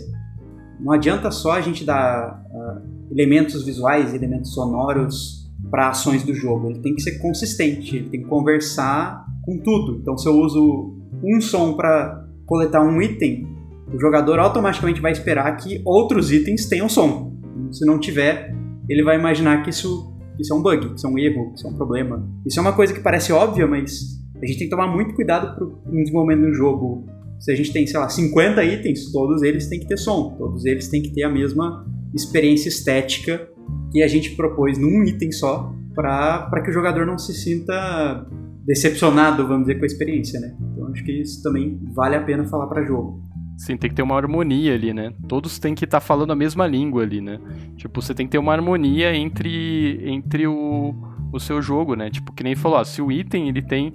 Não 0.78 0.92
adianta 0.92 1.30
só 1.30 1.52
a 1.52 1.60
gente 1.62 1.84
dar 1.84 2.44
uh, 2.50 3.10
elementos 3.10 3.64
visuais, 3.64 4.12
elementos 4.12 4.52
sonoros 4.52 5.41
para 5.72 5.88
ações 5.88 6.22
do 6.22 6.34
jogo. 6.34 6.68
Ele 6.68 6.80
tem 6.80 6.94
que 6.94 7.00
ser 7.00 7.18
consistente, 7.18 7.96
ele 7.96 8.10
tem 8.10 8.22
que 8.22 8.28
conversar 8.28 9.24
com 9.42 9.56
tudo. 9.56 9.98
Então, 10.02 10.18
se 10.18 10.28
eu 10.28 10.34
uso 10.34 10.94
um 11.24 11.40
som 11.40 11.72
para 11.72 12.28
coletar 12.44 12.82
um 12.82 13.00
item, 13.00 13.48
o 13.90 13.98
jogador 13.98 14.38
automaticamente 14.38 15.00
vai 15.00 15.12
esperar 15.12 15.56
que 15.56 15.80
outros 15.86 16.30
itens 16.30 16.68
tenham 16.68 16.90
som. 16.90 17.32
Se 17.70 17.86
não 17.86 17.98
tiver, 17.98 18.54
ele 18.86 19.02
vai 19.02 19.18
imaginar 19.18 19.62
que 19.62 19.70
isso 19.70 20.12
isso 20.38 20.52
é 20.52 20.56
um 20.56 20.62
bug, 20.62 20.94
isso 20.96 21.06
é 21.06 21.10
um 21.10 21.18
erro, 21.18 21.52
isso 21.54 21.66
é 21.66 21.70
um 21.70 21.74
problema. 21.74 22.28
Isso 22.44 22.58
é 22.58 22.62
uma 22.62 22.72
coisa 22.72 22.92
que 22.92 23.00
parece 23.00 23.32
óbvia, 23.32 23.66
mas 23.66 24.18
a 24.42 24.46
gente 24.46 24.58
tem 24.58 24.68
que 24.68 24.70
tomar 24.74 24.88
muito 24.88 25.14
cuidado 25.14 25.54
pro, 25.54 25.78
no 25.86 26.02
desenvolvimento 26.02 26.48
do 26.48 26.54
jogo. 26.54 27.06
Se 27.38 27.52
a 27.52 27.54
gente 27.54 27.72
tem, 27.72 27.86
sei 27.86 27.98
lá, 27.98 28.08
50 28.08 28.64
itens, 28.64 29.10
todos 29.12 29.42
eles 29.42 29.68
têm 29.68 29.80
que 29.80 29.86
ter 29.86 29.96
som, 29.96 30.34
todos 30.36 30.64
eles 30.64 30.88
têm 30.88 31.02
que 31.02 31.12
ter 31.12 31.22
a 31.22 31.28
mesma 31.28 31.86
experiência 32.14 32.68
estética 32.68 33.48
que 33.90 34.02
a 34.02 34.08
gente 34.08 34.30
propôs 34.36 34.78
num 34.78 35.04
item 35.04 35.30
só, 35.32 35.74
para 35.94 36.62
que 36.62 36.70
o 36.70 36.72
jogador 36.72 37.06
não 37.06 37.18
se 37.18 37.34
sinta 37.34 38.26
decepcionado, 38.64 39.46
vamos 39.46 39.66
dizer, 39.66 39.78
com 39.78 39.84
a 39.84 39.86
experiência, 39.86 40.40
né? 40.40 40.56
Então 40.72 40.88
acho 40.88 41.04
que 41.04 41.12
isso 41.12 41.42
também 41.42 41.80
vale 41.94 42.16
a 42.16 42.22
pena 42.22 42.44
falar 42.44 42.66
para 42.66 42.84
jogo. 42.84 43.22
Sim, 43.58 43.76
tem 43.76 43.90
que 43.90 43.96
ter 43.96 44.02
uma 44.02 44.16
harmonia 44.16 44.74
ali, 44.74 44.92
né? 44.94 45.12
Todos 45.28 45.58
têm 45.58 45.74
que 45.74 45.84
estar 45.84 46.00
tá 46.00 46.04
falando 46.04 46.32
a 46.32 46.36
mesma 46.36 46.66
língua 46.66 47.02
ali, 47.02 47.20
né? 47.20 47.38
Tipo, 47.76 48.00
você 48.00 48.14
tem 48.14 48.26
que 48.26 48.32
ter 48.32 48.38
uma 48.38 48.52
harmonia 48.52 49.14
entre, 49.14 50.00
entre 50.08 50.46
o, 50.46 50.94
o 51.32 51.38
seu 51.38 51.60
jogo, 51.60 51.94
né? 51.94 52.10
Tipo, 52.10 52.32
que 52.32 52.42
nem 52.42 52.54
falou, 52.54 52.78
ó, 52.78 52.84
se 52.84 53.02
o 53.02 53.12
item 53.12 53.48
ele 53.48 53.62
tem 53.62 53.92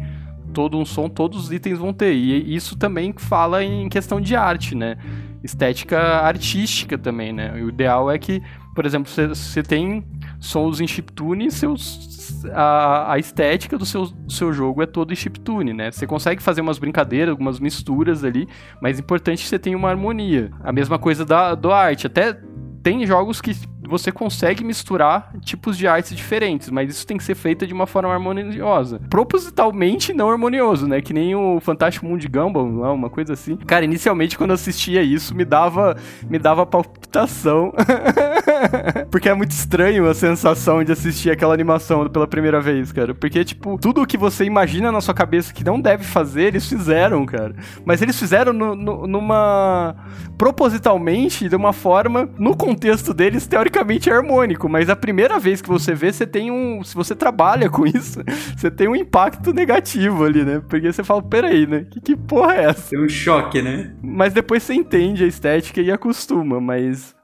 todo 0.57 0.75
um 0.75 0.83
som, 0.83 1.07
todos 1.07 1.45
os 1.45 1.51
itens 1.51 1.77
vão 1.77 1.93
ter. 1.93 2.15
E 2.15 2.55
isso 2.55 2.75
também 2.75 3.13
fala 3.15 3.63
em 3.63 3.87
questão 3.87 4.19
de 4.19 4.35
arte, 4.35 4.73
né? 4.73 4.97
Estética 5.43 5.99
artística 5.99 6.97
também, 6.97 7.31
né? 7.31 7.53
O 7.53 7.69
ideal 7.69 8.09
é 8.09 8.17
que, 8.17 8.41
por 8.73 8.83
exemplo, 8.83 9.07
você, 9.07 9.61
tem 9.61 10.03
sons 10.39 10.81
em 10.81 10.87
chiptune, 10.87 11.51
seus, 11.51 12.43
a, 12.51 13.13
a 13.13 13.19
estética 13.19 13.77
do 13.77 13.85
seu, 13.85 14.07
do 14.07 14.33
seu 14.33 14.51
jogo 14.51 14.81
é 14.81 14.87
todo 14.87 15.13
em 15.13 15.15
chiptune, 15.15 15.73
né? 15.73 15.91
Você 15.91 16.07
consegue 16.07 16.41
fazer 16.41 16.61
umas 16.61 16.79
brincadeiras, 16.79 17.29
algumas 17.29 17.59
misturas 17.59 18.23
ali, 18.23 18.47
mas 18.81 18.97
é 18.97 19.01
importante 19.01 19.43
que 19.43 19.49
você 19.49 19.59
tenha 19.59 19.77
uma 19.77 19.91
harmonia. 19.91 20.49
A 20.63 20.71
mesma 20.71 20.97
coisa 20.97 21.23
da, 21.23 21.53
do 21.53 21.71
arte. 21.71 22.07
Até 22.07 22.35
tem 22.81 23.05
jogos 23.05 23.39
que 23.41 23.55
você 23.87 24.11
consegue 24.11 24.63
misturar 24.63 25.31
tipos 25.41 25.77
de 25.77 25.87
artes 25.87 26.15
diferentes, 26.15 26.69
mas 26.69 26.89
isso 26.89 27.07
tem 27.07 27.17
que 27.17 27.23
ser 27.23 27.35
feito 27.35 27.65
de 27.65 27.73
uma 27.73 27.87
forma 27.87 28.13
harmoniosa. 28.13 28.99
Propositalmente 29.09 30.13
não 30.13 30.29
harmonioso, 30.29 30.87
né? 30.87 31.01
Que 31.01 31.13
nem 31.13 31.35
o 31.35 31.59
Fantástico 31.59 32.05
Mundo 32.05 32.19
de 32.19 32.27
Gumball, 32.27 32.85
é? 32.85 32.89
uma 32.89 33.09
coisa 33.09 33.33
assim. 33.33 33.55
Cara, 33.57 33.85
inicialmente 33.85 34.37
quando 34.37 34.51
eu 34.51 34.55
assistia 34.55 35.01
isso, 35.01 35.33
me 35.33 35.45
dava, 35.45 35.95
me 36.29 36.37
dava 36.37 36.65
palpitação. 36.65 37.73
Porque 39.09 39.29
é 39.29 39.33
muito 39.33 39.51
estranho 39.51 40.09
a 40.09 40.13
sensação 40.13 40.83
de 40.83 40.91
assistir 40.91 41.31
aquela 41.31 41.53
animação 41.53 42.07
pela 42.09 42.27
primeira 42.27 42.59
vez, 42.59 42.91
cara. 42.91 43.13
Porque, 43.13 43.43
tipo, 43.45 43.77
tudo 43.79 44.01
o 44.01 44.05
que 44.05 44.17
você 44.17 44.43
imagina 44.43 44.91
na 44.91 45.01
sua 45.01 45.13
cabeça 45.13 45.53
que 45.53 45.63
não 45.63 45.79
deve 45.79 46.03
fazer, 46.03 46.43
eles 46.43 46.67
fizeram, 46.67 47.25
cara. 47.25 47.55
Mas 47.85 48.01
eles 48.01 48.19
fizeram 48.19 48.51
no, 48.51 48.75
no, 48.75 49.07
numa. 49.07 49.95
propositalmente, 50.37 51.47
de 51.47 51.55
uma 51.55 51.73
forma, 51.73 52.29
no 52.37 52.55
contexto 52.55 53.13
deles, 53.13 53.47
teoricamente 53.47 53.76
harmônico. 54.09 54.69
Mas 54.69 54.89
a 54.89 54.95
primeira 54.95 55.39
vez 55.39 55.61
que 55.61 55.69
você 55.69 55.93
vê, 55.93 56.11
você 56.11 56.25
tem 56.25 56.51
um. 56.51 56.83
Se 56.83 56.95
você 56.95 57.15
trabalha 57.15 57.69
com 57.69 57.85
isso, 57.85 58.19
você 58.55 58.71
tem 58.71 58.87
um 58.87 58.95
impacto 58.95 59.53
negativo 59.53 60.23
ali, 60.23 60.43
né? 60.43 60.61
Porque 60.67 60.91
você 60.91 61.03
fala, 61.03 61.21
peraí, 61.21 61.67
né? 61.67 61.85
Que, 61.91 62.01
que 62.01 62.15
porra 62.15 62.55
é 62.55 62.63
essa? 62.65 62.89
Tem 62.89 63.03
um 63.03 63.09
choque, 63.09 63.61
né? 63.61 63.95
Mas 64.01 64.33
depois 64.33 64.63
você 64.63 64.73
entende 64.73 65.23
a 65.23 65.27
estética 65.27 65.81
e 65.81 65.91
acostuma, 65.91 66.59
mas 66.59 67.15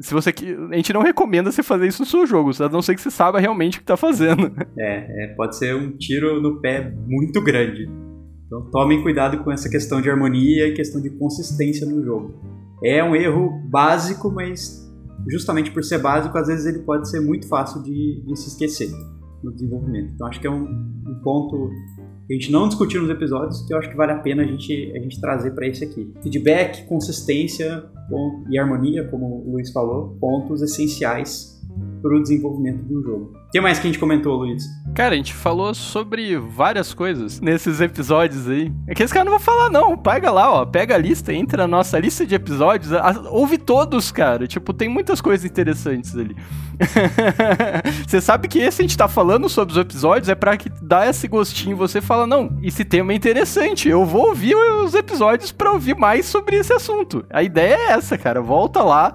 se 0.00 0.12
você 0.12 0.30
a 0.70 0.76
gente 0.76 0.92
não 0.92 1.00
recomenda 1.00 1.50
você 1.50 1.62
fazer 1.62 1.86
isso 1.86 2.02
no 2.02 2.06
seu 2.06 2.26
jogo, 2.26 2.50
a 2.62 2.68
não 2.68 2.82
ser 2.82 2.94
que 2.94 3.00
você 3.00 3.10
saiba 3.10 3.40
realmente 3.40 3.78
o 3.78 3.80
que 3.80 3.86
tá 3.86 3.96
fazendo. 3.96 4.52
É, 4.78 5.24
é, 5.24 5.34
pode 5.34 5.56
ser 5.56 5.74
um 5.74 5.96
tiro 5.96 6.40
no 6.40 6.60
pé 6.60 6.92
muito 7.06 7.42
grande. 7.42 7.88
Então 8.46 8.70
tomem 8.70 9.02
cuidado 9.02 9.42
com 9.42 9.50
essa 9.50 9.70
questão 9.70 10.02
de 10.02 10.10
harmonia 10.10 10.68
e 10.68 10.74
questão 10.74 11.00
de 11.00 11.10
consistência 11.10 11.86
no 11.86 12.04
jogo. 12.04 12.34
É 12.84 13.02
um 13.02 13.16
erro 13.16 13.50
básico, 13.70 14.30
mas 14.30 14.85
justamente 15.28 15.70
por 15.70 15.82
ser 15.84 15.98
básico, 15.98 16.36
às 16.36 16.46
vezes 16.46 16.66
ele 16.66 16.80
pode 16.80 17.08
ser 17.08 17.20
muito 17.20 17.48
fácil 17.48 17.82
de, 17.82 18.22
de 18.26 18.36
se 18.36 18.48
esquecer 18.48 18.90
no 19.42 19.52
desenvolvimento. 19.52 20.12
Então 20.14 20.26
acho 20.26 20.40
que 20.40 20.46
é 20.46 20.50
um, 20.50 20.64
um 20.64 21.20
ponto 21.22 21.70
que 22.26 22.34
a 22.34 22.38
gente 22.38 22.50
não 22.50 22.68
discutiu 22.68 23.00
nos 23.00 23.10
episódios, 23.10 23.64
que 23.66 23.72
eu 23.72 23.78
acho 23.78 23.88
que 23.88 23.96
vale 23.96 24.12
a 24.12 24.18
pena 24.18 24.42
a 24.42 24.46
gente, 24.46 24.92
a 24.96 25.00
gente 25.00 25.20
trazer 25.20 25.52
para 25.52 25.66
esse 25.66 25.84
aqui. 25.84 26.12
Feedback, 26.22 26.86
consistência 26.86 27.84
e 28.50 28.58
harmonia, 28.58 29.06
como 29.08 29.44
o 29.46 29.52
Luiz 29.52 29.70
falou, 29.72 30.16
pontos 30.20 30.62
essenciais 30.62 31.55
para 32.02 32.16
o 32.16 32.22
desenvolvimento 32.22 32.82
do 32.84 33.02
jogo. 33.02 33.32
O 33.48 33.50
que 33.50 33.60
mais 33.60 33.78
que 33.78 33.86
a 33.86 33.90
gente 33.90 33.98
comentou, 33.98 34.36
Luiz? 34.36 34.64
Cara, 34.94 35.14
a 35.14 35.16
gente 35.16 35.34
falou 35.34 35.74
sobre 35.74 36.36
várias 36.36 36.94
coisas 36.94 37.40
nesses 37.40 37.80
episódios 37.80 38.48
aí. 38.48 38.72
É 38.86 38.94
que 38.94 39.02
esse 39.02 39.12
cara 39.12 39.24
não 39.24 39.32
vai 39.32 39.40
falar, 39.40 39.70
não. 39.70 39.96
Pega 39.96 40.30
lá, 40.30 40.52
ó. 40.52 40.64
Pega 40.64 40.94
a 40.94 40.98
lista, 40.98 41.32
entra 41.32 41.62
na 41.62 41.68
nossa 41.68 41.98
lista 41.98 42.24
de 42.24 42.34
episódios. 42.34 42.92
ouve 43.30 43.58
todos, 43.58 44.12
cara. 44.12 44.46
Tipo, 44.46 44.72
tem 44.72 44.88
muitas 44.88 45.20
coisas 45.20 45.44
interessantes 45.44 46.16
ali. 46.16 46.36
você 48.06 48.20
sabe 48.20 48.48
que 48.48 48.58
esse 48.58 48.82
a 48.82 48.84
gente 48.84 48.96
tá 48.96 49.08
falando 49.08 49.48
sobre 49.48 49.72
os 49.72 49.78
episódios 49.78 50.28
é 50.28 50.34
pra 50.34 50.56
que 50.56 50.68
dar 50.82 51.08
esse 51.08 51.26
gostinho. 51.26 51.76
Você 51.76 52.00
fala, 52.00 52.26
não, 52.26 52.58
esse 52.62 52.84
tema 52.84 53.12
é 53.12 53.16
interessante. 53.16 53.88
Eu 53.88 54.04
vou 54.04 54.28
ouvir 54.28 54.54
os 54.54 54.94
episódios 54.94 55.50
pra 55.50 55.72
ouvir 55.72 55.96
mais 55.96 56.26
sobre 56.26 56.56
esse 56.56 56.72
assunto. 56.72 57.24
A 57.30 57.42
ideia 57.42 57.74
é 57.74 57.92
essa, 57.92 58.16
cara. 58.16 58.40
Volta 58.40 58.82
lá 58.82 59.14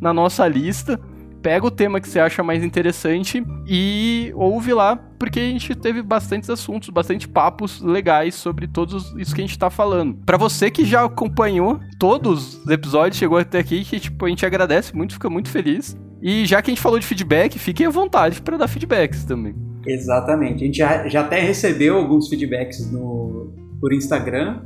na 0.00 0.12
nossa 0.12 0.48
lista 0.48 0.98
pega 1.42 1.66
o 1.66 1.70
tema 1.70 2.00
que 2.00 2.08
você 2.08 2.20
acha 2.20 2.42
mais 2.42 2.62
interessante 2.62 3.44
e 3.66 4.32
ouve 4.34 4.72
lá, 4.72 4.96
porque 5.18 5.40
a 5.40 5.42
gente 5.42 5.74
teve 5.74 6.00
bastantes 6.00 6.48
assuntos, 6.48 6.88
bastante 6.88 7.28
papos 7.28 7.80
legais 7.80 8.34
sobre 8.34 8.66
todos 8.66 9.12
isso 9.18 9.34
que 9.34 9.40
a 9.40 9.46
gente 9.46 9.58
tá 9.58 9.68
falando. 9.68 10.14
Para 10.24 10.36
você 10.36 10.70
que 10.70 10.84
já 10.84 11.04
acompanhou 11.04 11.80
todos 11.98 12.58
os 12.64 12.70
episódios, 12.70 13.18
chegou 13.18 13.38
até 13.38 13.58
aqui, 13.58 13.84
que 13.84 13.98
tipo, 13.98 14.24
a 14.24 14.28
gente 14.28 14.46
agradece 14.46 14.94
muito, 14.94 15.14
fica 15.14 15.28
muito 15.28 15.48
feliz. 15.48 15.96
E 16.22 16.46
já 16.46 16.62
que 16.62 16.70
a 16.70 16.72
gente 16.72 16.82
falou 16.82 17.00
de 17.00 17.06
feedback, 17.06 17.58
fiquem 17.58 17.86
à 17.86 17.90
vontade 17.90 18.40
para 18.40 18.56
dar 18.56 18.68
feedbacks 18.68 19.24
também. 19.24 19.54
Exatamente. 19.84 20.62
A 20.62 20.66
gente 20.66 20.78
já, 20.78 21.08
já 21.08 21.20
até 21.22 21.40
recebeu 21.40 21.96
alguns 21.96 22.28
feedbacks 22.28 22.90
no, 22.92 23.52
por 23.80 23.92
Instagram 23.92 24.62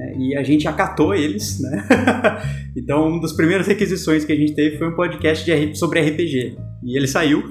né? 0.00 0.14
e 0.16 0.36
a 0.36 0.42
gente 0.42 0.66
acatou 0.66 1.14
eles, 1.14 1.60
né? 1.60 1.84
então, 2.76 3.08
uma 3.08 3.20
das 3.20 3.32
primeiras 3.32 3.66
requisições 3.66 4.24
que 4.24 4.32
a 4.32 4.36
gente 4.36 4.54
teve 4.54 4.78
foi 4.78 4.88
um 4.88 4.96
podcast 4.96 5.44
de, 5.44 5.78
sobre 5.78 6.00
RPG. 6.00 6.56
E 6.82 6.96
ele 6.96 7.06
saiu. 7.06 7.42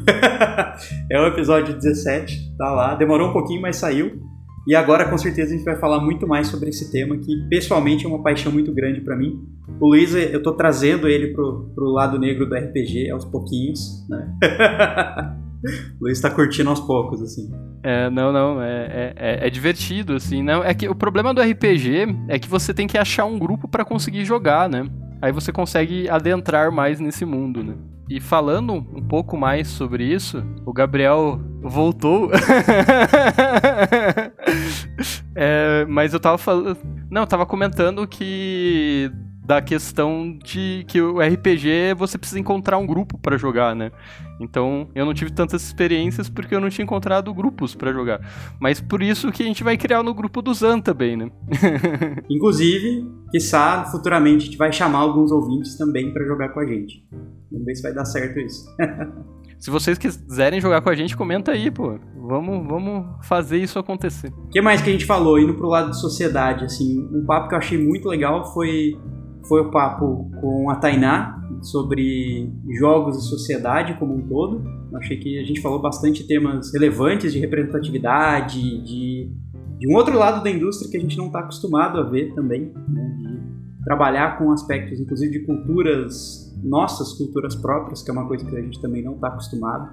é 1.11 1.21
o 1.21 1.27
episódio 1.27 1.75
17, 1.75 2.55
tá 2.57 2.71
lá. 2.71 2.95
Demorou 2.95 3.29
um 3.29 3.33
pouquinho, 3.33 3.61
mas 3.61 3.75
saiu. 3.75 4.19
E 4.67 4.75
agora, 4.75 5.09
com 5.09 5.17
certeza, 5.17 5.53
a 5.53 5.57
gente 5.57 5.65
vai 5.65 5.77
falar 5.77 5.99
muito 5.99 6.27
mais 6.27 6.47
sobre 6.47 6.69
esse 6.69 6.91
tema, 6.91 7.17
que 7.17 7.47
pessoalmente 7.49 8.05
é 8.05 8.07
uma 8.07 8.21
paixão 8.21 8.51
muito 8.51 8.73
grande 8.73 9.01
para 9.01 9.15
mim. 9.15 9.39
O 9.79 9.87
Luiz, 9.89 10.13
eu 10.13 10.41
tô 10.41 10.53
trazendo 10.53 11.07
ele 11.07 11.33
pro, 11.33 11.71
pro 11.73 11.85
lado 11.85 12.19
negro 12.19 12.47
do 12.47 12.55
RPG 12.55 13.09
aos 13.11 13.25
pouquinhos, 13.25 14.07
né? 14.09 14.31
o 15.99 16.03
Luiz 16.05 16.19
tá 16.19 16.29
curtindo 16.29 16.69
aos 16.69 16.79
poucos, 16.79 17.21
assim. 17.21 17.49
É, 17.81 18.09
não, 18.09 18.31
não, 18.31 18.61
é, 18.61 19.13
é, 19.15 19.47
é, 19.47 19.49
divertido, 19.49 20.13
assim, 20.13 20.43
não, 20.43 20.63
é 20.63 20.73
que 20.73 20.89
o 20.89 20.95
problema 20.95 21.33
do 21.33 21.41
RPG 21.41 22.07
é 22.27 22.37
que 22.37 22.49
você 22.49 22.73
tem 22.73 22.87
que 22.87 22.97
achar 22.97 23.25
um 23.25 23.39
grupo 23.39 23.67
para 23.67 23.85
conseguir 23.85 24.25
jogar, 24.25 24.67
né? 24.67 24.85
Aí 25.21 25.31
você 25.31 25.51
consegue 25.51 26.09
adentrar 26.09 26.71
mais 26.71 26.99
nesse 26.99 27.25
mundo, 27.25 27.63
né? 27.63 27.75
E 28.09 28.19
falando 28.19 28.73
um 28.73 29.01
pouco 29.01 29.37
mais 29.37 29.67
sobre 29.67 30.03
isso, 30.03 30.43
o 30.65 30.73
Gabriel 30.73 31.39
voltou. 31.61 32.31
é, 35.35 35.85
mas 35.87 36.11
eu 36.13 36.19
tava 36.19 36.37
falando. 36.37 36.75
Não, 37.11 37.21
eu 37.21 37.27
tava 37.27 37.45
comentando 37.45 38.07
que 38.07 39.11
da 39.49 39.63
questão 39.63 40.37
de 40.43 40.85
que 40.87 41.01
o 41.01 41.19
RPG 41.19 41.95
você 41.97 42.19
precisa 42.19 42.39
encontrar 42.39 42.77
um 42.77 42.85
grupo 42.85 43.17
para 43.17 43.35
jogar, 43.35 43.75
né? 43.75 43.91
Então 44.39 44.87
eu 44.93 45.03
não 45.03 45.11
tive 45.11 45.31
tantas 45.31 45.63
experiências 45.63 46.29
porque 46.29 46.53
eu 46.53 46.61
não 46.61 46.69
tinha 46.69 46.83
encontrado 46.83 47.33
grupos 47.33 47.73
para 47.73 47.91
jogar. 47.91 48.21
Mas 48.59 48.79
por 48.79 49.01
isso 49.01 49.31
que 49.31 49.41
a 49.41 49.45
gente 49.47 49.63
vai 49.63 49.75
criar 49.75 50.03
no 50.03 50.13
grupo 50.13 50.43
do 50.43 50.53
Zan 50.53 50.79
também, 50.79 51.17
né? 51.17 51.31
Inclusive, 52.29 53.09
quiçá 53.31 53.85
futuramente 53.85 54.43
a 54.43 54.45
gente 54.45 54.57
vai 54.57 54.71
chamar 54.71 54.99
alguns 54.99 55.31
ouvintes 55.31 55.75
também 55.75 56.13
para 56.13 56.27
jogar 56.27 56.49
com 56.49 56.59
a 56.59 56.67
gente. 56.67 57.03
Vamos 57.51 57.65
ver 57.65 57.73
se 57.73 57.81
vai 57.81 57.91
dar 57.91 58.05
certo 58.05 58.39
isso. 58.39 58.67
Se 59.59 59.69
vocês 59.69 59.97
quiserem 59.97 60.61
jogar 60.61 60.79
com 60.79 60.89
a 60.89 60.95
gente, 60.95 61.17
comenta 61.17 61.51
aí, 61.51 61.69
pô. 61.69 61.99
Vamos, 62.15 62.65
vamos 62.65 63.27
fazer 63.27 63.57
isso 63.57 63.77
acontecer. 63.77 64.31
O 64.45 64.47
que 64.47 64.61
mais 64.61 64.81
que 64.81 64.89
a 64.89 64.93
gente 64.93 65.05
falou? 65.05 65.37
Indo 65.37 65.53
pro 65.53 65.67
lado 65.67 65.91
de 65.91 65.99
sociedade, 65.99 66.63
assim, 66.63 67.05
um 67.11 67.25
papo 67.25 67.49
que 67.49 67.55
eu 67.55 67.57
achei 67.57 67.77
muito 67.77 68.07
legal 68.07 68.53
foi 68.53 68.97
foi 69.49 69.61
o 69.61 69.71
papo 69.71 70.29
com 70.39 70.69
a 70.69 70.75
Tainá 70.75 71.41
sobre 71.61 72.53
jogos 72.79 73.17
e 73.17 73.27
sociedade 73.27 73.95
como 73.97 74.15
um 74.15 74.21
todo. 74.21 74.63
Eu 74.91 74.97
achei 74.99 75.17
que 75.17 75.39
a 75.39 75.43
gente 75.43 75.59
falou 75.59 75.81
bastante 75.81 76.25
temas 76.25 76.71
relevantes 76.71 77.33
de 77.33 77.39
representatividade, 77.39 78.59
de, 78.83 79.33
de 79.79 79.91
um 79.91 79.95
outro 79.95 80.17
lado 80.17 80.43
da 80.43 80.49
indústria 80.49 80.89
que 80.89 80.97
a 80.97 80.99
gente 80.99 81.17
não 81.17 81.27
está 81.27 81.39
acostumado 81.39 81.99
a 81.99 82.03
ver 82.03 82.33
também, 82.35 82.71
né? 82.87 83.15
de 83.17 83.83
trabalhar 83.83 84.37
com 84.37 84.51
aspectos, 84.51 84.99
inclusive, 84.99 85.31
de 85.31 85.45
culturas, 85.45 86.55
nossas 86.63 87.13
culturas 87.13 87.55
próprias, 87.55 88.03
que 88.03 88.11
é 88.11 88.13
uma 88.13 88.27
coisa 88.27 88.45
que 88.45 88.55
a 88.55 88.61
gente 88.61 88.79
também 88.79 89.03
não 89.03 89.15
está 89.15 89.29
acostumado. 89.29 89.89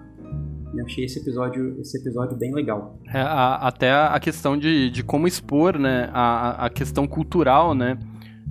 Eu 0.76 0.84
achei 0.84 1.04
esse 1.04 1.18
episódio, 1.20 1.80
esse 1.80 1.98
episódio 1.98 2.36
bem 2.36 2.52
legal. 2.52 2.98
É, 3.08 3.20
a, 3.20 3.54
até 3.54 3.90
a 3.90 4.20
questão 4.20 4.58
de, 4.58 4.90
de 4.90 5.02
como 5.02 5.26
expor 5.26 5.78
né, 5.78 6.10
a, 6.12 6.66
a 6.66 6.70
questão 6.70 7.06
cultural, 7.06 7.74
né? 7.74 7.98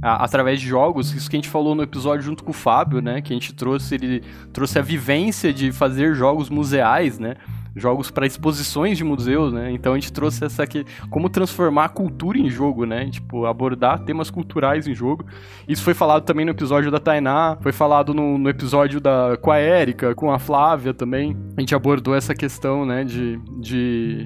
Através 0.02 0.60
de 0.60 0.68
jogos, 0.68 1.14
isso 1.14 1.30
que 1.30 1.36
a 1.36 1.40
gente 1.40 1.50
falou 1.50 1.74
no 1.74 1.84
episódio 1.84 2.24
junto 2.24 2.44
com 2.44 2.52
o 2.52 2.54
Fábio, 2.54 3.02
né, 3.02 3.22
que 3.22 3.34
a 3.34 3.36
gente 3.36 3.54
trouxe, 3.54 3.96
ele 3.96 4.24
trouxe 4.54 4.78
a 4.78 4.82
vivência 4.82 5.54
de 5.54 5.72
fazer 5.72 6.16
jogos 6.16 6.50
museais, 6.50 7.18
né, 7.18 7.36
jogos 7.76 8.10
para 8.10 8.26
exposições 8.26 8.98
de 8.98 9.04
museus, 9.04 9.52
né? 9.52 9.70
Então 9.72 9.92
a 9.92 9.96
gente 9.96 10.12
trouxe 10.14 10.46
essa 10.46 10.64
aqui, 10.64 10.86
como 11.10 11.28
transformar 11.30 11.86
a 11.86 11.90
cultura 11.90 12.38
em 12.38 12.50
jogo, 12.50 12.86
né? 12.86 13.10
Tipo, 13.10 13.46
abordar 13.46 14.00
temas 14.06 14.30
culturais 14.30 14.88
em 14.88 14.96
jogo. 14.96 15.26
Isso 15.68 15.84
foi 15.84 15.94
falado 15.94 16.24
também 16.24 16.46
no 16.46 16.52
episódio 16.52 16.90
da 16.90 17.00
Tainá, 17.00 17.58
foi 17.60 17.74
falado 17.74 18.14
no, 18.14 18.38
no 18.38 18.50
episódio 18.50 19.02
da 19.02 19.38
com 19.42 19.52
a 19.52 19.58
Érica, 19.58 20.16
com 20.16 20.32
a 20.32 20.40
Flávia 20.40 20.94
também. 20.94 21.36
A 21.58 21.60
gente 21.60 21.76
abordou 21.76 22.16
essa 22.16 22.34
questão, 22.34 22.86
né, 22.86 23.04
de, 23.04 23.38
de, 23.60 24.26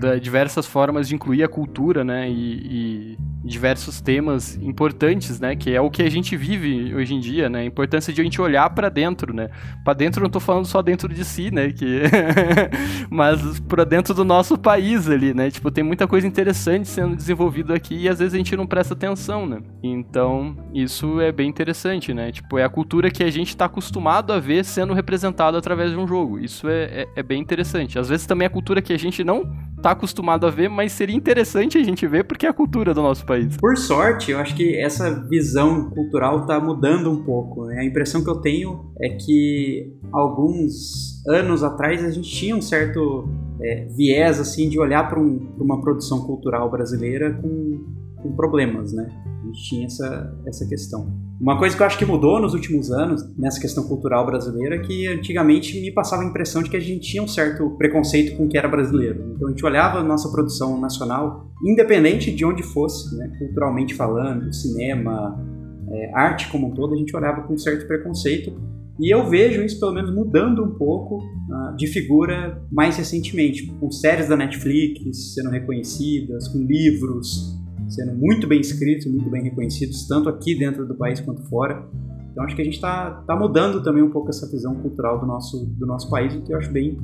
de 0.00 0.20
diversas 0.20 0.66
formas 0.66 1.06
de 1.06 1.14
incluir 1.14 1.44
a 1.44 1.48
cultura, 1.48 2.02
né? 2.02 2.28
e, 2.28 3.14
e 3.14 3.33
diversos 3.44 4.00
temas 4.00 4.56
importantes, 4.56 5.38
né? 5.38 5.54
Que 5.54 5.74
é 5.74 5.80
o 5.80 5.90
que 5.90 6.02
a 6.02 6.10
gente 6.10 6.36
vive 6.36 6.94
hoje 6.94 7.14
em 7.14 7.20
dia, 7.20 7.48
né? 7.48 7.60
A 7.60 7.64
importância 7.64 8.12
de 8.12 8.20
a 8.20 8.24
gente 8.24 8.40
olhar 8.40 8.70
para 8.70 8.88
dentro, 8.88 9.34
né? 9.34 9.50
Para 9.84 9.94
dentro 9.94 10.22
não 10.22 10.30
tô 10.30 10.40
falando 10.40 10.64
só 10.64 10.80
dentro 10.80 11.12
de 11.12 11.24
si, 11.24 11.50
né? 11.50 11.70
Que 11.70 12.02
mas 13.10 13.60
para 13.60 13.84
dentro 13.84 14.14
do 14.14 14.24
nosso 14.24 14.56
país 14.56 15.08
ali, 15.08 15.34
né? 15.34 15.50
Tipo, 15.50 15.70
tem 15.70 15.84
muita 15.84 16.06
coisa 16.06 16.26
interessante 16.26 16.88
sendo 16.88 17.14
desenvolvido 17.14 17.74
aqui 17.74 17.94
e 17.94 18.08
às 18.08 18.18
vezes 18.18 18.34
a 18.34 18.38
gente 18.38 18.56
não 18.56 18.66
presta 18.66 18.94
atenção, 18.94 19.46
né? 19.46 19.60
Então, 19.82 20.56
isso 20.72 21.20
é 21.20 21.30
bem 21.30 21.48
interessante, 21.48 22.14
né? 22.14 22.32
Tipo, 22.32 22.58
é 22.58 22.64
a 22.64 22.68
cultura 22.68 23.10
que 23.10 23.22
a 23.22 23.30
gente 23.30 23.48
está 23.48 23.66
acostumado 23.66 24.32
a 24.32 24.40
ver 24.40 24.64
sendo 24.64 24.94
representada 24.94 25.58
através 25.58 25.90
de 25.90 25.96
um 25.96 26.06
jogo. 26.06 26.38
Isso 26.38 26.68
é, 26.68 26.84
é, 26.84 27.06
é 27.16 27.22
bem 27.22 27.40
interessante. 27.40 27.98
Às 27.98 28.08
vezes 28.08 28.26
também 28.26 28.46
é 28.46 28.48
a 28.48 28.50
cultura 28.50 28.80
que 28.80 28.92
a 28.92 28.98
gente 28.98 29.22
não 29.22 29.44
tá 29.82 29.90
acostumado 29.90 30.46
a 30.46 30.50
ver, 30.50 30.70
mas 30.70 30.92
seria 30.92 31.14
interessante 31.14 31.76
a 31.76 31.82
gente 31.82 32.06
ver 32.06 32.24
porque 32.24 32.46
é 32.46 32.48
a 32.48 32.54
cultura 32.54 32.94
do 32.94 33.02
nosso 33.02 33.26
país. 33.26 33.33
Por 33.58 33.76
sorte, 33.76 34.30
eu 34.30 34.38
acho 34.38 34.54
que 34.54 34.76
essa 34.76 35.10
visão 35.28 35.90
cultural 35.90 36.46
tá 36.46 36.60
mudando 36.60 37.10
um 37.10 37.24
pouco. 37.24 37.66
Né? 37.66 37.80
A 37.80 37.84
impressão 37.84 38.22
que 38.22 38.30
eu 38.30 38.36
tenho 38.36 38.92
é 39.00 39.08
que 39.10 39.92
alguns 40.12 41.22
anos 41.26 41.62
atrás 41.62 42.04
a 42.04 42.10
gente 42.10 42.30
tinha 42.30 42.54
um 42.54 42.62
certo 42.62 43.28
é, 43.60 43.86
viés 43.96 44.40
assim 44.40 44.68
de 44.68 44.78
olhar 44.78 45.08
para 45.08 45.18
um, 45.18 45.54
uma 45.58 45.80
produção 45.80 46.26
cultural 46.26 46.70
brasileira 46.70 47.32
com 47.34 48.03
com 48.24 48.34
problemas, 48.34 48.92
né? 48.94 49.06
A 49.42 49.46
gente 49.46 49.62
tinha 49.62 49.86
essa, 49.86 50.34
essa 50.46 50.66
questão. 50.66 51.12
Uma 51.38 51.58
coisa 51.58 51.76
que 51.76 51.82
eu 51.82 51.86
acho 51.86 51.98
que 51.98 52.06
mudou 52.06 52.40
nos 52.40 52.54
últimos 52.54 52.90
anos, 52.90 53.22
nessa 53.36 53.60
questão 53.60 53.84
cultural 53.84 54.24
brasileira, 54.24 54.76
é 54.76 54.78
que 54.78 55.06
antigamente 55.06 55.78
me 55.78 55.92
passava 55.92 56.22
a 56.22 56.24
impressão 56.24 56.62
de 56.62 56.70
que 56.70 56.76
a 56.76 56.80
gente 56.80 57.06
tinha 57.06 57.22
um 57.22 57.28
certo 57.28 57.68
preconceito 57.76 58.34
com 58.36 58.46
o 58.46 58.48
que 58.48 58.56
era 58.56 58.66
brasileiro. 58.66 59.34
Então 59.36 59.48
a 59.48 59.50
gente 59.50 59.64
olhava 59.64 59.98
a 59.98 60.02
nossa 60.02 60.30
produção 60.30 60.80
nacional, 60.80 61.50
independente 61.62 62.34
de 62.34 62.46
onde 62.46 62.62
fosse, 62.62 63.14
né? 63.16 63.30
culturalmente 63.38 63.94
falando, 63.94 64.50
cinema, 64.54 65.38
é, 65.90 66.14
arte 66.14 66.48
como 66.48 66.68
um 66.68 66.74
todo, 66.74 66.94
a 66.94 66.96
gente 66.96 67.14
olhava 67.14 67.42
com 67.42 67.52
um 67.52 67.58
certo 67.58 67.86
preconceito. 67.86 68.54
E 68.98 69.12
eu 69.12 69.28
vejo 69.28 69.60
isso 69.62 69.78
pelo 69.78 69.92
menos 69.92 70.14
mudando 70.14 70.64
um 70.64 70.78
pouco 70.78 71.18
uh, 71.18 71.76
de 71.76 71.88
figura 71.88 72.62
mais 72.70 72.96
recentemente, 72.96 73.66
com 73.80 73.90
séries 73.90 74.28
da 74.28 74.36
Netflix 74.36 75.34
sendo 75.34 75.50
reconhecidas, 75.50 76.46
com 76.48 76.60
livros 76.60 77.58
sendo 77.94 78.14
muito 78.14 78.46
bem 78.46 78.60
escritos, 78.60 79.06
muito 79.06 79.30
bem 79.30 79.42
reconhecidos, 79.42 80.06
tanto 80.06 80.28
aqui 80.28 80.58
dentro 80.58 80.86
do 80.86 80.94
país 80.94 81.20
quanto 81.20 81.42
fora. 81.48 81.86
Então 82.30 82.44
acho 82.44 82.56
que 82.56 82.62
a 82.62 82.64
gente 82.64 82.74
está 82.74 83.22
tá 83.26 83.36
mudando 83.36 83.82
também 83.82 84.02
um 84.02 84.10
pouco 84.10 84.30
essa 84.30 84.50
visão 84.50 84.74
cultural 84.74 85.20
do 85.20 85.26
nosso, 85.26 85.64
do 85.66 85.86
nosso 85.86 86.10
país, 86.10 86.34
o 86.34 86.42
que 86.42 86.52
eu 86.52 86.58
acho 86.58 86.70
bem 86.72 86.98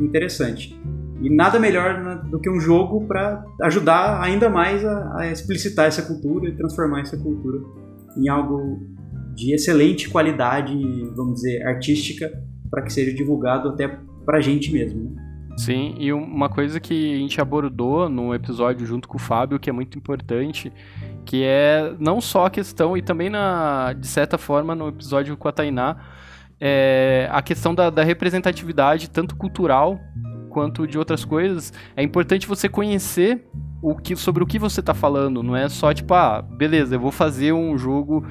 interessante. 0.00 0.78
E 1.20 1.28
nada 1.28 1.58
melhor 1.58 2.02
né, 2.02 2.22
do 2.30 2.40
que 2.40 2.48
um 2.48 2.58
jogo 2.58 3.06
para 3.06 3.44
ajudar 3.62 4.22
ainda 4.22 4.48
mais 4.48 4.82
a, 4.84 5.18
a 5.18 5.30
explicitar 5.30 5.86
essa 5.86 6.00
cultura 6.02 6.48
e 6.48 6.56
transformar 6.56 7.00
essa 7.00 7.18
cultura 7.18 7.60
em 8.16 8.28
algo 8.28 8.80
de 9.34 9.54
excelente 9.54 10.08
qualidade, 10.08 10.74
vamos 11.14 11.34
dizer, 11.34 11.62
artística, 11.66 12.30
para 12.70 12.82
que 12.82 12.92
seja 12.92 13.12
divulgado 13.12 13.68
até 13.68 14.00
para 14.24 14.38
a 14.38 14.40
gente 14.40 14.72
mesmo. 14.72 15.10
Né? 15.10 15.29
Sim, 15.56 15.94
e 15.98 16.12
uma 16.12 16.48
coisa 16.48 16.80
que 16.80 17.14
a 17.14 17.18
gente 17.18 17.40
abordou 17.40 18.08
no 18.08 18.34
episódio 18.34 18.86
junto 18.86 19.06
com 19.06 19.16
o 19.16 19.20
Fábio, 19.20 19.58
que 19.58 19.68
é 19.68 19.72
muito 19.72 19.98
importante, 19.98 20.72
que 21.24 21.42
é 21.44 21.94
não 21.98 22.20
só 22.20 22.46
a 22.46 22.50
questão, 22.50 22.96
e 22.96 23.02
também 23.02 23.28
na, 23.28 23.92
de 23.92 24.06
certa 24.06 24.38
forma 24.38 24.74
no 24.74 24.88
episódio 24.88 25.36
com 25.36 25.48
a 25.48 25.52
Tainá, 25.52 25.96
é 26.60 27.28
a 27.30 27.42
questão 27.42 27.74
da, 27.74 27.90
da 27.90 28.02
representatividade, 28.02 29.10
tanto 29.10 29.36
cultural 29.36 29.98
quanto 30.50 30.86
de 30.86 30.98
outras 30.98 31.24
coisas. 31.24 31.72
É 31.96 32.02
importante 32.02 32.46
você 32.46 32.68
conhecer 32.68 33.46
o 33.82 33.94
que, 33.94 34.14
sobre 34.16 34.42
o 34.42 34.46
que 34.46 34.58
você 34.58 34.80
está 34.80 34.92
falando, 34.92 35.42
não 35.42 35.56
é 35.56 35.68
só 35.68 35.92
tipo, 35.94 36.12
ah, 36.12 36.42
beleza, 36.42 36.96
eu 36.96 37.00
vou 37.00 37.12
fazer 37.12 37.52
um 37.52 37.78
jogo 37.78 38.26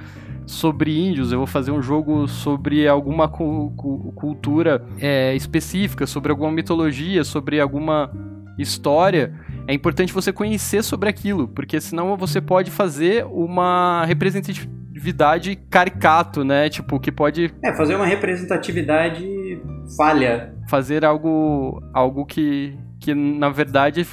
sobre 0.50 1.00
índios, 1.00 1.32
eu 1.32 1.38
vou 1.38 1.48
fazer 1.48 1.72
um 1.72 1.82
jogo 1.82 2.28
sobre 2.28 2.88
alguma 2.88 3.28
cu 3.28 3.72
cu 3.78 4.12
cultura 4.14 4.84
é, 5.00 5.36
específica, 5.36 6.08
sobre 6.08 6.32
alguma 6.32 6.52
mitologia, 6.52 7.24
sobre 7.24 7.62
alguma 7.62 8.12
história, 8.58 9.34
é 9.68 9.74
importante 9.74 10.12
você 10.12 10.34
conhecer 10.34 10.84
sobre 10.84 11.08
aquilo, 11.08 11.48
porque 11.48 11.80
senão 11.80 12.18
você 12.18 12.42
pode 12.42 12.72
fazer 12.72 13.26
uma 13.26 14.04
representatividade 14.06 15.56
caricato, 15.70 16.44
né? 16.44 16.68
Tipo, 16.70 17.00
que 17.00 17.12
pode. 17.12 17.54
É, 17.64 17.74
fazer 17.74 17.96
uma 17.96 18.06
representatividade 18.06 19.62
falha. 19.96 20.56
Fazer 20.68 21.06
algo, 21.06 21.80
algo 21.94 22.26
que, 22.26 22.76
que 23.00 23.14
na 23.14 23.50
verdade 23.50 24.06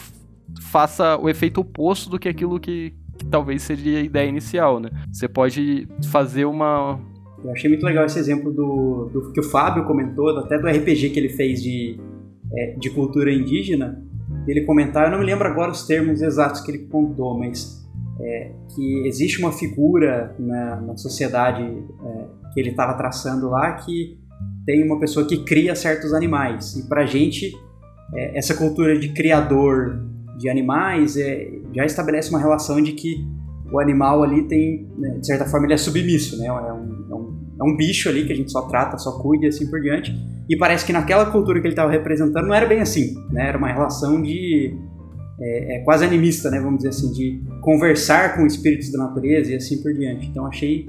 faça 0.61 1.17
o 1.17 1.29
efeito 1.29 1.63
oposto 1.63 2.09
do 2.11 2.19
que 2.19 2.29
aquilo 2.29 2.61
que, 2.61 2.95
que 3.17 3.25
talvez 3.27 3.63
seria 3.63 3.99
a 3.99 4.03
ideia 4.03 4.29
inicial, 4.29 4.81
né? 4.81 4.91
Você 5.13 5.29
pode 5.29 5.89
fazer 6.11 6.45
uma, 6.45 7.01
eu 7.45 7.53
achei 7.53 7.69
muito 7.69 7.85
legal 7.85 8.05
esse 8.05 8.19
exemplo 8.19 8.53
do, 8.53 9.09
do, 9.13 9.33
que 9.33 9.41
o 9.41 9.43
Fábio 9.43 9.85
comentou, 9.85 10.37
até 10.39 10.59
do 10.59 10.67
RPG 10.67 11.11
que 11.11 11.19
ele 11.21 11.29
fez 11.29 11.63
de, 11.63 11.99
é, 12.53 12.77
de 12.79 12.91
cultura 12.91 13.33
indígena. 13.33 14.03
Ele 14.49 14.63
comentar, 14.63 15.07
eu 15.07 15.11
não 15.13 15.19
me 15.19 15.25
lembro 15.25 15.47
agora 15.47 15.71
os 15.71 15.87
termos 15.87 16.23
exatos 16.23 16.61
que 16.61 16.71
ele 16.71 16.87
contou, 16.87 17.39
mas 17.39 17.87
é, 18.21 18.53
que 18.75 19.07
existe 19.07 19.39
uma 19.39 19.53
figura 19.53 20.35
na, 20.39 20.81
na 20.81 20.97
sociedade 20.97 21.63
é, 21.63 22.53
que 22.53 22.61
ele 22.61 22.71
estava 22.71 22.95
traçando 22.95 23.49
lá 23.49 23.73
que 23.73 24.19
tem 24.65 24.83
uma 24.85 24.99
pessoa 24.99 25.27
que 25.27 25.45
cria 25.45 25.75
certos 25.77 26.13
animais. 26.13 26.75
E 26.77 26.89
para 26.89 27.03
a 27.03 27.07
gente, 27.07 27.53
é, 28.15 28.39
essa 28.39 28.55
cultura 28.55 28.99
de 28.99 29.11
criador 29.11 30.03
de 30.37 30.49
animais 30.49 31.17
é, 31.17 31.51
já 31.75 31.85
estabelece 31.85 32.31
uma 32.31 32.39
relação 32.39 32.81
de 32.81 32.93
que 32.93 33.27
o 33.73 33.81
animal 33.81 34.23
ali 34.23 34.43
tem, 34.43 34.89
né, 34.97 35.19
de 35.19 35.27
certa 35.27 35.45
forma, 35.45 35.67
ele 35.67 35.75
é 35.75 35.77
submisso, 35.77 36.39
né? 36.39 36.47
É 36.47 36.53
um, 36.53 36.57
é, 36.57 37.15
um, 37.15 37.39
é 37.61 37.65
um 37.65 37.77
bicho 37.77 38.09
ali 38.09 38.25
que 38.25 38.33
a 38.33 38.37
gente 38.37 38.53
só 38.53 38.63
trata, 38.63 38.97
só 38.99 39.19
cuida 39.19 39.47
e 39.47 39.49
assim 39.49 39.69
por 39.69 39.81
diante. 39.81 40.15
E 40.49 40.57
parece 40.57 40.85
que 40.87 40.93
naquela 40.93 41.27
cultura 41.27 41.61
que 41.61 41.67
ele 41.67 41.73
estava 41.73 41.91
representando 41.91 42.47
não 42.47 42.55
era 42.55 42.67
bem 42.67 42.81
assim, 42.81 43.15
né? 43.31 43.49
Era 43.49 43.59
uma 43.59 43.69
relação 43.69 44.23
de 44.23 44.77
é, 45.41 45.77
é, 45.77 45.79
quase 45.81 46.05
animista, 46.05 46.51
né? 46.51 46.61
Vamos 46.61 46.79
dizer 46.79 46.91
assim, 46.91 47.13
de 47.13 47.43
conversar 47.61 48.37
com 48.37 48.47
espíritos 48.47 48.93
da 48.93 48.99
natureza 48.99 49.53
e 49.53 49.57
assim 49.57 49.83
por 49.83 49.93
diante. 49.93 50.29
Então 50.29 50.47
achei 50.47 50.89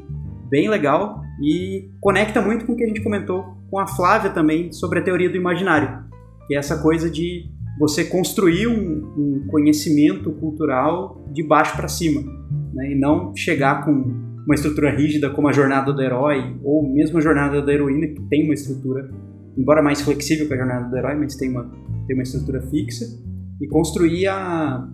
bem 0.50 0.70
legal 0.70 1.22
e 1.42 1.90
conecta 2.00 2.42
muito 2.42 2.66
com 2.66 2.74
o 2.74 2.76
que 2.76 2.84
a 2.84 2.88
gente 2.88 3.02
comentou 3.02 3.58
com 3.70 3.80
a 3.80 3.88
Flávia 3.88 4.30
também 4.30 4.72
sobre 4.72 5.00
a 5.00 5.02
teoria 5.02 5.30
do 5.30 5.36
imaginário, 5.36 6.06
que 6.48 6.56
é 6.56 6.58
essa 6.58 6.82
coisa 6.82 7.10
de 7.10 7.50
você 7.80 8.04
construir 8.06 8.68
um, 8.68 9.14
um 9.18 9.48
conhecimento 9.48 10.32
cultural 10.32 11.26
de 11.32 11.44
baixo 11.44 11.76
para 11.76 11.88
cima, 11.88 12.22
né? 12.74 12.92
e 12.92 12.96
não 13.00 13.36
chegar 13.36 13.86
com 13.86 13.92
uma 13.92 14.56
estrutura 14.56 14.96
rígida 14.96 15.30
como 15.30 15.48
a 15.48 15.52
jornada 15.52 15.92
do 15.92 16.02
herói 16.02 16.58
ou 16.64 16.82
mesmo 16.92 17.18
a 17.18 17.22
jornada 17.22 17.62
da 17.62 17.74
heroína 17.74 18.08
que 18.08 18.22
tem 18.30 18.46
uma 18.46 18.54
estrutura, 18.54 19.10
embora 19.58 19.84
mais 19.84 20.02
flexível 20.02 20.48
que 20.48 20.54
a 20.54 20.58
jornada 20.58 20.90
do 20.90 20.96
herói, 20.96 21.16
mas 21.16 21.36
tem 21.36 21.50
uma 21.50 21.70
tem 22.08 22.16
uma 22.16 22.24
estrutura 22.24 22.62
fixa 22.62 23.06
e 23.62 23.68
construir 23.68 24.28
a, 24.28 24.88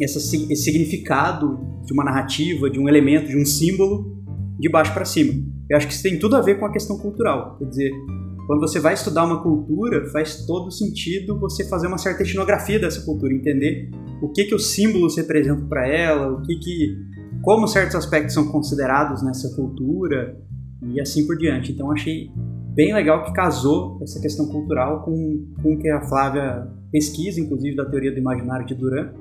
essa, 0.00 0.18
esse 0.18 0.56
significado 0.56 1.58
de 1.84 1.92
uma 1.92 2.04
narrativa, 2.04 2.70
de 2.70 2.78
um 2.78 2.88
elemento, 2.88 3.28
de 3.28 3.36
um 3.36 3.44
símbolo 3.44 4.24
de 4.58 4.68
baixo 4.68 4.94
para 4.94 5.04
cima. 5.04 5.32
Eu 5.68 5.76
acho 5.76 5.86
que 5.86 5.92
isso 5.92 6.02
tem 6.02 6.18
tudo 6.18 6.36
a 6.36 6.40
ver 6.40 6.58
com 6.58 6.66
a 6.66 6.72
questão 6.72 6.98
cultural, 6.98 7.58
quer 7.58 7.64
dizer, 7.64 7.92
quando 8.50 8.62
você 8.62 8.80
vai 8.80 8.94
estudar 8.94 9.24
uma 9.24 9.40
cultura, 9.44 10.10
faz 10.10 10.44
todo 10.44 10.72
sentido 10.72 11.38
você 11.38 11.68
fazer 11.68 11.86
uma 11.86 11.98
certa 11.98 12.24
etnografia 12.24 12.80
dessa 12.80 13.00
cultura, 13.04 13.32
entender 13.32 13.88
o 14.20 14.28
que 14.28 14.42
que 14.42 14.56
os 14.56 14.72
símbolos 14.72 15.16
representam 15.16 15.68
para 15.68 15.86
ela, 15.86 16.32
o 16.32 16.42
que 16.42 16.56
que 16.56 16.96
como 17.42 17.68
certos 17.68 17.94
aspectos 17.94 18.34
são 18.34 18.50
considerados 18.50 19.22
nessa 19.22 19.54
cultura 19.54 20.36
e 20.82 21.00
assim 21.00 21.28
por 21.28 21.38
diante. 21.38 21.70
Então 21.70 21.92
achei 21.92 22.28
bem 22.74 22.92
legal 22.92 23.22
que 23.22 23.32
casou 23.32 24.00
essa 24.02 24.20
questão 24.20 24.48
cultural 24.48 25.04
com, 25.04 25.46
com 25.62 25.78
que 25.78 25.88
a 25.88 26.00
Flávia 26.08 26.66
pesquisa, 26.90 27.40
inclusive 27.40 27.76
da 27.76 27.84
teoria 27.84 28.10
do 28.10 28.18
imaginário 28.18 28.66
de 28.66 28.74
Duran, 28.74 29.12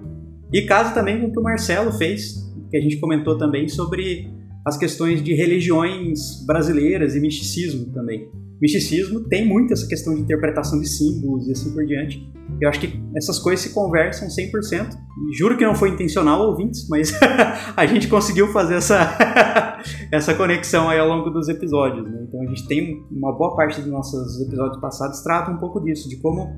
e 0.52 0.64
casa 0.64 0.92
também 0.92 1.22
com 1.22 1.28
o 1.28 1.32
que 1.32 1.40
o 1.40 1.44
Marcelo 1.44 1.92
fez, 1.92 2.52
que 2.72 2.78
a 2.78 2.82
gente 2.82 2.98
comentou 2.98 3.38
também 3.38 3.68
sobre 3.68 4.28
as 4.66 4.76
questões 4.76 5.22
de 5.22 5.36
religiões 5.36 6.44
brasileiras 6.48 7.16
e 7.16 7.20
misticismo 7.20 7.94
também 7.94 8.28
misticismo 8.62 9.22
tem 9.28 9.48
muito 9.48 9.74
essa 9.74 9.88
questão 9.88 10.14
de 10.14 10.22
interpretação 10.22 10.80
de 10.80 10.88
símbolos 10.88 11.48
e 11.48 11.52
assim 11.52 11.74
por 11.74 11.86
diante. 11.86 12.30
Eu 12.60 12.68
acho 12.68 12.80
que 12.80 13.02
essas 13.16 13.40
coisas 13.40 13.64
se 13.64 13.74
conversam 13.74 14.28
100%. 14.28 14.90
E 15.30 15.38
juro 15.38 15.58
que 15.58 15.66
não 15.66 15.76
foi 15.76 15.90
intencional, 15.90 16.42
ouvintes, 16.42 16.88
mas 16.90 17.14
a 17.76 17.86
gente 17.86 18.08
conseguiu 18.08 18.48
fazer 18.50 18.76
essa, 18.76 19.18
essa 20.12 20.34
conexão 20.34 20.90
aí 20.90 21.00
ao 21.00 21.08
longo 21.08 21.30
dos 21.30 21.48
episódios. 21.48 22.06
Né? 22.10 22.26
Então 22.28 22.42
a 22.42 22.48
gente 22.48 22.68
tem 22.68 23.02
uma 23.12 23.32
boa 23.38 23.56
parte 23.56 23.80
dos 23.82 23.90
nossos 23.90 24.42
episódios 24.42 24.80
passados 24.82 25.22
trata 25.22 25.52
um 25.52 25.58
pouco 25.58 25.80
disso, 25.80 26.10
de 26.10 26.18
como 26.18 26.54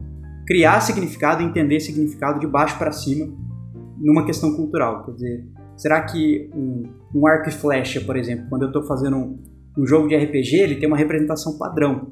criar 0.47 0.81
significado, 0.81 1.43
entender 1.43 1.79
significado 1.79 2.39
de 2.39 2.47
baixo 2.47 2.77
para 2.77 2.91
cima 2.91 3.27
numa 3.99 4.25
questão 4.25 4.55
cultural. 4.55 5.05
Quer 5.05 5.11
dizer, 5.11 5.47
será 5.77 6.01
que 6.01 6.49
um, 6.55 6.83
um 7.15 7.27
arco 7.27 7.49
e 7.49 7.51
flecha, 7.51 8.01
por 8.01 8.15
exemplo, 8.15 8.47
quando 8.49 8.63
eu 8.63 8.67
estou 8.67 8.83
fazendo 8.83 9.17
um, 9.17 9.39
um 9.77 9.85
jogo 9.85 10.07
de 10.07 10.15
RPG 10.15 10.57
ele 10.57 10.75
tem 10.75 10.87
uma 10.87 10.97
representação 10.97 11.57
padrão, 11.57 12.11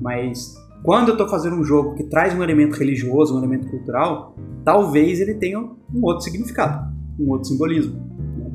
mas 0.00 0.54
quando 0.82 1.08
eu 1.08 1.14
estou 1.14 1.28
fazendo 1.28 1.56
um 1.56 1.64
jogo 1.64 1.94
que 1.94 2.04
traz 2.04 2.34
um 2.34 2.42
elemento 2.42 2.76
religioso, 2.76 3.34
um 3.34 3.38
elemento 3.38 3.68
cultural, 3.68 4.34
talvez 4.64 5.20
ele 5.20 5.34
tenha 5.34 5.58
um 5.58 6.02
outro 6.02 6.22
significado, 6.22 6.94
um 7.18 7.30
outro 7.30 7.48
simbolismo. 7.48 7.94
Né? 7.94 8.50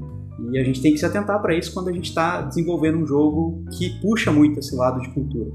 E 0.54 0.60
a 0.60 0.64
gente 0.64 0.82
tem 0.82 0.92
que 0.92 0.98
se 0.98 1.06
atentar 1.06 1.42
para 1.42 1.56
isso 1.56 1.74
quando 1.74 1.90
a 1.90 1.94
gente 1.94 2.10
está 2.10 2.42
desenvolvendo 2.42 2.98
um 2.98 3.06
jogo 3.06 3.64
que 3.78 4.00
puxa 4.02 4.32
muito 4.32 4.60
esse 4.60 4.76
lado 4.76 5.02
de 5.02 5.10
cultura. 5.10 5.52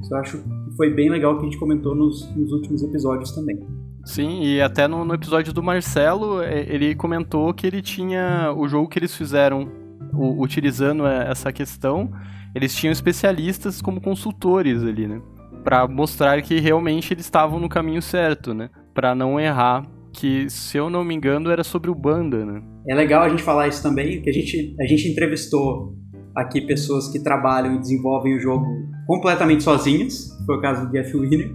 Isso 0.00 0.14
eu 0.14 0.18
acho 0.18 0.38
que 0.38 0.76
foi 0.76 0.94
bem 0.94 1.10
legal 1.10 1.36
que 1.36 1.42
a 1.42 1.44
gente 1.44 1.58
comentou 1.58 1.94
nos, 1.94 2.34
nos 2.34 2.52
últimos 2.52 2.82
episódios 2.82 3.32
também. 3.32 3.58
Sim, 4.04 4.42
e 4.42 4.60
até 4.60 4.86
no, 4.86 5.04
no 5.04 5.14
episódio 5.14 5.52
do 5.52 5.62
Marcelo, 5.62 6.40
é, 6.40 6.60
ele 6.72 6.94
comentou 6.94 7.52
que 7.52 7.66
ele 7.66 7.82
tinha 7.82 8.54
o 8.56 8.68
jogo 8.68 8.88
que 8.88 8.98
eles 8.98 9.14
fizeram 9.14 9.68
utilizando 10.12 11.06
é, 11.06 11.30
essa 11.30 11.52
questão, 11.52 12.10
eles 12.54 12.74
tinham 12.74 12.92
especialistas 12.92 13.82
como 13.82 14.00
consultores 14.00 14.82
ali, 14.82 15.06
né? 15.06 15.20
Para 15.62 15.86
mostrar 15.86 16.40
que 16.42 16.58
realmente 16.60 17.12
eles 17.12 17.24
estavam 17.24 17.58
no 17.58 17.68
caminho 17.68 18.00
certo, 18.00 18.54
né? 18.54 18.70
Para 18.94 19.14
não 19.14 19.38
errar, 19.38 19.86
que 20.12 20.48
se 20.48 20.76
eu 20.78 20.88
não 20.88 21.04
me 21.04 21.14
engano 21.14 21.50
era 21.50 21.62
sobre 21.62 21.90
o 21.90 21.94
Banda, 21.94 22.44
né? 22.44 22.62
É 22.88 22.94
legal 22.94 23.22
a 23.22 23.28
gente 23.28 23.42
falar 23.42 23.68
isso 23.68 23.82
também, 23.82 24.22
que 24.22 24.30
a 24.30 24.32
gente, 24.32 24.74
a 24.80 24.86
gente 24.86 25.08
entrevistou 25.08 25.94
aqui 26.34 26.60
pessoas 26.60 27.08
que 27.08 27.18
trabalham 27.18 27.74
e 27.74 27.78
desenvolvem 27.78 28.36
o 28.36 28.40
jogo 28.40 28.66
completamente 29.06 29.62
sozinhas, 29.62 30.28
foi 30.44 30.56
o 30.56 30.60
caso 30.60 30.86
do 30.86 30.92
Jeff 30.92 31.16
Winner, 31.16 31.54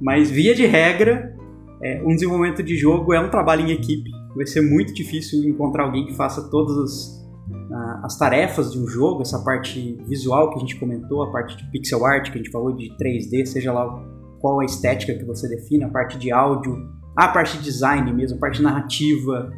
mas 0.00 0.30
via 0.30 0.54
de 0.54 0.64
regra, 0.64 1.36
é, 1.82 2.02
um 2.04 2.14
desenvolvimento 2.14 2.62
de 2.62 2.76
jogo 2.76 3.12
é 3.12 3.20
um 3.20 3.30
trabalho 3.30 3.66
em 3.66 3.72
equipe, 3.72 4.10
vai 4.34 4.46
ser 4.46 4.62
muito 4.62 4.94
difícil 4.94 5.44
encontrar 5.44 5.84
alguém 5.84 6.06
que 6.06 6.14
faça 6.14 6.48
todas 6.50 6.76
as, 6.78 7.21
as 8.02 8.16
tarefas 8.18 8.72
de 8.72 8.78
um 8.78 8.86
jogo, 8.86 9.22
essa 9.22 9.42
parte 9.42 9.98
visual 10.06 10.50
que 10.50 10.56
a 10.56 10.60
gente 10.60 10.78
comentou, 10.78 11.22
a 11.22 11.30
parte 11.30 11.56
de 11.56 11.70
pixel 11.70 12.04
art 12.04 12.30
que 12.30 12.38
a 12.38 12.42
gente 12.42 12.50
falou 12.50 12.74
de 12.74 12.90
3D, 12.96 13.46
seja 13.46 13.72
lá 13.72 13.86
qual 14.40 14.60
a 14.60 14.64
estética 14.64 15.14
que 15.14 15.24
você 15.24 15.48
define, 15.48 15.84
a 15.84 15.88
parte 15.88 16.18
de 16.18 16.32
áudio, 16.32 16.76
a 17.16 17.28
parte 17.28 17.58
de 17.58 17.64
design 17.64 18.12
mesmo, 18.12 18.36
a 18.36 18.40
parte 18.40 18.60
narrativa 18.62 19.50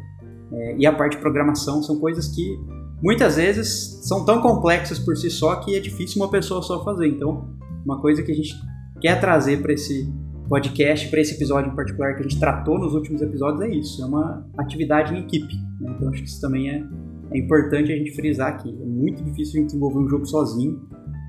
é, 0.51 0.77
e 0.77 0.85
a 0.85 0.93
parte 0.93 1.15
de 1.15 1.21
programação, 1.21 1.81
são 1.81 1.99
coisas 1.99 2.27
que 2.27 2.57
muitas 3.01 3.35
vezes 3.35 3.99
são 4.07 4.25
tão 4.25 4.41
complexas 4.41 4.99
por 4.99 5.15
si 5.15 5.29
só 5.29 5.55
que 5.57 5.75
é 5.75 5.79
difícil 5.79 6.21
uma 6.21 6.29
pessoa 6.29 6.61
só 6.61 6.83
fazer. 6.83 7.07
Então, 7.07 7.49
uma 7.83 7.99
coisa 7.99 8.23
que 8.23 8.31
a 8.31 8.35
gente 8.35 8.53
quer 9.01 9.19
trazer 9.19 9.61
para 9.61 9.73
esse 9.73 10.11
podcast, 10.47 11.09
para 11.09 11.19
esse 11.19 11.35
episódio 11.35 11.71
em 11.71 11.75
particular 11.75 12.13
que 12.13 12.19
a 12.19 12.23
gente 12.23 12.39
tratou 12.39 12.77
nos 12.77 12.93
últimos 12.93 13.21
episódios, 13.21 13.61
é 13.61 13.69
isso: 13.69 14.01
é 14.03 14.05
uma 14.05 14.45
atividade 14.57 15.13
em 15.13 15.19
equipe. 15.19 15.55
Né? 15.79 15.93
Então, 15.95 16.09
acho 16.09 16.21
que 16.21 16.29
isso 16.29 16.41
também 16.41 16.69
é, 16.69 16.83
é 17.31 17.37
importante 17.37 17.91
a 17.91 17.95
gente 17.95 18.11
frisar 18.15 18.53
aqui. 18.53 18.69
É 18.69 18.85
muito 18.85 19.23
difícil 19.23 19.59
a 19.59 19.61
gente 19.61 19.67
desenvolver 19.67 19.99
um 19.99 20.07
jogo 20.07 20.25
sozinho. 20.25 20.81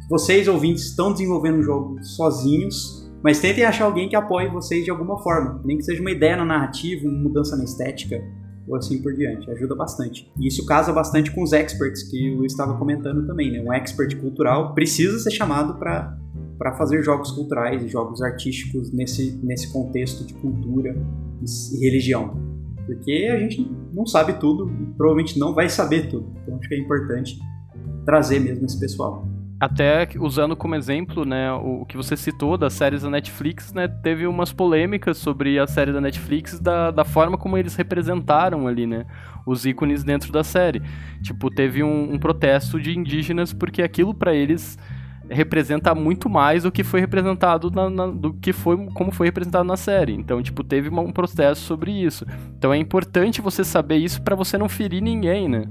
Vocês, 0.08 0.46
ouvintes, 0.46 0.84
estão 0.84 1.12
desenvolvendo 1.12 1.58
um 1.58 1.62
jogo 1.62 2.02
sozinhos, 2.02 3.10
mas 3.22 3.40
tentem 3.40 3.64
achar 3.64 3.86
alguém 3.86 4.08
que 4.08 4.16
apoie 4.16 4.48
vocês 4.48 4.84
de 4.84 4.90
alguma 4.90 5.18
forma. 5.22 5.60
Nem 5.64 5.78
que 5.78 5.84
seja 5.84 6.00
uma 6.00 6.10
ideia 6.10 6.36
na 6.36 6.44
narrativa, 6.44 7.08
uma 7.08 7.18
mudança 7.18 7.56
na 7.56 7.64
estética, 7.64 8.20
ou 8.68 8.76
assim 8.76 9.02
por 9.02 9.14
diante. 9.14 9.50
Ajuda 9.50 9.74
bastante. 9.74 10.30
E 10.38 10.46
isso 10.46 10.64
casa 10.64 10.92
bastante 10.92 11.34
com 11.34 11.42
os 11.42 11.52
experts 11.52 12.04
que 12.04 12.34
Luiz 12.34 12.52
estava 12.52 12.76
comentando 12.78 13.26
também, 13.26 13.50
né? 13.50 13.60
Um 13.60 13.72
expert 13.72 14.14
cultural 14.16 14.74
precisa 14.74 15.18
ser 15.18 15.30
chamado 15.30 15.78
para 15.78 16.16
para 16.58 16.72
fazer 16.72 17.02
jogos 17.02 17.30
culturais 17.32 17.82
e 17.82 17.88
jogos 17.88 18.22
artísticos 18.22 18.90
nesse, 18.90 19.38
nesse 19.42 19.70
contexto 19.70 20.24
de 20.24 20.34
cultura 20.34 20.96
e 21.42 21.84
religião. 21.84 22.45
Porque 22.86 23.28
a 23.32 23.38
gente 23.38 23.68
não 23.92 24.06
sabe 24.06 24.34
tudo 24.34 24.70
e 24.70 24.86
provavelmente 24.96 25.38
não 25.38 25.52
vai 25.52 25.68
saber 25.68 26.08
tudo. 26.08 26.32
Então 26.42 26.56
acho 26.58 26.68
que 26.68 26.74
é 26.74 26.78
importante 26.78 27.38
trazer 28.04 28.38
mesmo 28.38 28.64
esse 28.64 28.78
pessoal. 28.78 29.26
Até 29.58 30.06
usando 30.20 30.54
como 30.54 30.74
exemplo, 30.74 31.24
né, 31.24 31.50
o 31.50 31.86
que 31.86 31.96
você 31.96 32.14
citou 32.14 32.58
das 32.58 32.74
séries 32.74 33.02
da 33.02 33.08
Netflix, 33.08 33.72
né, 33.72 33.88
teve 33.88 34.26
umas 34.26 34.52
polêmicas 34.52 35.16
sobre 35.16 35.58
a 35.58 35.66
série 35.66 35.92
da 35.92 36.00
Netflix 36.00 36.60
da, 36.60 36.90
da 36.90 37.04
forma 37.04 37.38
como 37.38 37.56
eles 37.56 37.74
representaram 37.74 38.68
ali, 38.68 38.86
né, 38.86 39.06
os 39.46 39.64
ícones 39.64 40.04
dentro 40.04 40.30
da 40.30 40.44
série. 40.44 40.82
Tipo, 41.22 41.50
teve 41.50 41.82
um, 41.82 42.12
um 42.12 42.18
protesto 42.18 42.78
de 42.78 42.96
indígenas 42.96 43.54
porque 43.54 43.80
aquilo 43.80 44.14
para 44.14 44.34
eles 44.34 44.78
representa 45.28 45.94
muito 45.94 46.28
mais 46.28 46.62
do 46.62 46.72
que 46.72 46.84
foi 46.84 47.00
representado 47.00 47.70
na, 47.70 47.90
na, 47.90 48.06
do 48.06 48.32
que 48.34 48.52
foi 48.52 48.76
como 48.94 49.10
foi 49.10 49.26
representado 49.26 49.64
na 49.64 49.76
série. 49.76 50.12
Então, 50.12 50.42
tipo, 50.42 50.62
teve 50.62 50.88
um 50.88 51.12
processo 51.12 51.62
sobre 51.62 51.90
isso. 51.90 52.26
Então 52.58 52.72
é 52.72 52.76
importante 52.76 53.40
você 53.40 53.64
saber 53.64 53.96
isso 53.96 54.22
para 54.22 54.36
você 54.36 54.56
não 54.56 54.68
ferir 54.68 55.02
ninguém, 55.02 55.48
né? 55.48 55.64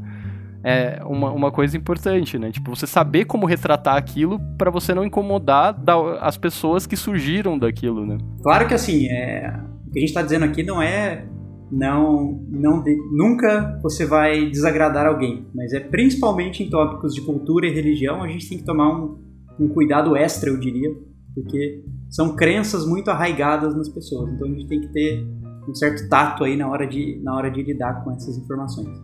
É 0.63 0.99
uma, 1.05 1.31
uma 1.31 1.51
coisa 1.51 1.77
importante, 1.77 2.39
né? 2.39 2.51
Tipo, 2.51 2.75
você 2.75 2.87
saber 2.87 3.25
como 3.25 3.45
retratar 3.45 3.95
aquilo 3.95 4.39
para 4.57 4.71
você 4.71 4.95
não 4.95 5.05
incomodar 5.05 5.73
da, 5.73 6.19
as 6.19 6.37
pessoas 6.37 6.87
que 6.87 6.95
surgiram 6.95 7.57
daquilo, 7.57 8.05
né? 8.05 8.17
Claro 8.41 8.67
que 8.67 8.73
assim, 8.73 9.05
é... 9.07 9.53
o 9.87 9.91
que 9.91 9.99
a 9.99 10.01
gente 10.01 10.13
tá 10.13 10.23
dizendo 10.23 10.45
aqui 10.45 10.63
não 10.63 10.81
é 10.81 11.25
não, 11.71 12.43
não 12.49 12.81
de... 12.81 12.95
nunca 13.11 13.79
você 13.81 14.05
vai 14.05 14.47
desagradar 14.49 15.05
alguém, 15.05 15.45
mas 15.53 15.71
é 15.73 15.79
principalmente 15.79 16.63
em 16.63 16.69
tópicos 16.69 17.13
de 17.13 17.21
cultura 17.21 17.67
e 17.67 17.73
religião 17.73 18.23
a 18.23 18.27
gente 18.27 18.49
tem 18.49 18.57
que 18.57 18.63
tomar 18.63 18.89
um, 18.89 19.17
um 19.59 19.67
cuidado 19.69 20.15
extra, 20.15 20.49
eu 20.49 20.59
diria, 20.59 20.89
porque 21.33 21.83
são 22.09 22.35
crenças 22.35 22.85
muito 22.85 23.09
arraigadas 23.09 23.75
nas 23.75 23.89
pessoas. 23.89 24.33
Então 24.33 24.47
a 24.47 24.51
gente 24.51 24.67
tem 24.67 24.81
que 24.81 24.87
ter 24.87 25.25
um 25.67 25.75
certo 25.75 26.07
tato 26.09 26.43
aí 26.43 26.55
na 26.55 26.69
hora 26.69 26.87
de, 26.87 27.21
na 27.23 27.35
hora 27.35 27.49
de 27.49 27.61
lidar 27.61 28.03
com 28.03 28.11
essas 28.11 28.37
informações. 28.37 28.97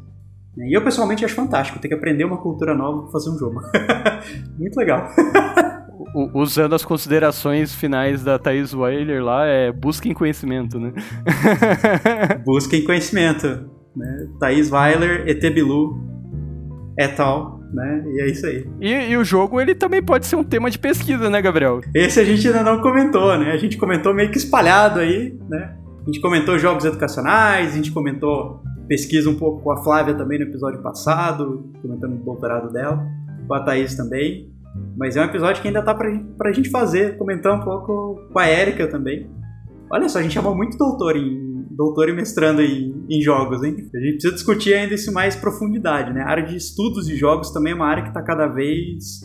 E 0.57 0.75
eu 0.75 0.83
pessoalmente 0.83 1.23
acho 1.23 1.33
fantástico 1.33 1.79
ter 1.79 1.87
que 1.87 1.93
aprender 1.93 2.25
uma 2.25 2.37
cultura 2.37 2.75
nova 2.75 3.03
para 3.03 3.11
fazer 3.11 3.29
um 3.29 3.37
jogo. 3.37 3.61
muito 4.59 4.77
legal. 4.77 5.07
Usando 6.33 6.73
as 6.75 6.83
considerações 6.83 7.73
finais 7.73 8.21
da 8.21 8.37
Thais 8.37 8.73
Weiler 8.73 9.23
lá, 9.23 9.45
é 9.45 9.71
busquem 9.71 10.13
conhecimento, 10.13 10.77
né? 10.77 10.91
busquem 12.45 12.83
conhecimento. 12.83 13.47
Né? 13.95 14.27
Thaís 14.39 14.71
Weiler, 14.71 15.27
ET 15.27 15.41
Bilu, 15.53 15.97
et 16.97 17.19
al 17.19 17.60
né? 17.73 18.03
E 18.05 18.21
é 18.21 18.27
isso 18.29 18.45
aí. 18.45 18.67
E, 18.79 19.11
e, 19.11 19.17
o 19.17 19.23
jogo, 19.23 19.59
ele 19.59 19.73
também 19.73 20.01
pode 20.01 20.25
ser 20.25 20.35
um 20.35 20.43
tema 20.43 20.69
de 20.69 20.77
pesquisa, 20.77 21.29
né, 21.29 21.41
Gabriel? 21.41 21.81
Esse 21.93 22.19
a 22.19 22.23
gente 22.23 22.45
ainda 22.47 22.63
não 22.63 22.81
comentou, 22.81 23.37
né? 23.37 23.51
A 23.51 23.57
gente 23.57 23.77
comentou 23.77 24.13
meio 24.13 24.29
que 24.31 24.37
espalhado 24.37 24.99
aí, 24.99 25.37
né? 25.49 25.75
A 26.01 26.05
gente 26.05 26.19
comentou 26.19 26.57
jogos 26.57 26.83
educacionais, 26.85 27.73
a 27.73 27.75
gente 27.75 27.91
comentou 27.91 28.61
pesquisa 28.87 29.29
um 29.29 29.35
pouco 29.35 29.61
com 29.61 29.71
a 29.71 29.77
Flávia 29.77 30.13
também 30.13 30.39
no 30.39 30.45
episódio 30.45 30.81
passado, 30.81 31.71
comentando 31.81 32.15
o 32.15 32.25
doutorado 32.25 32.71
dela, 32.73 33.05
com 33.47 33.53
a 33.53 33.63
Thaís 33.63 33.95
também. 33.95 34.51
Mas 34.97 35.15
é 35.15 35.21
um 35.21 35.25
episódio 35.25 35.61
que 35.61 35.67
ainda 35.67 35.81
tá 35.81 35.93
pra, 35.93 36.09
pra 36.37 36.51
gente 36.51 36.69
fazer, 36.69 37.17
comentar 37.17 37.53
um 37.53 37.63
pouco 37.63 38.21
com 38.31 38.39
a 38.39 38.45
Érica 38.45 38.87
também. 38.87 39.29
Olha 39.89 40.09
só, 40.09 40.19
a 40.19 40.21
gente 40.21 40.33
chamou 40.33 40.55
muito 40.55 40.77
doutor 40.77 41.15
em 41.15 41.50
doutor 41.75 42.09
e 42.09 42.13
mestrando 42.13 42.61
em, 42.61 43.05
em 43.09 43.21
jogos, 43.21 43.63
hein? 43.63 43.75
A 43.93 43.99
gente 43.99 44.13
precisa 44.13 44.33
discutir 44.33 44.73
ainda 44.73 44.93
isso 44.93 45.11
mais 45.11 45.35
profundidade, 45.35 46.13
né? 46.13 46.21
A 46.21 46.29
área 46.29 46.45
de 46.45 46.55
estudos 46.55 47.05
de 47.07 47.15
jogos 47.15 47.51
também 47.51 47.73
é 47.73 47.75
uma 47.75 47.87
área 47.87 48.03
que 48.03 48.09
está 48.09 48.21
cada 48.21 48.47
vez 48.47 49.21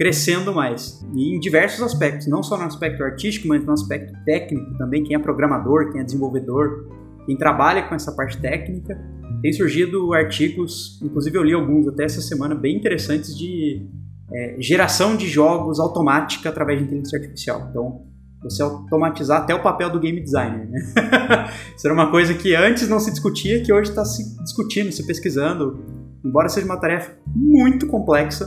crescendo 0.00 0.54
mais. 0.54 1.04
E 1.14 1.36
em 1.36 1.38
diversos 1.38 1.82
aspectos, 1.82 2.26
não 2.26 2.42
só 2.42 2.56
no 2.56 2.64
aspecto 2.64 3.04
artístico, 3.04 3.48
mas 3.48 3.64
no 3.64 3.72
aspecto 3.72 4.12
técnico 4.24 4.76
também. 4.78 5.04
Quem 5.04 5.14
é 5.14 5.18
programador, 5.18 5.92
quem 5.92 6.00
é 6.00 6.04
desenvolvedor, 6.04 6.88
quem 7.26 7.36
trabalha 7.36 7.86
com 7.86 7.94
essa 7.94 8.10
parte 8.12 8.40
técnica. 8.40 8.98
Tem 9.42 9.52
surgido 9.52 10.12
artigos, 10.14 10.98
inclusive 11.02 11.36
eu 11.36 11.42
li 11.42 11.52
alguns 11.52 11.86
até 11.86 12.04
essa 12.04 12.20
semana, 12.22 12.54
bem 12.54 12.76
interessantes 12.76 13.36
de 13.36 13.86
é, 14.32 14.56
geração 14.58 15.16
de 15.16 15.26
jogos 15.26 15.78
automática 15.78 16.48
através 16.48 16.78
de 16.78 16.84
inteligência 16.86 17.18
artificial. 17.18 17.66
Então, 17.70 18.06
você 18.42 18.62
automatizar 18.62 19.42
até 19.42 19.54
o 19.54 19.62
papel 19.62 19.90
do 19.90 20.00
game 20.00 20.20
designer. 20.20 20.68
Né? 20.68 20.80
Isso 21.76 21.86
era 21.86 21.94
uma 21.94 22.10
coisa 22.10 22.34
que 22.34 22.54
antes 22.54 22.88
não 22.88 22.98
se 22.98 23.10
discutia, 23.10 23.62
que 23.62 23.72
hoje 23.72 23.90
está 23.90 24.04
se 24.04 24.42
discutindo, 24.42 24.90
se 24.90 25.06
pesquisando. 25.06 25.78
Embora 26.24 26.48
seja 26.48 26.66
uma 26.66 26.76
tarefa 26.78 27.12
muito 27.34 27.86
complexa, 27.86 28.46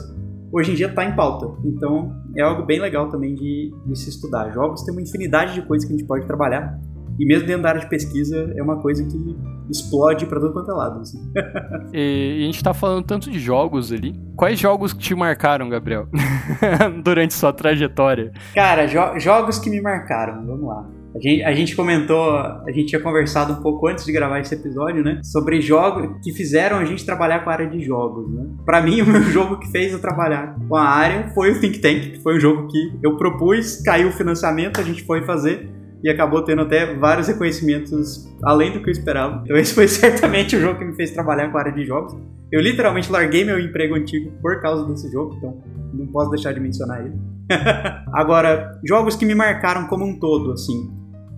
hoje 0.52 0.72
em 0.72 0.76
dia 0.76 0.88
está 0.88 1.04
em 1.04 1.16
pauta. 1.16 1.48
Então 1.64 2.16
é 2.36 2.42
algo 2.42 2.66
bem 2.66 2.80
legal 2.80 3.10
também 3.10 3.36
de, 3.36 3.74
de 3.86 3.98
se 3.98 4.10
estudar. 4.10 4.52
Jogos 4.52 4.84
tem 4.84 4.94
uma 4.94 5.02
infinidade 5.02 5.54
de 5.54 5.62
coisas 5.62 5.88
que 5.88 5.94
a 5.94 5.98
gente 5.98 6.08
pode 6.08 6.26
trabalhar 6.26 6.80
e 7.20 7.26
mesmo 7.26 7.48
dentro 7.48 7.64
da 7.64 7.70
área 7.70 7.82
de 7.82 7.90
pesquisa, 7.90 8.54
é 8.56 8.62
uma 8.62 8.82
coisa 8.82 9.04
que 9.04 9.18
explode 9.70 10.26
para 10.26 10.40
todo 10.40 10.54
quanto 10.54 10.72
é 10.72 10.74
lado. 10.74 11.00
Assim. 11.00 11.18
e, 11.94 12.44
a 12.44 12.46
gente 12.46 12.64
tá 12.64 12.74
falando 12.74 13.06
tanto 13.06 13.30
de 13.30 13.40
jogos 13.40 13.92
ali. 13.92 14.16
Quais 14.36 14.60
jogos 14.60 14.94
te 14.94 15.14
marcaram, 15.16 15.70
Gabriel? 15.70 16.08
Durante 17.04 17.34
sua 17.34 17.54
trajetória? 17.54 18.32
Cara, 18.54 18.88
jo 18.88 19.20
jogos 19.20 19.60
que 19.60 19.70
me 19.70 19.82
marcaram, 19.82 20.46
vamos 20.46 20.68
lá. 20.68 20.90
A 21.16 21.20
gente, 21.20 21.44
a 21.44 21.54
gente, 21.54 21.76
comentou, 21.76 22.36
a 22.36 22.72
gente 22.72 22.88
tinha 22.88 23.00
conversado 23.00 23.54
um 23.54 23.62
pouco 23.62 23.88
antes 23.88 24.04
de 24.04 24.12
gravar 24.12 24.40
esse 24.40 24.56
episódio, 24.56 25.04
né? 25.04 25.22
Sobre 25.24 25.62
jogos 25.62 26.10
que 26.24 26.32
fizeram 26.32 26.78
a 26.78 26.86
gente 26.86 27.06
trabalhar 27.06 27.44
com 27.44 27.52
a 27.52 27.54
área 27.54 27.70
de 27.70 27.80
jogos, 27.82 28.34
né? 28.34 28.48
Pra 28.66 28.82
mim, 28.82 29.00
o 29.04 29.06
meu 29.06 29.22
jogo 29.22 29.60
que 29.60 29.70
fez 29.70 29.94
eu 29.94 30.02
trabalhar 30.02 30.56
com 30.68 30.76
a 30.76 30.84
área 30.84 31.30
foi 31.36 31.52
o 31.52 31.60
Think 31.60 31.80
Tank, 31.80 32.12
que 32.14 32.20
foi 32.20 32.38
um 32.38 32.40
jogo 32.40 32.68
que 32.68 33.00
eu 33.04 33.16
propus, 33.16 33.80
caiu 33.84 34.10
o 34.10 34.12
financiamento, 34.12 34.82
a 34.82 34.84
gente 34.84 35.04
foi 35.04 35.22
fazer 35.22 35.70
e 36.04 36.10
acabou 36.10 36.44
tendo 36.44 36.64
até 36.64 36.94
vários 36.94 37.28
reconhecimentos 37.28 38.30
além 38.44 38.74
do 38.74 38.82
que 38.82 38.90
eu 38.90 38.92
esperava. 38.92 39.42
Então 39.44 39.56
esse 39.58 39.74
foi 39.74 39.88
certamente 39.88 40.56
o 40.56 40.60
jogo 40.60 40.80
que 40.80 40.86
me 40.86 40.96
fez 40.96 41.12
trabalhar 41.12 41.50
com 41.50 41.58
a 41.58 41.62
área 41.62 41.72
de 41.72 41.86
jogos. 41.86 42.16
Eu 42.52 42.62
literalmente 42.62 43.12
larguei 43.12 43.44
meu 43.44 43.60
emprego 43.60 43.96
antigo 43.96 44.32
por 44.42 44.62
causa 44.62 44.86
desse 44.86 45.12
jogo, 45.12 45.36
então 45.38 45.58
não 45.94 46.08
posso 46.08 46.30
deixar 46.30 46.54
de 46.54 46.60
mencionar 46.60 47.06
ele. 47.06 47.16
Agora, 48.14 48.80
jogos 48.86 49.16
que 49.16 49.26
me 49.26 49.34
marcaram 49.34 49.88
como 49.88 50.06
um 50.06 50.20
todo, 50.20 50.52
assim. 50.52 50.92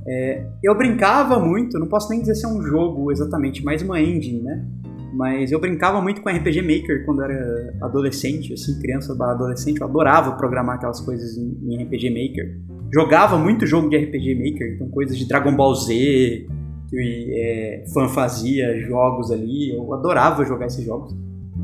É, 0.08 0.46
eu 0.64 0.76
brincava 0.76 1.40
muito, 1.40 1.80
não 1.80 1.88
posso 1.88 2.10
nem 2.10 2.20
dizer 2.20 2.36
se 2.36 2.46
é 2.46 2.50
um 2.50 2.62
jogo 2.62 3.12
exatamente, 3.12 3.64
mais 3.64 3.82
uma 3.82 4.00
engine, 4.00 4.42
né? 4.42 4.66
Mas 5.14 5.52
eu 5.52 5.60
brincava 5.60 6.02
muito 6.02 6.22
com 6.22 6.30
RPG 6.30 6.62
Maker 6.62 7.06
quando 7.06 7.24
era 7.24 7.74
adolescente, 7.82 8.54
assim, 8.54 8.78
criança 8.82 9.14
adolescente. 9.14 9.80
Eu 9.80 9.88
adorava 9.88 10.34
programar 10.34 10.76
aquelas 10.76 11.00
coisas 11.00 11.38
em, 11.38 11.58
em 11.64 11.84
RPG 11.84 12.10
Maker 12.10 12.75
jogava 12.96 13.38
muito 13.38 13.68
jogo 13.68 13.90
de 13.90 13.98
RPG 13.98 14.36
Maker, 14.36 14.76
então 14.76 14.88
coisas 14.88 15.18
de 15.18 15.28
Dragon 15.28 15.54
Ball 15.54 15.76
Z, 15.76 16.48
que 16.90 17.30
é, 17.36 17.84
fã 17.94 18.08
fazia, 18.08 18.80
jogos 18.88 19.32
ali. 19.32 19.76
Eu 19.76 19.94
adorava 19.94 20.46
jogar 20.46 20.68
esses 20.68 20.86
jogos, 20.86 21.14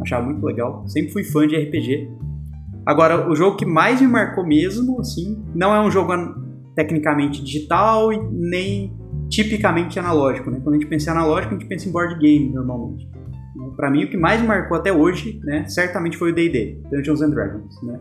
achava 0.01 0.25
muito 0.25 0.45
legal. 0.45 0.86
Sempre 0.89 1.13
fui 1.13 1.23
fã 1.23 1.47
de 1.47 1.55
RPG. 1.55 2.09
Agora, 2.86 3.29
o 3.32 3.36
jogo 3.36 3.55
que 3.55 3.65
mais 3.65 4.01
me 4.01 4.07
marcou 4.07 4.45
mesmo, 4.45 4.99
assim, 4.99 5.41
não 5.55 5.73
é 5.73 5.79
um 5.79 5.89
jogo 5.89 6.11
tecnicamente 6.75 7.41
digital 7.41 8.11
e 8.11 8.19
nem 8.29 8.93
tipicamente 9.29 9.97
analógico, 9.97 10.51
né? 10.51 10.59
Quando 10.61 10.75
a 10.75 10.79
gente 10.79 10.89
pensa 10.89 11.11
em 11.11 11.13
analógico, 11.13 11.55
a 11.55 11.57
gente 11.57 11.67
pensa 11.69 11.88
em 11.88 11.93
board 11.93 12.19
game 12.19 12.49
normalmente. 12.49 13.09
Para 13.77 13.89
mim, 13.89 14.03
o 14.03 14.09
que 14.09 14.17
mais 14.17 14.41
me 14.41 14.47
marcou 14.47 14.75
até 14.75 14.91
hoje, 14.91 15.39
né, 15.43 15.65
certamente 15.67 16.17
foi 16.17 16.32
o 16.32 16.36
D&D, 16.36 16.82
Dungeons 16.91 17.21
and 17.21 17.29
Dragons, 17.29 17.82
né? 17.84 17.99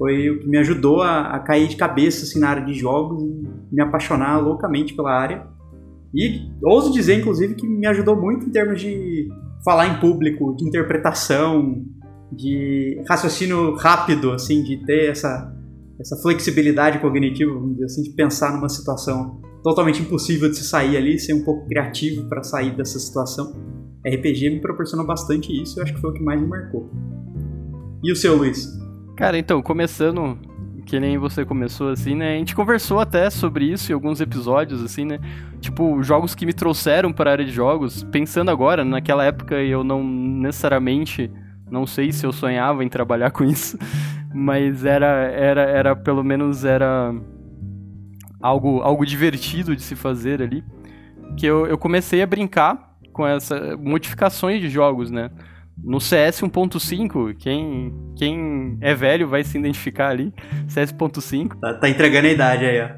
Foi 0.00 0.30
o 0.30 0.40
que 0.40 0.48
me 0.48 0.56
ajudou 0.56 1.02
a, 1.02 1.36
a, 1.36 1.40
cair 1.40 1.68
de 1.68 1.76
cabeça 1.76 2.24
assim, 2.24 2.40
na 2.40 2.48
área 2.48 2.64
de 2.64 2.72
jogos 2.72 3.22
e 3.22 3.74
me 3.74 3.82
apaixonar 3.82 4.38
loucamente 4.38 4.94
pela 4.94 5.12
área. 5.12 5.46
E 6.14 6.48
ouso 6.62 6.90
dizer, 6.90 7.20
inclusive, 7.20 7.54
que 7.54 7.68
me 7.68 7.86
ajudou 7.86 8.16
muito 8.16 8.46
em 8.46 8.50
termos 8.50 8.80
de 8.80 9.28
falar 9.62 9.88
em 9.88 10.00
público, 10.00 10.56
de 10.56 10.66
interpretação, 10.66 11.84
de 12.32 13.04
raciocínio 13.06 13.74
rápido, 13.74 14.32
assim, 14.32 14.64
de 14.64 14.78
ter 14.86 15.10
essa, 15.10 15.54
essa 16.00 16.16
flexibilidade 16.22 16.98
cognitiva, 16.98 17.52
vamos 17.52 17.72
dizer 17.72 17.84
assim, 17.84 18.02
de 18.02 18.10
pensar 18.12 18.54
numa 18.54 18.70
situação 18.70 19.38
totalmente 19.62 20.00
impossível 20.00 20.48
de 20.48 20.56
se 20.56 20.64
sair 20.64 20.96
ali, 20.96 21.18
ser 21.18 21.34
um 21.34 21.44
pouco 21.44 21.68
criativo 21.68 22.26
para 22.26 22.42
sair 22.42 22.74
dessa 22.74 22.98
situação. 22.98 23.52
RPG 24.06 24.48
me 24.48 24.60
proporcionou 24.62 25.06
bastante 25.06 25.52
isso, 25.52 25.78
eu 25.78 25.84
acho 25.84 25.94
que 25.94 26.00
foi 26.00 26.08
o 26.08 26.14
que 26.14 26.22
mais 26.22 26.40
me 26.40 26.48
marcou. 26.48 26.90
E 28.02 28.10
o 28.10 28.16
seu, 28.16 28.34
Luiz? 28.34 28.79
Cara, 29.20 29.36
então, 29.36 29.60
começando 29.60 30.38
que 30.86 30.98
nem 30.98 31.18
você 31.18 31.44
começou 31.44 31.90
assim, 31.90 32.14
né? 32.14 32.36
A 32.36 32.38
gente 32.38 32.56
conversou 32.56 32.98
até 32.98 33.28
sobre 33.28 33.66
isso 33.66 33.92
em 33.92 33.94
alguns 33.94 34.18
episódios, 34.18 34.82
assim, 34.82 35.04
né? 35.04 35.20
Tipo, 35.60 36.02
jogos 36.02 36.34
que 36.34 36.46
me 36.46 36.54
trouxeram 36.54 37.12
para 37.12 37.28
a 37.28 37.32
área 37.32 37.44
de 37.44 37.52
jogos. 37.52 38.02
Pensando 38.04 38.50
agora, 38.50 38.82
naquela 38.82 39.22
época 39.22 39.56
eu 39.56 39.84
não 39.84 40.02
necessariamente, 40.02 41.30
não 41.70 41.86
sei 41.86 42.12
se 42.12 42.24
eu 42.24 42.32
sonhava 42.32 42.82
em 42.82 42.88
trabalhar 42.88 43.28
com 43.30 43.44
isso, 43.44 43.78
mas 44.34 44.86
era, 44.86 45.06
era, 45.06 45.60
era 45.64 45.94
pelo 45.94 46.24
menos 46.24 46.64
era 46.64 47.14
algo, 48.40 48.80
algo 48.80 49.04
divertido 49.04 49.76
de 49.76 49.82
se 49.82 49.94
fazer 49.94 50.40
ali. 50.40 50.64
Que 51.36 51.44
eu, 51.44 51.66
eu 51.66 51.76
comecei 51.76 52.22
a 52.22 52.26
brincar 52.26 52.96
com 53.12 53.26
essas 53.26 53.78
modificações 53.78 54.62
de 54.62 54.70
jogos, 54.70 55.10
né? 55.10 55.30
No 55.82 56.00
CS 56.00 56.42
1.5, 56.42 57.34
quem, 57.38 57.94
quem 58.16 58.78
é 58.80 58.94
velho 58.94 59.26
vai 59.26 59.42
se 59.42 59.58
identificar 59.58 60.08
ali. 60.08 60.32
CS 60.68 60.92
1.5. 60.92 61.58
Tá, 61.60 61.74
tá, 61.74 61.88
entregando 61.88 62.28
a 62.28 62.30
idade 62.30 62.64
aí, 62.64 62.80
ó. 62.82 62.88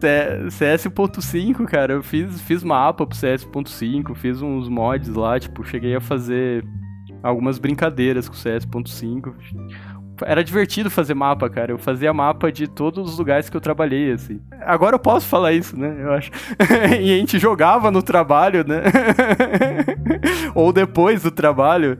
CS 0.50 0.86
1.5, 0.86 1.64
cara, 1.66 1.94
eu 1.94 2.02
fiz, 2.02 2.40
fiz 2.42 2.62
mapa 2.62 3.06
pro 3.06 3.16
CS 3.16 3.44
1.5, 3.44 4.14
fiz 4.14 4.40
uns 4.40 4.68
mods 4.68 5.14
lá, 5.14 5.38
tipo, 5.38 5.64
cheguei 5.64 5.94
a 5.94 6.00
fazer 6.00 6.64
algumas 7.22 7.58
brincadeiras 7.58 8.28
com 8.28 8.34
o 8.34 8.38
CS 8.38 8.64
1.5 8.66 9.34
era 10.24 10.42
divertido 10.44 10.90
fazer 10.90 11.14
mapa, 11.14 11.48
cara. 11.48 11.72
Eu 11.72 11.78
fazia 11.78 12.12
mapa 12.12 12.50
de 12.50 12.66
todos 12.66 13.10
os 13.10 13.18
lugares 13.18 13.48
que 13.48 13.56
eu 13.56 13.60
trabalhei, 13.60 14.12
assim. 14.12 14.40
Agora 14.62 14.94
eu 14.94 14.98
posso 14.98 15.26
falar 15.26 15.52
isso, 15.52 15.78
né? 15.78 15.96
Eu 15.98 16.12
acho. 16.12 16.30
e 17.00 17.14
a 17.14 17.18
gente 17.18 17.38
jogava 17.38 17.90
no 17.90 18.02
trabalho, 18.02 18.64
né? 18.66 18.82
Ou 20.54 20.72
depois 20.72 21.22
do 21.22 21.30
trabalho. 21.30 21.98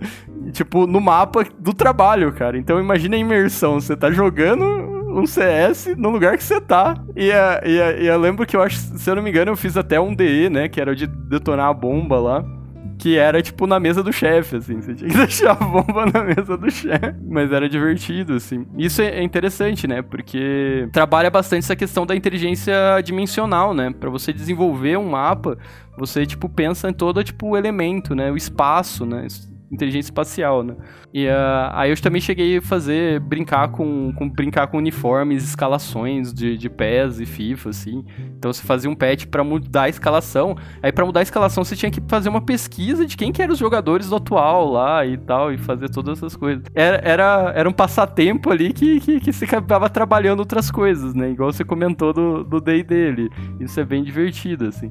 Tipo, 0.53 0.87
no 0.87 1.01
mapa 1.01 1.45
do 1.59 1.73
trabalho, 1.73 2.33
cara. 2.33 2.59
Então 2.59 2.81
imagina 2.81 3.17
a 3.17 3.19
imersão. 3.19 3.81
Você 3.81 3.97
tá 3.97 4.11
jogando 4.11 4.65
um 4.65 5.27
CS 5.27 5.95
no 5.97 6.11
lugar 6.11 6.37
que 6.37 6.45
você 6.45 6.61
tá. 6.61 6.95
E, 7.17 7.31
a, 7.33 7.63
e, 7.65 7.81
a, 7.81 7.93
e 7.93 8.07
eu 8.07 8.19
lembro 8.19 8.47
que 8.47 8.57
eu 8.57 8.63
acho, 8.63 8.77
se 8.77 9.11
eu 9.11 9.17
não 9.17 9.23
me 9.23 9.31
engano, 9.31 9.51
eu 9.51 9.57
fiz 9.57 9.77
até 9.77 10.01
um 10.01 10.15
DE, 10.15 10.49
né? 10.49 10.69
Que 10.69 10.81
era 10.81 10.95
de 10.95 11.07
detonar 11.07 11.69
a 11.69 11.75
bomba 11.75 12.19
lá 12.19 12.60
que 13.01 13.17
era, 13.17 13.41
tipo, 13.41 13.67
na 13.67 13.81
mesa 13.81 14.03
do 14.03 14.13
chefe, 14.13 14.57
assim. 14.57 14.79
Você 14.79 14.95
tinha 14.95 15.09
que 15.09 15.17
deixar 15.17 15.53
a 15.53 15.55
bomba 15.55 16.05
na 16.05 16.23
mesa 16.23 16.57
do 16.57 16.71
chefe. 16.71 17.15
Mas 17.27 17.51
era 17.51 17.67
divertido, 17.67 18.35
assim. 18.35 18.67
Isso 18.77 19.01
é 19.01 19.23
interessante, 19.23 19.89
né? 19.89 20.03
Porque 20.03 20.87
trabalha 20.93 21.31
bastante 21.31 21.61
essa 21.61 21.75
questão 21.75 22.05
da 22.05 22.15
inteligência 22.15 22.75
dimensional, 23.03 23.73
né? 23.73 23.91
Para 23.99 24.11
você 24.11 24.35
desenvolver 24.35 24.99
um 24.99 25.09
mapa, 25.09 25.57
você, 25.97 26.27
tipo, 26.27 26.47
pensa 26.47 26.91
em 26.91 26.93
todo, 26.93 27.25
tipo, 27.25 27.49
o 27.49 27.57
elemento, 27.57 28.15
né? 28.15 28.31
O 28.31 28.37
espaço, 28.37 29.07
né? 29.07 29.27
Inteligência 29.71 30.09
espacial, 30.09 30.63
né? 30.63 30.75
E 31.15 31.27
uh, 31.27 31.71
aí 31.73 31.91
eu 31.91 32.01
também 32.01 32.21
cheguei 32.21 32.59
a 32.59 32.63
fazer, 32.63 33.21
brincar 33.21 33.69
com, 33.69 34.13
com 34.17 34.29
brincar 34.29 34.67
com 34.67 34.79
uniformes, 34.79 35.45
escalações 35.45 36.35
de, 36.35 36.59
de 36.59 36.69
PES 36.69 37.21
e 37.21 37.27
FIFA, 37.27 37.71
assim. 37.71 38.05
Então 38.37 38.53
você 38.53 38.67
fazia 38.67 38.91
um 38.91 38.95
patch 38.95 39.27
para 39.27 39.45
mudar 39.45 39.83
a 39.83 39.89
escalação. 39.89 40.57
Aí 40.83 40.91
para 40.91 41.07
mudar 41.07 41.21
a 41.21 41.23
escalação 41.23 41.63
você 41.63 41.77
tinha 41.77 41.91
que 41.91 42.03
fazer 42.09 42.29
uma 42.29 42.41
pesquisa 42.41 43.07
de 43.07 43.17
quem 43.17 43.31
que 43.33 43.41
eram 43.41 43.53
os 43.53 43.59
jogadores 43.59 44.09
do 44.09 44.17
atual 44.17 44.71
lá 44.71 45.07
e 45.07 45.17
tal, 45.17 45.53
e 45.53 45.59
fazer 45.59 45.89
todas 45.89 46.19
essas 46.19 46.35
coisas. 46.35 46.65
Era, 46.75 47.01
era, 47.05 47.53
era 47.55 47.69
um 47.69 47.73
passatempo 47.73 48.51
ali 48.51 48.73
que, 48.73 48.99
que, 49.01 49.21
que 49.21 49.33
você 49.33 49.45
acabava 49.45 49.89
trabalhando 49.89 50.41
outras 50.41 50.71
coisas, 50.71 51.15
né? 51.15 51.31
Igual 51.31 51.53
você 51.53 51.65
comentou 51.65 52.13
do, 52.13 52.43
do 52.43 52.61
day 52.61 52.83
dele. 52.83 53.31
Isso 53.61 53.79
é 53.79 53.85
bem 53.85 54.03
divertido, 54.03 54.67
assim. 54.67 54.91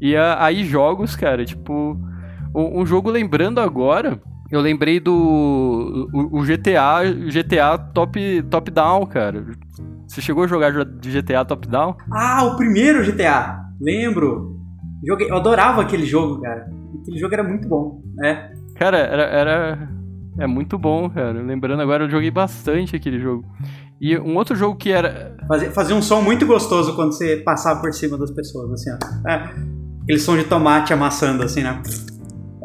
E 0.00 0.14
uh, 0.14 0.36
aí 0.38 0.64
jogos, 0.64 1.16
cara, 1.16 1.44
tipo 1.44 1.96
um, 2.54 2.86
jogo 2.86 3.10
lembrando 3.10 3.60
agora, 3.60 4.20
eu 4.50 4.60
lembrei 4.60 5.00
do 5.00 6.08
o, 6.12 6.40
o, 6.40 6.42
GTA, 6.44 7.02
GTA 7.30 7.78
top 7.78 8.42
top 8.50 8.70
down, 8.70 9.06
cara. 9.06 9.44
Você 10.06 10.20
chegou 10.20 10.44
a 10.44 10.46
jogar 10.46 10.72
de 10.84 11.10
GTA 11.10 11.44
top 11.44 11.66
down? 11.68 11.96
Ah, 12.10 12.44
o 12.44 12.56
primeiro 12.56 13.04
GTA. 13.04 13.60
Lembro. 13.80 14.60
Joguei, 15.04 15.30
eu 15.30 15.36
adorava 15.36 15.82
aquele 15.82 16.06
jogo, 16.06 16.40
cara. 16.40 16.70
Aquele 17.00 17.18
jogo 17.18 17.34
era 17.34 17.42
muito 17.42 17.68
bom, 17.68 18.02
né? 18.14 18.52
Cara, 18.76 18.98
era, 18.98 19.22
era 19.22 19.88
é 20.38 20.46
muito 20.46 20.78
bom, 20.78 21.08
cara. 21.10 21.42
Lembrando 21.42 21.82
agora, 21.82 22.04
eu 22.04 22.10
joguei 22.10 22.30
bastante 22.30 22.96
aquele 22.96 23.18
jogo. 23.18 23.44
E 24.00 24.18
um 24.18 24.36
outro 24.36 24.56
jogo 24.56 24.76
que 24.76 24.90
era. 24.90 25.36
Fazia, 25.46 25.70
fazia 25.70 25.96
um 25.96 26.02
som 26.02 26.20
muito 26.20 26.46
gostoso 26.46 26.94
quando 26.94 27.12
você 27.12 27.36
passava 27.38 27.80
por 27.80 27.92
cima 27.92 28.18
das 28.18 28.30
pessoas, 28.30 28.72
assim, 28.72 28.90
ó. 28.90 29.30
É, 29.30 29.50
aquele 30.02 30.18
som 30.18 30.36
de 30.36 30.44
tomate 30.44 30.92
amassando, 30.92 31.42
assim, 31.42 31.62
né? 31.62 31.80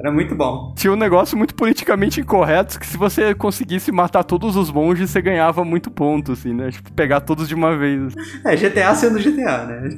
Era 0.07 0.11
muito 0.11 0.33
bom. 0.33 0.73
Tinha 0.73 0.93
um 0.93 0.95
negócio 0.95 1.37
muito 1.37 1.53
politicamente 1.53 2.21
incorreto 2.21 2.79
que 2.79 2.87
se 2.87 2.95
você 2.95 3.35
conseguisse 3.35 3.91
matar 3.91 4.23
todos 4.23 4.55
os 4.55 4.71
monges, 4.71 5.09
você 5.09 5.21
ganhava 5.21 5.65
muito 5.65 5.91
ponto, 5.91 6.31
assim, 6.31 6.53
né? 6.53 6.71
Tipo, 6.71 6.93
pegar 6.93 7.19
todos 7.19 7.45
de 7.45 7.53
uma 7.53 7.75
vez. 7.75 8.15
É, 8.45 8.55
GTA 8.55 8.95
sendo 8.95 9.19
GTA, 9.19 9.65
né? 9.65 9.89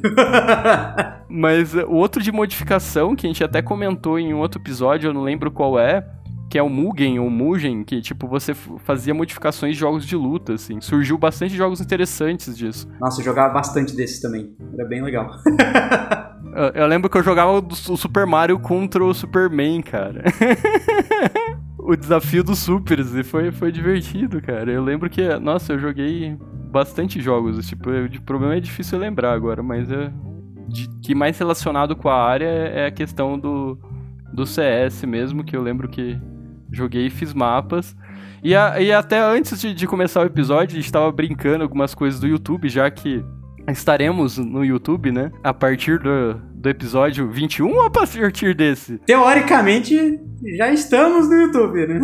Mas 1.30 1.76
o 1.76 1.94
outro 1.94 2.24
de 2.24 2.32
modificação, 2.32 3.16
que 3.16 3.28
a 3.28 3.30
gente 3.30 3.44
até 3.44 3.62
comentou 3.62 4.18
em 4.18 4.34
um 4.34 4.40
outro 4.40 4.60
episódio, 4.60 5.10
eu 5.10 5.14
não 5.14 5.22
lembro 5.22 5.52
qual 5.52 5.80
é, 5.80 6.04
que 6.50 6.58
é 6.58 6.64
o 6.64 6.70
Mugen 6.70 7.20
ou 7.20 7.30
Mugen, 7.30 7.84
que 7.84 8.02
tipo 8.02 8.28
você 8.28 8.54
fazia 8.54 9.14
modificações 9.14 9.76
de 9.76 9.80
jogos 9.80 10.06
de 10.06 10.16
luta, 10.16 10.54
assim. 10.54 10.82
Surgiu 10.82 11.18
bastante 11.18 11.56
jogos 11.56 11.80
interessantes 11.80 12.58
disso. 12.58 12.90
Nossa, 13.00 13.22
eu 13.22 13.26
jogava 13.26 13.54
bastante 13.54 13.96
desses 13.96 14.20
também. 14.20 14.56
Era 14.74 14.86
bem 14.88 15.04
legal. 15.04 15.30
eu, 16.56 16.82
eu, 16.82 16.88
lembro 16.88 17.10
que 17.10 17.18
eu 17.18 17.24
jogava 17.24 17.52
o 17.52 17.98
Super 17.98 18.26
Mario 18.26 18.60
contra 18.60 19.04
o 19.04 19.14
Superman, 19.14 19.82
cara. 19.82 20.24
o 21.78 21.96
desafio 21.96 22.44
dos 22.44 22.60
supers 22.60 23.14
e 23.14 23.24
foi, 23.24 23.52
foi 23.52 23.72
divertido, 23.72 24.42
cara. 24.42 24.72
Eu 24.72 24.84
lembro 24.84 25.10
que, 25.10 25.22
nossa, 25.38 25.74
eu 25.74 25.80
joguei 25.80 26.36
bastante 26.72 27.22
jogos, 27.22 27.68
tipo, 27.68 27.92
de 28.08 28.20
problema 28.22 28.56
é 28.56 28.60
difícil 28.60 28.98
lembrar 28.98 29.34
agora, 29.34 29.62
mas 29.62 29.92
é 29.92 30.12
de, 30.68 30.88
que 31.02 31.14
mais 31.14 31.38
relacionado 31.38 31.96
com 31.96 32.10
a 32.10 32.24
área 32.24 32.46
é 32.46 32.86
a 32.88 32.92
questão 32.92 33.38
do 33.38 33.78
do 34.32 34.46
CS 34.46 35.04
mesmo, 35.04 35.44
que 35.44 35.56
eu 35.56 35.62
lembro 35.62 35.90
que 35.90 36.20
joguei 36.72 37.08
e 37.08 37.10
fiz 37.10 37.34
mapas. 37.34 37.96
E, 38.44 38.56
a, 38.56 38.80
e 38.80 38.92
até 38.92 39.22
antes 39.22 39.60
de, 39.60 39.74
de, 39.74 39.88
começar 39.88 40.22
o 40.22 40.26
episódio, 40.26 40.74
a 40.74 40.76
gente 40.76 40.86
estava 40.86 41.12
brincando 41.12 41.64
algumas 41.64 41.94
coisas 41.94 42.20
do 42.20 42.28
YouTube, 42.28 42.70
já 42.70 42.90
que 42.90 43.24
estaremos 43.68 44.38
no 44.38 44.64
YouTube, 44.64 45.12
né? 45.12 45.32
A 45.44 45.54
partir 45.54 46.00
do, 46.00 46.40
do 46.60 46.68
episódio 46.68 47.30
21 47.30 47.72
ou 47.72 47.86
a 47.86 47.90
partir 47.90 48.54
desse? 48.54 48.98
Teoricamente, 49.06 50.20
já 50.58 50.70
estamos 50.72 51.30
no 51.30 51.36
YouTube, 51.36 51.88
né? 51.88 52.02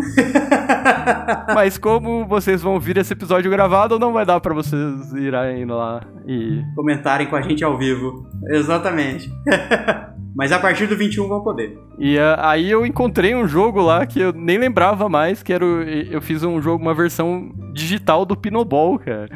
Mas 1.53 1.77
como 1.77 2.25
vocês 2.25 2.61
vão 2.61 2.73
ouvir 2.73 2.97
esse 2.97 3.11
episódio 3.11 3.51
gravado, 3.51 3.99
não 3.99 4.13
vai 4.13 4.25
dar 4.25 4.39
para 4.39 4.53
vocês 4.53 5.11
irem 5.13 5.65
lá 5.65 6.01
e 6.25 6.63
comentarem 6.73 7.27
com 7.27 7.35
a 7.35 7.41
gente 7.41 7.65
ao 7.65 7.77
vivo. 7.77 8.25
Exatamente. 8.49 9.29
Mas 10.33 10.51
a 10.51 10.59
partir 10.59 10.85
do 10.87 10.97
21 10.97 11.27
vão 11.29 11.41
poder. 11.41 11.77
E 11.97 12.17
uh, 12.17 12.35
aí 12.39 12.69
eu 12.69 12.85
encontrei 12.85 13.33
um 13.33 13.47
jogo 13.47 13.81
lá 13.81 14.05
que 14.05 14.19
eu 14.19 14.33
nem 14.33 14.57
lembrava 14.57 15.07
mais, 15.07 15.41
que 15.41 15.53
era 15.53 15.65
o, 15.65 15.81
eu 15.81 16.21
fiz 16.21 16.43
um 16.43 16.61
jogo, 16.61 16.83
uma 16.83 16.93
versão 16.93 17.53
digital 17.73 18.25
do 18.25 18.35
Pinoball, 18.35 18.99
cara. 18.99 19.29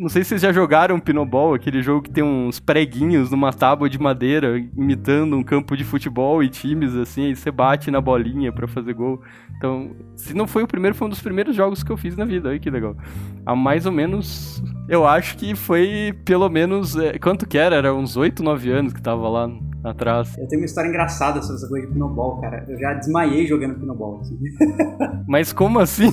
Não 0.00 0.08
sei 0.08 0.24
se 0.24 0.30
vocês 0.30 0.40
já 0.40 0.50
jogaram 0.50 0.98
Pinoball, 0.98 1.52
aquele 1.52 1.82
jogo 1.82 2.00
que 2.00 2.10
tem 2.10 2.24
uns 2.24 2.58
preguinhos 2.58 3.30
numa 3.30 3.52
tábua 3.52 3.86
de 3.86 3.98
madeira 3.98 4.58
imitando 4.74 5.36
um 5.36 5.42
campo 5.42 5.76
de 5.76 5.84
futebol 5.84 6.42
e 6.42 6.48
times 6.48 6.96
assim, 6.96 7.26
aí 7.26 7.36
você 7.36 7.50
bate 7.50 7.90
na 7.90 8.00
bolinha 8.00 8.50
para 8.50 8.66
fazer 8.66 8.94
gol. 8.94 9.20
Então, 9.58 9.94
se 10.16 10.32
não 10.32 10.46
foi 10.46 10.62
o 10.62 10.66
primeiro, 10.66 10.96
foi 10.96 11.06
um 11.06 11.10
dos 11.10 11.20
primeiros 11.20 11.54
jogos 11.54 11.82
que 11.82 11.92
eu 11.92 11.98
fiz 11.98 12.16
na 12.16 12.24
vida. 12.24 12.48
Olha 12.48 12.58
que 12.58 12.70
legal. 12.70 12.96
Há 13.44 13.54
mais 13.54 13.84
ou 13.84 13.92
menos, 13.92 14.64
eu 14.88 15.06
acho 15.06 15.36
que 15.36 15.54
foi 15.54 16.14
pelo 16.24 16.48
menos, 16.48 16.96
é, 16.96 17.18
quanto 17.18 17.46
que 17.46 17.58
era? 17.58 17.76
Era 17.76 17.94
uns 17.94 18.16
8, 18.16 18.42
9 18.42 18.70
anos 18.70 18.94
que 18.94 19.02
tava 19.02 19.28
lá 19.28 19.50
atrás. 19.84 20.36
Eu 20.38 20.46
tenho 20.48 20.62
uma 20.62 20.66
história 20.66 20.88
engraçada 20.88 21.40
sobre 21.42 21.56
essa 21.56 21.68
coisa 21.68 21.86
de 21.86 21.92
pinoball, 21.92 22.40
cara. 22.40 22.64
Eu 22.68 22.78
já 22.78 22.94
desmaiei 22.94 23.46
jogando 23.46 23.78
pinoball. 23.78 24.20
Assim. 24.20 24.38
Mas 25.26 25.52
como 25.52 25.78
assim? 25.78 26.10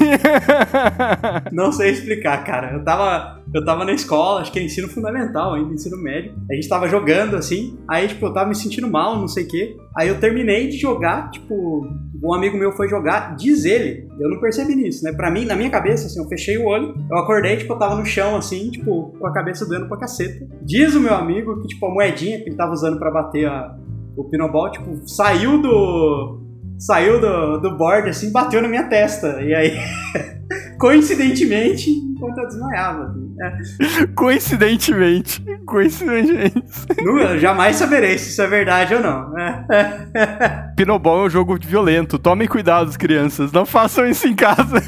Não 1.51 1.71
sei 1.71 1.91
explicar, 1.91 2.43
cara. 2.43 2.73
Eu 2.73 2.83
tava, 2.83 3.41
eu 3.53 3.63
tava 3.65 3.85
na 3.85 3.93
escola, 3.93 4.41
acho 4.41 4.51
que 4.51 4.59
é 4.59 4.63
ensino 4.63 4.87
fundamental 4.87 5.53
ainda, 5.53 5.73
ensino 5.73 5.97
médio. 5.97 6.33
A 6.49 6.53
gente 6.55 6.69
tava 6.69 6.87
jogando 6.87 7.35
assim, 7.35 7.77
aí 7.89 8.07
tipo, 8.07 8.25
eu 8.25 8.33
tava 8.33 8.49
me 8.49 8.55
sentindo 8.55 8.89
mal, 8.89 9.17
não 9.17 9.27
sei 9.27 9.43
o 9.43 9.47
quê. 9.47 9.77
Aí 9.97 10.07
eu 10.07 10.19
terminei 10.19 10.67
de 10.69 10.77
jogar, 10.77 11.31
tipo, 11.31 11.87
um 12.23 12.33
amigo 12.33 12.57
meu 12.57 12.71
foi 12.71 12.87
jogar, 12.89 13.35
diz 13.35 13.65
ele, 13.65 14.07
eu 14.19 14.29
não 14.29 14.39
percebi 14.39 14.75
nisso, 14.75 15.03
né? 15.03 15.11
Pra 15.11 15.29
mim, 15.29 15.45
na 15.45 15.55
minha 15.55 15.69
cabeça, 15.69 16.07
assim, 16.07 16.19
eu 16.19 16.27
fechei 16.27 16.57
o 16.57 16.65
olho, 16.65 16.95
eu 17.09 17.17
acordei, 17.17 17.57
tipo, 17.57 17.73
eu 17.73 17.79
tava 17.79 17.95
no 17.95 18.05
chão, 18.05 18.35
assim, 18.35 18.71
tipo, 18.71 19.13
com 19.17 19.27
a 19.27 19.33
cabeça 19.33 19.67
doendo 19.67 19.87
pra 19.87 19.97
caceta. 19.97 20.47
Diz 20.61 20.95
o 20.95 20.99
meu 20.99 21.13
amigo 21.13 21.61
que, 21.61 21.67
tipo, 21.67 21.85
a 21.85 21.93
moedinha 21.93 22.39
que 22.39 22.49
ele 22.49 22.55
tava 22.55 22.71
usando 22.71 22.97
para 22.97 23.11
bater 23.11 23.45
a, 23.45 23.75
o 24.15 24.23
pinoball, 24.29 24.71
tipo, 24.71 25.07
saiu 25.07 25.61
do. 25.61 26.43
Saiu 26.79 27.19
do, 27.19 27.57
do 27.57 27.75
board, 27.75 28.09
assim, 28.09 28.31
bateu 28.31 28.61
na 28.61 28.67
minha 28.67 28.87
testa. 28.87 29.41
E 29.41 29.53
aí. 29.53 29.77
coincidentemente, 30.77 31.89
enquanto 31.89 32.37
eu 32.37 32.47
desmaiava. 32.47 33.03
Assim, 33.03 33.35
é. 33.41 34.07
Coincidentemente. 34.15 35.43
Coincidentemente. 35.65 36.63
Não, 37.03 37.37
jamais 37.37 37.75
saberei 37.75 38.17
se 38.17 38.29
isso 38.29 38.41
é 38.41 38.47
verdade 38.47 38.95
ou 38.95 39.01
não. 39.01 39.27
É. 39.69 40.71
Pinoball 40.75 41.23
é 41.23 41.27
um 41.27 41.29
jogo 41.29 41.57
violento. 41.59 42.17
Tomem 42.17 42.47
cuidado, 42.47 42.95
crianças. 42.97 43.51
Não 43.51 43.65
façam 43.65 44.07
isso 44.07 44.27
em 44.27 44.35
casa. 44.35 44.81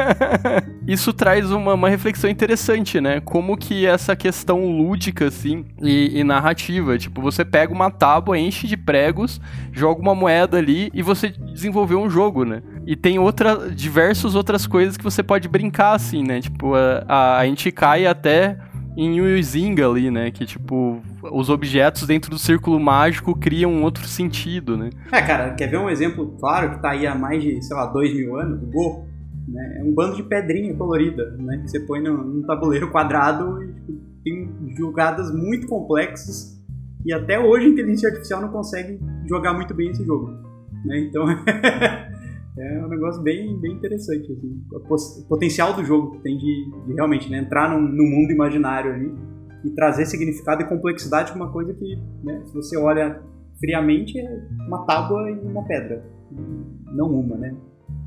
isso 0.86 1.12
traz 1.12 1.50
uma, 1.50 1.74
uma 1.74 1.88
reflexão 1.88 2.28
interessante, 2.28 3.00
né? 3.00 3.20
Como 3.20 3.56
que 3.56 3.86
essa 3.86 4.16
questão 4.16 4.66
lúdica, 4.66 5.26
assim, 5.26 5.64
e, 5.80 6.18
e 6.18 6.24
narrativa. 6.24 6.98
Tipo, 6.98 7.22
você 7.22 7.44
pega 7.44 7.72
uma 7.72 7.90
tábua, 7.90 8.38
enche 8.38 8.66
de 8.66 8.76
pregos, 8.76 9.40
joga 9.72 10.00
uma 10.00 10.14
moeda 10.14 10.58
ali 10.58 10.90
e 10.92 11.02
você 11.02 11.28
desenvolveu 11.28 12.00
um 12.00 12.10
jogo, 12.10 12.44
né? 12.44 12.62
E 12.86 12.96
tem 12.96 13.18
outra, 13.18 13.70
diversas 13.70 14.34
outras 14.34 14.66
coisas 14.66 14.96
que 14.96 15.04
você 15.04 15.22
pode 15.22 15.48
brincar, 15.48 15.94
assim, 15.94 16.22
né? 16.22 16.40
Tipo, 16.40 16.74
a, 16.74 17.04
a, 17.06 17.38
a 17.38 17.46
gente 17.46 17.70
cai 17.70 18.06
até 18.06 18.58
em 18.96 19.16
Yuzinga 19.16 19.88
ali, 19.88 20.10
né? 20.10 20.30
Que, 20.30 20.44
tipo, 20.44 21.00
os 21.22 21.48
objetos 21.48 22.06
dentro 22.06 22.30
do 22.30 22.38
círculo 22.38 22.78
mágico 22.80 23.38
criam 23.38 23.72
um 23.72 23.82
outro 23.82 24.06
sentido, 24.06 24.76
né? 24.76 24.90
É, 25.12 25.22
cara, 25.22 25.54
quer 25.54 25.68
ver 25.68 25.78
um 25.78 25.88
exemplo 25.88 26.36
claro 26.38 26.70
que 26.70 26.82
tá 26.82 26.90
aí 26.90 27.06
há 27.06 27.14
mais 27.14 27.42
de, 27.42 27.62
sei 27.62 27.76
lá, 27.76 27.86
dois 27.86 28.12
mil 28.12 28.36
anos? 28.36 28.62
O 28.62 28.66
Go, 28.66 29.06
né? 29.48 29.78
É 29.80 29.84
um 29.84 29.94
bando 29.94 30.16
de 30.16 30.22
pedrinha 30.24 30.74
colorida, 30.74 31.30
né? 31.38 31.58
Que 31.58 31.70
você 31.70 31.80
põe 31.80 32.02
num, 32.02 32.16
num 32.16 32.42
tabuleiro 32.42 32.90
quadrado 32.90 33.62
e 33.62 33.72
tipo, 33.72 33.92
tem 34.24 34.74
jogadas 34.76 35.32
muito 35.32 35.66
complexas 35.66 36.60
e 37.04 37.12
até 37.12 37.38
hoje 37.38 37.66
a 37.66 37.68
inteligência 37.70 38.08
artificial 38.08 38.40
não 38.40 38.48
consegue 38.48 39.00
jogar 39.28 39.52
muito 39.52 39.74
bem 39.74 39.90
esse 39.90 40.04
jogo, 40.04 40.30
né? 40.84 40.98
Então... 40.98 41.24
é 42.58 42.84
um 42.84 42.88
negócio 42.88 43.22
bem, 43.22 43.58
bem 43.60 43.72
interessante, 43.72 44.30
assim. 44.30 44.62
O 44.72 45.28
potencial 45.28 45.74
do 45.74 45.84
jogo 45.84 46.12
que 46.12 46.22
tem 46.22 46.36
de, 46.36 46.70
de 46.86 46.94
realmente 46.94 47.30
né, 47.30 47.38
entrar 47.38 47.70
num, 47.70 47.80
num, 47.80 48.10
mundo 48.10 48.30
imaginário 48.30 48.92
ali 48.92 49.14
e 49.64 49.70
trazer 49.70 50.04
significado 50.06 50.62
e 50.62 50.66
complexidade 50.66 51.32
com 51.32 51.38
uma 51.38 51.50
coisa 51.50 51.72
que, 51.72 51.96
né, 52.22 52.42
se 52.44 52.54
você 52.54 52.76
olha 52.76 53.22
friamente, 53.58 54.18
é 54.18 54.46
uma 54.66 54.84
tábua 54.84 55.30
e 55.30 55.46
uma 55.46 55.64
pedra. 55.64 56.04
Não 56.92 57.08
uma, 57.08 57.36
né? 57.36 57.54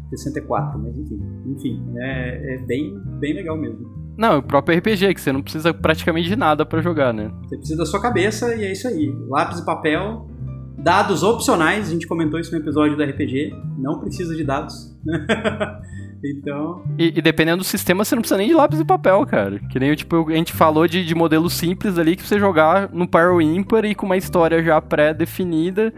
64, 0.10 0.80
mas 0.80 0.96
enfim. 0.98 1.20
Enfim, 1.48 1.84
é, 1.98 2.56
é 2.56 2.58
bem, 2.60 3.00
bem 3.20 3.34
legal 3.34 3.58
mesmo. 3.58 4.06
Não, 4.18 4.38
o 4.40 4.44
próprio 4.44 4.78
RPG, 4.78 5.14
que 5.14 5.22
você 5.22 5.32
não 5.32 5.42
precisa 5.42 5.74
praticamente 5.74 6.30
de 6.30 6.36
nada 6.36 6.66
para 6.66 6.82
jogar, 6.82 7.14
né? 7.14 7.32
Você 7.44 7.58
precisa 7.58 7.80
da 7.80 7.86
sua 7.86 8.02
cabeça 8.02 8.56
e 8.56 8.64
é 8.64 8.72
isso 8.72 8.88
aí. 8.88 9.12
Lápis 9.28 9.60
e 9.60 9.66
papel, 9.66 10.28
Dados 10.78 11.24
opcionais, 11.24 11.88
a 11.88 11.92
gente 11.92 12.08
comentou 12.08 12.40
isso 12.40 12.52
no 12.52 12.58
episódio 12.58 12.96
do 12.96 13.04
RPG, 13.04 13.54
não 13.78 14.00
precisa 14.00 14.36
de 14.36 14.44
dados. 14.44 14.96
então. 16.24 16.84
E, 16.98 17.08
e, 17.18 17.22
dependendo 17.22 17.58
do 17.58 17.64
sistema, 17.64 18.06
você 18.06 18.16
não 18.16 18.22
precisa 18.22 18.38
nem 18.38 18.48
de 18.48 18.54
lápis 18.54 18.80
e 18.80 18.86
papel, 18.86 19.26
cara. 19.26 19.60
Que 19.72 19.80
nem 19.80 19.96
tipo, 19.96 20.30
a 20.30 20.36
gente 20.36 20.54
falou 20.54 20.88
de, 20.88 21.06
de 21.06 21.16
modelo 21.16 21.50
simples 21.50 21.98
ali 21.98 22.16
que 22.16 22.24
você 22.24 22.40
jogar 22.40 22.90
no 22.94 23.08
par 23.08 23.32
ou 23.32 23.42
ímpar 23.42 23.86
e 23.86 23.96
com 23.96 24.06
uma 24.06 24.18
história 24.18 24.64
já 24.64 24.80
pré-definida 24.82 25.94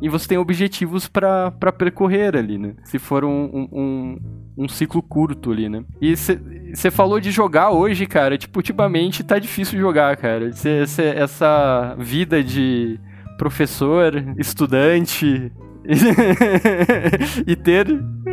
e 0.00 0.08
você 0.08 0.28
tem 0.28 0.38
objetivos 0.38 1.08
para 1.08 1.50
percorrer 1.72 2.36
ali, 2.36 2.58
né? 2.58 2.74
Se 2.84 2.98
for 2.98 3.24
um, 3.24 3.68
um, 3.72 4.18
um 4.58 4.68
ciclo 4.68 5.02
curto 5.02 5.52
ali, 5.52 5.68
né? 5.68 5.84
E 6.00 6.14
você 6.16 6.90
falou 6.90 7.18
de 7.18 7.30
jogar 7.30 7.70
hoje, 7.70 8.06
cara. 8.06 8.36
Tipo, 8.36 8.58
ultimamente 8.58 9.24
tá 9.24 9.38
difícil 9.38 9.78
jogar, 9.78 10.16
cara. 10.16 10.52
Cê, 10.52 10.86
cê, 10.86 11.04
essa 11.04 11.96
vida 11.98 12.42
de 12.44 13.00
professor, 13.36 14.12
estudante 14.38 15.52
e 17.46 17.56
ter 17.56 17.86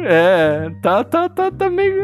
é, 0.06 0.70
tá 0.82 1.04
tá 1.04 1.30
tá 1.30 1.52
tá 1.52 1.70
meio 1.70 2.02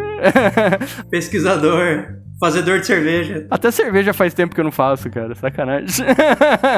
pesquisador, 1.10 2.20
fazedor 2.39 2.80
de 2.80 2.86
cerveja. 2.86 3.47
Até 3.50 3.72
cerveja 3.72 4.14
faz 4.14 4.34
tempo 4.34 4.54
que 4.54 4.62
eu 4.62 4.64
não 4.64 4.72
faço, 4.72 5.10
cara, 5.10 5.36
sacanagem. 5.36 6.06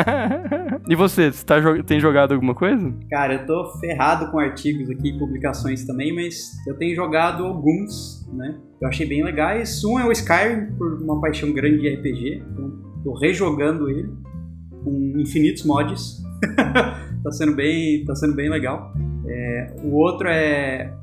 e 0.89 0.95
você, 0.95 1.31
você 1.31 1.45
tá, 1.45 1.57
tem 1.85 1.99
jogado 1.99 2.33
alguma 2.33 2.55
coisa? 2.55 2.93
Cara, 3.09 3.35
eu 3.35 3.45
tô 3.45 3.79
ferrado 3.79 4.31
com 4.31 4.39
artigos 4.39 4.89
aqui, 4.89 5.17
publicações 5.19 5.85
também, 5.85 6.15
mas 6.15 6.51
eu 6.67 6.75
tenho 6.77 6.95
jogado 6.95 7.45
alguns, 7.45 8.27
né? 8.33 8.57
Eu 8.81 8.87
achei 8.87 9.05
bem 9.05 9.23
legais. 9.23 9.83
Um 9.83 9.99
é 9.99 10.05
o 10.05 10.11
Skyrim, 10.11 10.71
por 10.77 11.01
uma 11.03 11.19
paixão 11.21 11.51
grande 11.53 11.81
de 11.81 11.89
RPG, 11.89 12.43
então 12.51 12.91
tô 13.03 13.13
rejogando 13.13 13.89
ele 13.89 14.09
com 14.83 15.19
infinitos 15.19 15.65
mods. 15.65 16.21
tá 17.23 17.31
sendo 17.31 17.55
bem, 17.55 18.03
tá 18.05 18.15
sendo 18.15 18.35
bem 18.35 18.49
legal. 18.49 18.93
É, 19.27 19.75
o 19.83 19.95
outro 19.95 20.27
é 20.27 20.93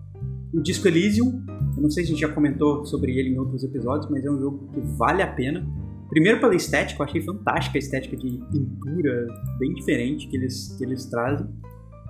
o 0.52 0.60
Disco 0.60 0.88
Elysium. 0.88 1.42
Eu 1.76 1.82
não 1.82 1.90
sei 1.90 2.04
se 2.04 2.10
a 2.10 2.12
gente 2.14 2.20
já 2.20 2.32
comentou 2.32 2.84
sobre 2.84 3.18
ele 3.18 3.30
em 3.30 3.38
outros 3.38 3.62
episódios, 3.62 4.10
mas 4.10 4.24
é 4.24 4.30
um 4.30 4.40
jogo 4.40 4.68
que 4.72 4.80
vale 4.96 5.22
a 5.22 5.32
pena. 5.32 5.66
Primeiro 6.08 6.40
pela 6.40 6.54
estética, 6.54 7.02
eu 7.02 7.06
achei 7.06 7.22
fantástica 7.22 7.76
a 7.76 7.80
estética 7.80 8.16
de 8.16 8.40
pintura, 8.50 9.26
bem 9.58 9.74
diferente 9.74 10.26
que 10.26 10.36
eles, 10.36 10.74
que 10.76 10.84
eles 10.84 11.04
trazem. 11.06 11.46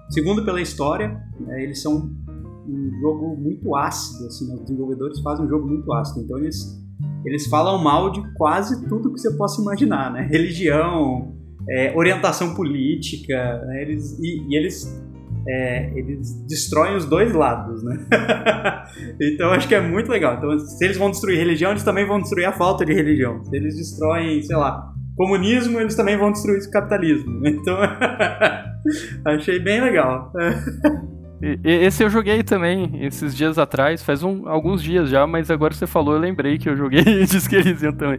Segundo 0.09 0.45
pela 0.45 0.61
história, 0.61 1.21
né, 1.41 1.63
eles 1.63 1.83
são 1.83 2.11
um 2.67 3.01
jogo 3.01 3.37
muito 3.37 3.75
ácido, 3.75 4.27
assim, 4.27 4.53
os 4.55 4.61
desenvolvedores 4.61 5.21
fazem 5.21 5.45
um 5.45 5.49
jogo 5.49 5.67
muito 5.67 5.93
ácido, 5.93 6.21
então 6.21 6.39
eles, 6.39 6.81
eles 7.25 7.47
falam 7.47 7.83
mal 7.83 8.11
de 8.11 8.23
quase 8.35 8.87
tudo 8.89 9.13
que 9.13 9.19
você 9.19 9.35
possa 9.37 9.61
imaginar, 9.61 10.13
né? 10.13 10.23
Religião, 10.31 11.35
é, 11.71 11.93
orientação 11.95 12.55
política, 12.55 13.63
né? 13.67 13.83
eles, 13.83 14.19
e, 14.19 14.47
e 14.49 14.57
eles, 14.57 15.03
é, 15.47 15.99
eles 15.99 16.33
destroem 16.47 16.97
os 16.97 17.05
dois 17.05 17.33
lados, 17.33 17.83
né? 17.83 18.07
então 19.21 19.51
acho 19.51 19.69
que 19.69 19.75
é 19.75 19.81
muito 19.81 20.11
legal. 20.11 20.37
Então, 20.37 20.59
se 20.59 20.85
eles 20.85 20.97
vão 20.97 21.11
destruir 21.11 21.39
religião, 21.39 21.71
eles 21.71 21.83
também 21.83 22.07
vão 22.07 22.21
destruir 22.21 22.47
a 22.47 22.53
falta 22.53 22.85
de 22.85 22.93
religião. 22.93 23.43
Se 23.45 23.55
eles 23.57 23.77
destroem, 23.77 24.43
sei 24.43 24.57
lá, 24.57 24.93
comunismo, 25.17 25.79
eles 25.81 25.95
também 25.95 26.17
vão 26.17 26.33
destruir 26.33 26.61
o 26.61 26.71
capitalismo. 26.71 27.41
Então, 27.47 27.77
achei 29.27 29.59
bem 29.59 29.81
legal. 29.81 30.33
Esse 31.65 32.03
eu 32.03 32.11
joguei 32.11 32.43
também 32.43 33.05
esses 33.05 33.35
dias 33.35 33.59
atrás, 33.59 34.03
faz 34.03 34.23
um, 34.23 34.49
alguns 34.49 34.83
dias 34.83 35.09
já, 35.09 35.27
mas 35.27 35.51
agora 35.51 35.73
que 35.73 35.79
você 35.79 35.87
falou, 35.87 36.15
eu 36.15 36.21
lembrei 36.21 36.59
que 36.59 36.69
eu 36.69 36.77
joguei 36.77 37.03
Disque 37.27 37.57
Elysium 37.57 37.93
também. 37.93 38.19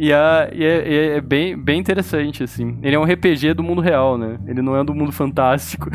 E, 0.00 0.12
é, 0.12 0.50
e 0.54 0.64
é, 0.64 1.16
é, 1.16 1.20
bem, 1.20 1.62
bem 1.62 1.78
interessante, 1.78 2.42
assim. 2.42 2.78
Ele 2.82 2.96
é 2.96 2.98
um 2.98 3.04
RPG 3.04 3.52
do 3.52 3.62
mundo 3.62 3.82
real, 3.82 4.16
né? 4.16 4.40
Ele 4.46 4.62
não 4.62 4.74
é 4.74 4.82
do 4.82 4.94
mundo 4.94 5.12
fantástico. 5.12 5.90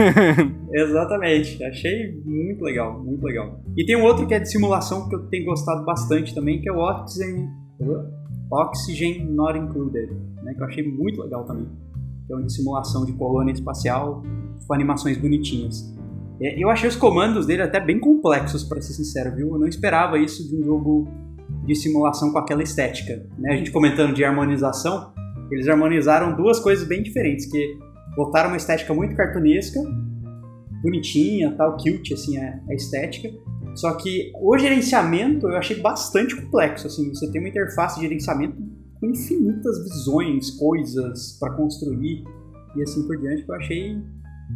Exatamente. 0.72 1.62
Achei 1.62 2.22
muito 2.24 2.64
legal, 2.64 3.04
muito 3.04 3.22
legal. 3.22 3.60
E 3.76 3.84
tem 3.84 3.98
um 3.98 4.04
outro 4.04 4.26
que 4.26 4.32
é 4.32 4.40
de 4.40 4.50
simulação 4.50 5.10
que 5.10 5.14
eu 5.14 5.28
tenho 5.28 5.44
gostado 5.44 5.84
bastante 5.84 6.34
também, 6.34 6.62
que 6.62 6.70
é 6.70 6.72
o 6.72 6.78
Oxygen, 6.78 7.50
Oxygen 8.50 9.26
Not 9.26 9.58
Included, 9.58 10.10
né? 10.42 10.54
Que 10.54 10.62
eu 10.62 10.66
achei 10.66 10.90
muito 10.90 11.20
legal 11.20 11.44
também. 11.44 11.66
Que 12.26 12.32
é 12.32 12.36
uma 12.36 12.46
de 12.46 12.54
simulação 12.54 13.04
de 13.04 13.12
colônia 13.12 13.52
espacial 13.52 14.22
com 14.66 14.72
animações 14.72 15.18
bonitinhas. 15.18 15.94
É, 16.40 16.58
eu 16.58 16.70
achei 16.70 16.88
os 16.88 16.96
comandos 16.96 17.44
dele 17.44 17.60
até 17.60 17.78
bem 17.78 18.00
complexos, 18.00 18.64
para 18.64 18.80
ser 18.80 18.94
sincero, 18.94 19.36
viu? 19.36 19.48
Eu 19.48 19.58
não 19.58 19.68
esperava 19.68 20.18
isso 20.18 20.48
de 20.48 20.56
um 20.56 20.64
jogo 20.64 21.06
de 21.64 21.74
simulação 21.74 22.32
com 22.32 22.38
aquela 22.38 22.62
estética. 22.62 23.26
Né? 23.38 23.52
A 23.52 23.56
gente 23.56 23.70
comentando 23.70 24.14
de 24.14 24.24
harmonização, 24.24 25.12
eles 25.50 25.68
harmonizaram 25.68 26.36
duas 26.36 26.60
coisas 26.60 26.86
bem 26.86 27.02
diferentes, 27.02 27.46
que 27.46 27.78
botaram 28.16 28.50
uma 28.50 28.56
estética 28.56 28.92
muito 28.92 29.14
cartunesca, 29.14 29.80
bonitinha, 30.82 31.54
tal, 31.56 31.76
cute, 31.76 32.14
assim, 32.14 32.38
a, 32.38 32.60
a 32.68 32.74
estética, 32.74 33.30
só 33.74 33.94
que 33.94 34.32
o 34.40 34.58
gerenciamento 34.58 35.46
eu 35.48 35.56
achei 35.56 35.80
bastante 35.80 36.34
complexo, 36.34 36.86
assim, 36.86 37.08
você 37.14 37.30
tem 37.30 37.40
uma 37.40 37.48
interface 37.48 37.96
de 37.96 38.06
gerenciamento 38.06 38.56
com 39.00 39.06
infinitas 39.06 39.84
visões, 39.84 40.50
coisas 40.50 41.38
para 41.38 41.54
construir 41.54 42.24
e 42.76 42.82
assim 42.82 43.06
por 43.06 43.16
diante, 43.16 43.44
que 43.44 43.50
eu 43.50 43.54
achei 43.54 43.96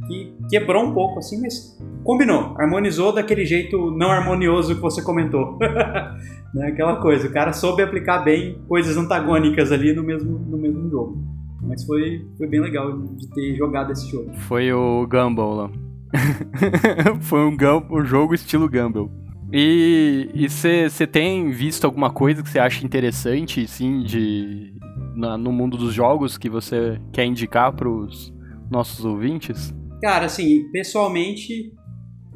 que 0.07 0.34
quebrou 0.49 0.84
um 0.84 0.93
pouco, 0.93 1.18
assim, 1.18 1.40
mas 1.40 1.78
combinou, 2.03 2.55
harmonizou 2.59 3.12
daquele 3.12 3.45
jeito 3.45 3.90
não 3.90 4.11
harmonioso 4.11 4.74
que 4.74 4.80
você 4.80 5.03
comentou. 5.03 5.59
né? 6.55 6.68
Aquela 6.68 6.97
coisa, 6.97 7.28
o 7.28 7.32
cara 7.32 7.53
soube 7.53 7.82
aplicar 7.82 8.18
bem 8.18 8.59
coisas 8.68 8.97
antagônicas 8.97 9.70
ali 9.70 9.95
no 9.95 10.03
mesmo, 10.03 10.38
no 10.38 10.59
mesmo 10.59 10.90
jogo. 10.90 11.22
Mas 11.62 11.84
foi, 11.84 12.26
foi 12.36 12.47
bem 12.49 12.61
legal 12.61 12.99
de 12.99 13.28
ter 13.30 13.55
jogado 13.55 13.93
esse 13.93 14.11
jogo. 14.11 14.32
Foi 14.34 14.72
o 14.72 15.07
Gumball 15.07 15.55
lá. 15.55 15.70
foi 17.20 17.40
um, 17.40 17.57
um 17.90 18.05
jogo 18.05 18.34
estilo 18.34 18.68
Gumball. 18.68 19.11
E 19.53 20.47
você 20.49 21.07
tem 21.07 21.51
visto 21.51 21.84
alguma 21.84 22.11
coisa 22.11 22.43
que 22.43 22.49
você 22.49 22.59
acha 22.59 22.84
interessante, 22.84 23.68
sim, 23.68 24.03
de, 24.03 24.74
na, 25.14 25.36
no 25.36 25.53
mundo 25.53 25.76
dos 25.76 25.93
jogos 25.93 26.38
que 26.38 26.49
você 26.49 26.99
quer 27.12 27.26
indicar 27.26 27.70
para 27.72 27.86
os 27.86 28.32
nossos 28.70 29.05
ouvintes? 29.05 29.74
Cara, 30.03 30.26
assim, 30.26 30.68
pessoalmente, 30.72 31.72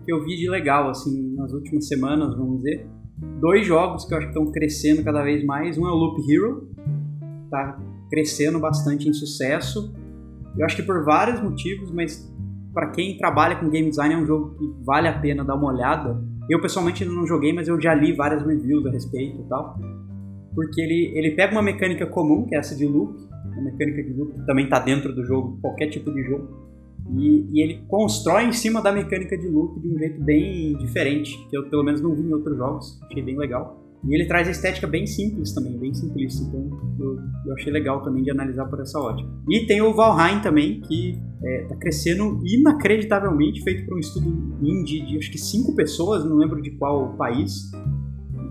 eu 0.06 0.24
vi 0.24 0.36
de 0.36 0.48
legal, 0.48 0.88
assim, 0.88 1.34
nas 1.34 1.52
últimas 1.52 1.88
semanas, 1.88 2.36
vamos 2.36 2.58
dizer, 2.58 2.86
dois 3.40 3.66
jogos 3.66 4.04
que 4.04 4.14
eu 4.14 4.18
acho 4.18 4.28
que 4.28 4.38
estão 4.38 4.52
crescendo 4.52 5.02
cada 5.02 5.20
vez 5.24 5.44
mais. 5.44 5.76
Um 5.76 5.84
é 5.84 5.90
o 5.90 5.96
Loop 5.96 6.20
Hero, 6.30 6.70
tá 7.50 7.76
crescendo 8.08 8.60
bastante 8.60 9.08
em 9.08 9.12
sucesso. 9.12 9.92
Eu 10.56 10.64
acho 10.64 10.76
que 10.76 10.82
por 10.84 11.04
vários 11.04 11.42
motivos, 11.42 11.90
mas 11.90 12.32
para 12.72 12.92
quem 12.92 13.18
trabalha 13.18 13.56
com 13.56 13.68
game 13.68 13.88
design 13.88 14.14
é 14.14 14.18
um 14.18 14.26
jogo 14.26 14.54
que 14.56 14.84
vale 14.84 15.08
a 15.08 15.18
pena 15.18 15.44
dar 15.44 15.56
uma 15.56 15.72
olhada. 15.72 16.22
Eu 16.48 16.60
pessoalmente 16.60 17.02
ainda 17.02 17.16
não 17.16 17.26
joguei, 17.26 17.52
mas 17.52 17.66
eu 17.66 17.80
já 17.80 17.92
li 17.92 18.12
várias 18.12 18.46
reviews 18.46 18.86
a 18.86 18.92
respeito 18.92 19.40
e 19.40 19.48
tal. 19.48 19.76
Porque 20.54 20.80
ele, 20.80 21.18
ele 21.18 21.34
pega 21.34 21.50
uma 21.50 21.62
mecânica 21.62 22.06
comum, 22.06 22.46
que 22.46 22.54
é 22.54 22.58
essa 22.58 22.76
de 22.76 22.86
loop, 22.86 23.18
uma 23.54 23.62
mecânica 23.62 24.04
de 24.04 24.12
loop 24.12 24.34
que 24.34 24.46
também 24.46 24.66
está 24.66 24.78
dentro 24.78 25.12
do 25.12 25.24
jogo, 25.24 25.58
qualquer 25.60 25.88
tipo 25.88 26.12
de 26.14 26.22
jogo, 26.22 26.75
e, 27.14 27.48
e, 27.52 27.62
ele 27.62 27.84
constrói 27.88 28.44
em 28.44 28.52
cima 28.52 28.82
da 28.82 28.90
mecânica 28.90 29.36
de 29.36 29.46
loop 29.48 29.80
de 29.80 29.88
um 29.88 29.98
jeito 29.98 30.22
bem 30.22 30.76
diferente, 30.78 31.36
que 31.48 31.56
eu 31.56 31.68
pelo 31.68 31.84
menos 31.84 32.00
não 32.00 32.14
vi 32.14 32.22
em 32.22 32.32
outros 32.32 32.56
jogos, 32.56 33.00
achei 33.04 33.22
bem 33.22 33.36
legal. 33.38 33.82
E 34.04 34.14
ele 34.14 34.26
traz 34.26 34.46
a 34.46 34.50
estética 34.50 34.86
bem 34.86 35.06
simples 35.06 35.52
também, 35.52 35.78
bem 35.78 35.92
simplista, 35.92 36.42
então 36.44 36.70
eu, 37.00 37.18
eu 37.46 37.54
achei 37.54 37.72
legal 37.72 38.02
também 38.02 38.22
de 38.22 38.30
analisar 38.30 38.66
por 38.66 38.80
essa 38.80 39.00
ótica. 39.00 39.28
E 39.48 39.66
tem 39.66 39.80
o 39.80 39.94
Valheim 39.94 40.40
também, 40.40 40.80
que 40.80 41.10
está 41.10 41.74
é, 41.74 41.78
crescendo 41.78 42.40
inacreditavelmente, 42.44 43.62
feito 43.62 43.86
por 43.86 43.96
um 43.96 44.00
estudo 44.00 44.58
indie 44.62 45.04
de 45.06 45.16
acho 45.18 45.30
que 45.30 45.38
cinco 45.38 45.74
pessoas, 45.74 46.24
não 46.24 46.36
lembro 46.36 46.60
de 46.60 46.70
qual 46.72 47.16
país, 47.16 47.70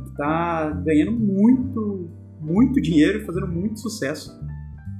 está 0.09 0.71
ganhando 0.85 1.11
muito, 1.11 2.09
muito 2.41 2.81
dinheiro, 2.81 3.25
fazendo 3.25 3.47
muito 3.47 3.79
sucesso 3.79 4.31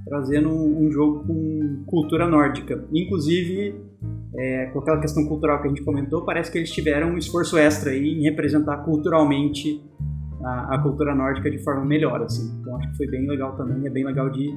trazendo 0.05 0.49
um 0.49 0.91
jogo 0.91 1.25
com 1.25 1.83
cultura 1.85 2.27
nórdica. 2.27 2.85
Inclusive, 2.93 3.75
é, 4.37 4.67
com 4.67 4.79
aquela 4.79 4.99
questão 4.99 5.25
cultural 5.25 5.61
que 5.61 5.67
a 5.67 5.69
gente 5.69 5.83
comentou, 5.83 6.23
parece 6.23 6.51
que 6.51 6.57
eles 6.57 6.71
tiveram 6.71 7.09
um 7.09 7.17
esforço 7.17 7.57
extra 7.57 7.91
aí 7.91 8.19
em 8.19 8.23
representar 8.23 8.77
culturalmente 8.77 9.81
a, 10.43 10.75
a, 10.75 10.79
cultura 10.79 11.15
nórdica 11.15 11.49
de 11.49 11.57
forma 11.63 11.83
melhor, 11.83 12.21
assim. 12.21 12.51
Então 12.59 12.77
acho 12.77 12.91
que 12.91 12.97
foi 12.97 13.07
bem 13.07 13.27
legal 13.27 13.55
também, 13.55 13.87
é 13.87 13.89
bem 13.89 14.05
legal 14.05 14.29
de 14.29 14.55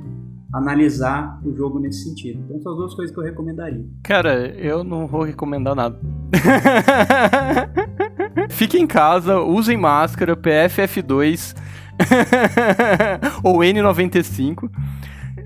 analisar 0.53 1.41
o 1.45 1.55
jogo 1.55 1.79
nesse 1.79 2.05
sentido. 2.05 2.43
Então 2.45 2.61
são 2.61 2.73
as 2.73 2.79
duas 2.79 2.95
coisas 2.95 3.15
que 3.15 3.21
eu 3.21 3.25
recomendaria. 3.25 3.85
Cara, 4.03 4.49
eu 4.57 4.83
não 4.83 5.07
vou 5.07 5.23
recomendar 5.23 5.75
nada. 5.75 5.99
Fiquem 8.51 8.83
em 8.83 8.87
casa, 8.87 9.41
usem 9.41 9.77
máscara, 9.77 10.37
PFF2 10.37 11.55
ou 13.45 13.59
N95. 13.59 14.71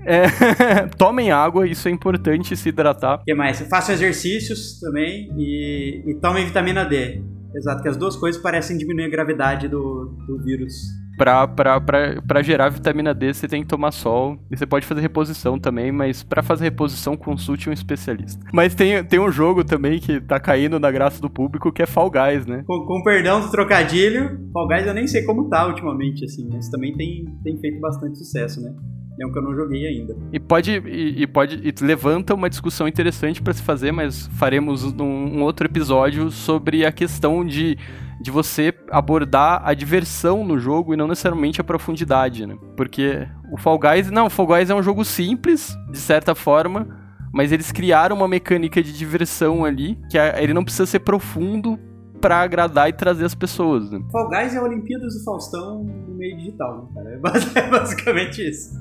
É, 0.05 0.87
tomem 0.97 1.31
água, 1.31 1.67
isso 1.67 1.87
é 1.87 1.91
importante 1.91 2.55
se 2.55 2.69
hidratar. 2.69 3.21
O 3.21 3.23
que 3.23 3.33
mais? 3.33 3.59
Façam 3.69 3.95
exercícios 3.95 4.79
também 4.79 5.29
e, 5.37 6.03
e 6.07 6.15
tomem 6.15 6.45
vitamina 6.45 6.83
D. 6.83 7.21
Exato, 7.55 7.83
que 7.83 7.89
as 7.89 7.97
duas 7.97 8.15
coisas 8.15 8.41
parecem 8.41 8.77
diminuir 8.77 9.05
a 9.05 9.09
gravidade 9.09 9.67
do, 9.67 10.15
do 10.27 10.43
vírus. 10.43 10.73
Pra, 11.15 11.47
pra, 11.47 11.79
pra, 11.79 12.21
pra 12.23 12.41
gerar 12.41 12.69
vitamina 12.69 13.13
D, 13.13 13.33
você 13.33 13.47
tem 13.47 13.61
que 13.61 13.67
tomar 13.67 13.91
sol. 13.91 14.37
E 14.49 14.57
você 14.57 14.65
pode 14.65 14.85
fazer 14.85 15.01
reposição 15.01 15.59
também, 15.59 15.91
mas 15.91 16.23
para 16.23 16.41
fazer 16.41 16.63
reposição, 16.63 17.15
consulte 17.15 17.69
um 17.69 17.73
especialista. 17.73 18.43
Mas 18.51 18.73
tem, 18.73 19.03
tem 19.03 19.19
um 19.19 19.31
jogo 19.31 19.63
também 19.63 19.99
que 19.99 20.19
tá 20.19 20.39
caindo 20.39 20.79
na 20.79 20.89
graça 20.89 21.21
do 21.21 21.29
público, 21.29 21.71
que 21.71 21.83
é 21.83 21.85
Fall 21.85 22.09
Guys, 22.09 22.47
né? 22.47 22.63
Com, 22.65 22.85
com 22.85 23.03
perdão 23.03 23.41
do 23.41 23.51
trocadilho, 23.51 24.39
Fall 24.51 24.67
Guys 24.67 24.87
eu 24.87 24.93
nem 24.93 25.05
sei 25.05 25.23
como 25.23 25.47
tá 25.49 25.67
ultimamente, 25.67 26.25
assim, 26.25 26.49
mas 26.51 26.67
também 26.69 26.95
tem, 26.95 27.25
tem 27.43 27.59
feito 27.59 27.79
bastante 27.79 28.17
sucesso, 28.17 28.61
né? 28.61 28.73
É 29.19 29.25
um 29.25 29.31
que 29.31 29.37
eu 29.37 29.43
não 29.43 29.55
joguei 29.55 29.87
ainda. 29.87 30.15
E 30.31 30.39
pode 30.39 30.71
e, 30.71 31.21
e 31.21 31.27
pode 31.27 31.61
e 31.63 31.85
levanta 31.85 32.33
uma 32.33 32.49
discussão 32.49 32.87
interessante 32.87 33.41
para 33.41 33.53
se 33.53 33.61
fazer, 33.61 33.91
mas 33.91 34.27
faremos 34.37 34.83
um, 34.83 35.03
um, 35.03 35.41
outro 35.43 35.67
episódio 35.67 36.31
sobre 36.31 36.85
a 36.85 36.91
questão 36.91 37.45
de, 37.45 37.77
de 38.19 38.31
você 38.31 38.73
abordar 38.89 39.61
a 39.63 39.73
diversão 39.73 40.43
no 40.43 40.57
jogo 40.57 40.93
e 40.93 40.97
não 40.97 41.07
necessariamente 41.07 41.61
a 41.61 41.63
profundidade, 41.63 42.47
né? 42.47 42.57
Porque 42.75 43.27
o 43.51 43.57
Fall 43.57 43.77
Guys, 43.77 44.09
não, 44.09 44.25
o 44.25 44.29
Fall 44.29 44.47
Guys 44.47 44.69
é 44.69 44.75
um 44.75 44.83
jogo 44.83 45.05
simples, 45.05 45.77
de 45.91 45.99
certa 45.99 46.33
forma, 46.33 46.87
mas 47.31 47.51
eles 47.51 47.71
criaram 47.71 48.15
uma 48.15 48.27
mecânica 48.27 48.81
de 48.81 48.91
diversão 48.91 49.63
ali, 49.63 49.99
que 50.09 50.17
ele 50.17 50.53
não 50.53 50.63
precisa 50.63 50.87
ser 50.87 50.99
profundo 50.99 51.79
para 52.23 52.37
agradar 52.37 52.87
e 52.87 52.93
trazer 52.93 53.25
as 53.25 53.35
pessoas. 53.35 53.91
Né? 53.91 54.01
Fall 54.09 54.29
Guys 54.29 54.55
é 54.55 54.57
a 54.57 54.63
Olimpíadas 54.63 55.13
do 55.13 55.25
Faustão 55.25 55.83
no 55.83 56.15
meio 56.15 56.37
digital, 56.37 56.89
né, 56.95 56.95
cara? 56.95 57.09
É, 57.09 57.59
é 57.59 57.69
basicamente 57.69 58.49
isso. 58.49 58.71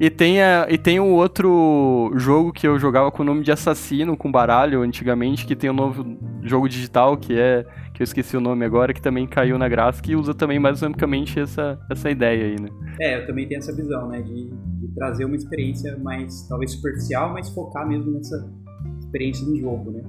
e, 0.00 0.10
tem 0.10 0.42
a, 0.42 0.66
e 0.68 0.76
tem 0.76 0.98
um 0.98 1.14
outro 1.14 2.10
jogo 2.16 2.52
que 2.52 2.66
eu 2.66 2.76
jogava 2.76 3.12
com 3.12 3.22
o 3.22 3.24
nome 3.24 3.44
de 3.44 3.52
Assassino, 3.52 4.16
com 4.16 4.32
baralho, 4.32 4.82
antigamente, 4.82 5.46
que 5.46 5.54
tem 5.54 5.70
um 5.70 5.74
novo 5.74 6.04
jogo 6.42 6.68
digital 6.68 7.16
que 7.16 7.38
é. 7.38 7.64
que 7.94 8.02
eu 8.02 8.04
esqueci 8.04 8.36
o 8.36 8.40
nome 8.40 8.64
agora, 8.64 8.92
que 8.92 9.00
também 9.00 9.28
caiu 9.28 9.56
na 9.56 9.68
graça, 9.68 10.02
que 10.02 10.16
usa 10.16 10.34
também 10.34 10.58
mais 10.58 10.80
basicamente 10.80 11.38
essa, 11.38 11.78
essa 11.88 12.10
ideia 12.10 12.46
aí, 12.46 12.60
né? 12.60 12.68
É, 13.00 13.22
eu 13.22 13.26
também 13.28 13.46
tenho 13.46 13.60
essa 13.60 13.72
visão, 13.72 14.08
né? 14.08 14.22
De, 14.22 14.50
de 14.50 14.88
trazer 14.96 15.24
uma 15.24 15.36
experiência 15.36 15.96
mais, 15.98 16.48
talvez 16.48 16.72
superficial, 16.72 17.32
mas 17.32 17.48
focar 17.50 17.86
mesmo 17.86 18.10
nessa 18.10 18.50
experiência 18.98 19.46
de 19.46 19.60
jogo, 19.60 19.92
né? 19.92 20.02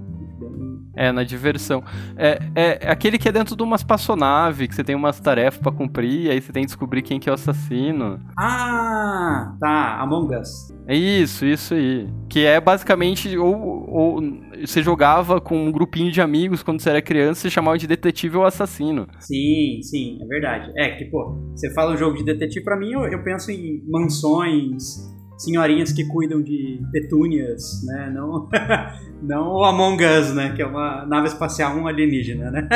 É, 0.95 1.11
na 1.11 1.23
diversão. 1.23 1.83
É, 2.17 2.39
é, 2.55 2.79
é, 2.81 2.91
aquele 2.91 3.17
que 3.17 3.27
é 3.27 3.31
dentro 3.31 3.55
de 3.55 3.63
uma 3.63 3.75
espaçonave, 3.75 4.67
que 4.67 4.75
você 4.75 4.83
tem 4.83 4.95
umas 4.95 5.19
tarefas 5.19 5.59
para 5.59 5.71
cumprir, 5.71 6.29
aí 6.29 6.41
você 6.41 6.51
tem 6.51 6.63
que 6.63 6.67
descobrir 6.67 7.01
quem 7.01 7.19
que 7.19 7.29
é 7.29 7.31
o 7.31 7.35
assassino. 7.35 8.19
Ah, 8.37 9.55
tá, 9.59 9.99
Among 10.01 10.35
Us. 10.35 10.73
É 10.87 10.95
isso, 10.95 11.45
isso 11.45 11.73
aí. 11.73 12.09
Que 12.29 12.45
é 12.45 12.59
basicamente, 12.59 13.37
ou, 13.37 13.89
ou 13.89 14.21
você 14.59 14.83
jogava 14.83 15.39
com 15.39 15.67
um 15.67 15.71
grupinho 15.71 16.11
de 16.11 16.21
amigos 16.21 16.61
quando 16.63 16.81
você 16.81 16.89
era 16.89 17.01
criança, 17.01 17.41
você 17.41 17.49
chamava 17.49 17.77
de 17.77 17.87
detetive 17.87 18.37
ou 18.37 18.45
assassino. 18.45 19.07
Sim, 19.19 19.79
sim, 19.83 20.19
é 20.21 20.25
verdade. 20.25 20.71
É 20.75 20.89
que, 20.91 21.05
pô, 21.05 21.51
você 21.55 21.73
fala 21.73 21.93
um 21.93 21.97
jogo 21.97 22.17
de 22.17 22.23
detetive, 22.23 22.63
para 22.65 22.77
mim 22.77 22.91
eu, 22.91 23.05
eu 23.05 23.23
penso 23.23 23.51
em 23.51 23.81
mansões, 23.87 25.10
senhorinhas 25.41 25.91
que 25.91 26.05
cuidam 26.05 26.41
de 26.41 26.79
petúnias, 26.91 27.83
né? 27.85 28.11
Não, 28.13 28.49
não 29.21 29.47
o 29.55 29.63
Among 29.63 30.03
Us, 30.03 30.33
né? 30.33 30.53
Que 30.55 30.61
é 30.61 30.65
uma 30.65 31.05
nave 31.05 31.27
espacial, 31.27 31.75
um 31.75 31.87
alienígena, 31.87 32.51
né? 32.51 32.67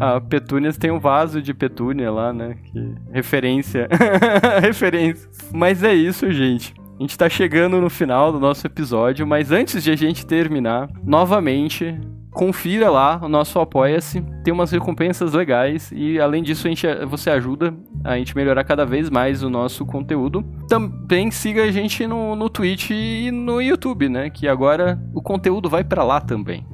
A 0.00 0.20
petúnias 0.22 0.76
tem 0.76 0.90
um 0.90 1.00
vaso 1.00 1.42
de 1.42 1.52
petúnia 1.52 2.10
lá, 2.10 2.32
né? 2.32 2.56
Que 2.64 2.94
referência. 3.12 3.88
referência. 4.62 5.28
Mas 5.52 5.82
é 5.82 5.94
isso, 5.94 6.30
gente. 6.30 6.74
A 6.98 7.02
gente 7.02 7.18
tá 7.18 7.28
chegando 7.28 7.80
no 7.80 7.90
final 7.90 8.30
do 8.30 8.38
nosso 8.38 8.64
episódio, 8.66 9.26
mas 9.26 9.50
antes 9.50 9.82
de 9.82 9.90
a 9.90 9.96
gente 9.96 10.24
terminar, 10.24 10.88
novamente, 11.04 11.98
confira 12.34 12.90
lá 12.90 13.20
o 13.22 13.28
nosso 13.28 13.60
Apoia-se, 13.60 14.20
tem 14.42 14.52
umas 14.52 14.72
recompensas 14.72 15.32
legais 15.32 15.90
e 15.94 16.20
além 16.20 16.42
disso 16.42 16.66
a 16.66 16.70
gente, 16.70 16.86
você 17.06 17.30
ajuda 17.30 17.72
a 18.02 18.18
gente 18.18 18.34
melhorar 18.34 18.64
cada 18.64 18.84
vez 18.84 19.08
mais 19.08 19.42
o 19.42 19.48
nosso 19.48 19.86
conteúdo. 19.86 20.44
Também 20.68 21.30
siga 21.30 21.62
a 21.62 21.70
gente 21.70 22.06
no, 22.06 22.34
no 22.34 22.50
Twitch 22.50 22.90
e 22.90 23.30
no 23.30 23.62
YouTube, 23.62 24.08
né? 24.08 24.28
Que 24.28 24.48
agora 24.48 25.00
o 25.14 25.22
conteúdo 25.22 25.70
vai 25.70 25.84
para 25.84 26.02
lá 26.02 26.20
também. 26.20 26.66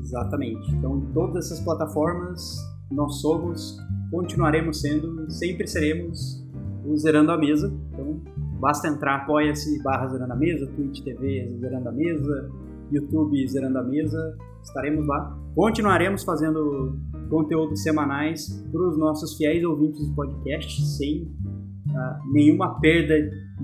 Exatamente. 0.00 0.70
Então, 0.70 0.98
em 0.98 1.12
todas 1.12 1.46
essas 1.46 1.60
plataformas, 1.60 2.56
nós 2.90 3.20
somos, 3.20 3.76
continuaremos 4.12 4.80
sendo, 4.80 5.28
sempre 5.28 5.66
seremos 5.66 6.46
o 6.86 6.96
Zerando 6.96 7.32
a 7.32 7.36
Mesa. 7.36 7.74
Então, 7.92 8.22
basta 8.60 8.86
entrar, 8.86 9.16
apoia-se, 9.16 9.82
barra 9.82 10.06
Zerando 10.06 10.32
a 10.32 10.36
Mesa, 10.36 10.66
Twitch 10.68 11.02
TV 11.02 11.48
Zerando 11.58 11.88
a 11.88 11.92
Mesa, 11.92 12.50
YouTube 12.92 13.48
Zerando 13.48 13.78
a 13.78 13.82
Mesa, 13.82 14.38
estaremos 14.64 15.06
lá. 15.06 15.36
Continuaremos 15.54 16.24
fazendo 16.24 16.98
conteúdos 17.30 17.82
semanais 17.82 18.48
para 18.70 18.88
os 18.88 18.98
nossos 18.98 19.36
fiéis 19.36 19.64
ouvintes 19.64 20.08
do 20.08 20.14
podcast, 20.14 20.82
sem 20.96 21.22
uh, 21.22 22.32
nenhuma 22.32 22.80
perda 22.80 23.14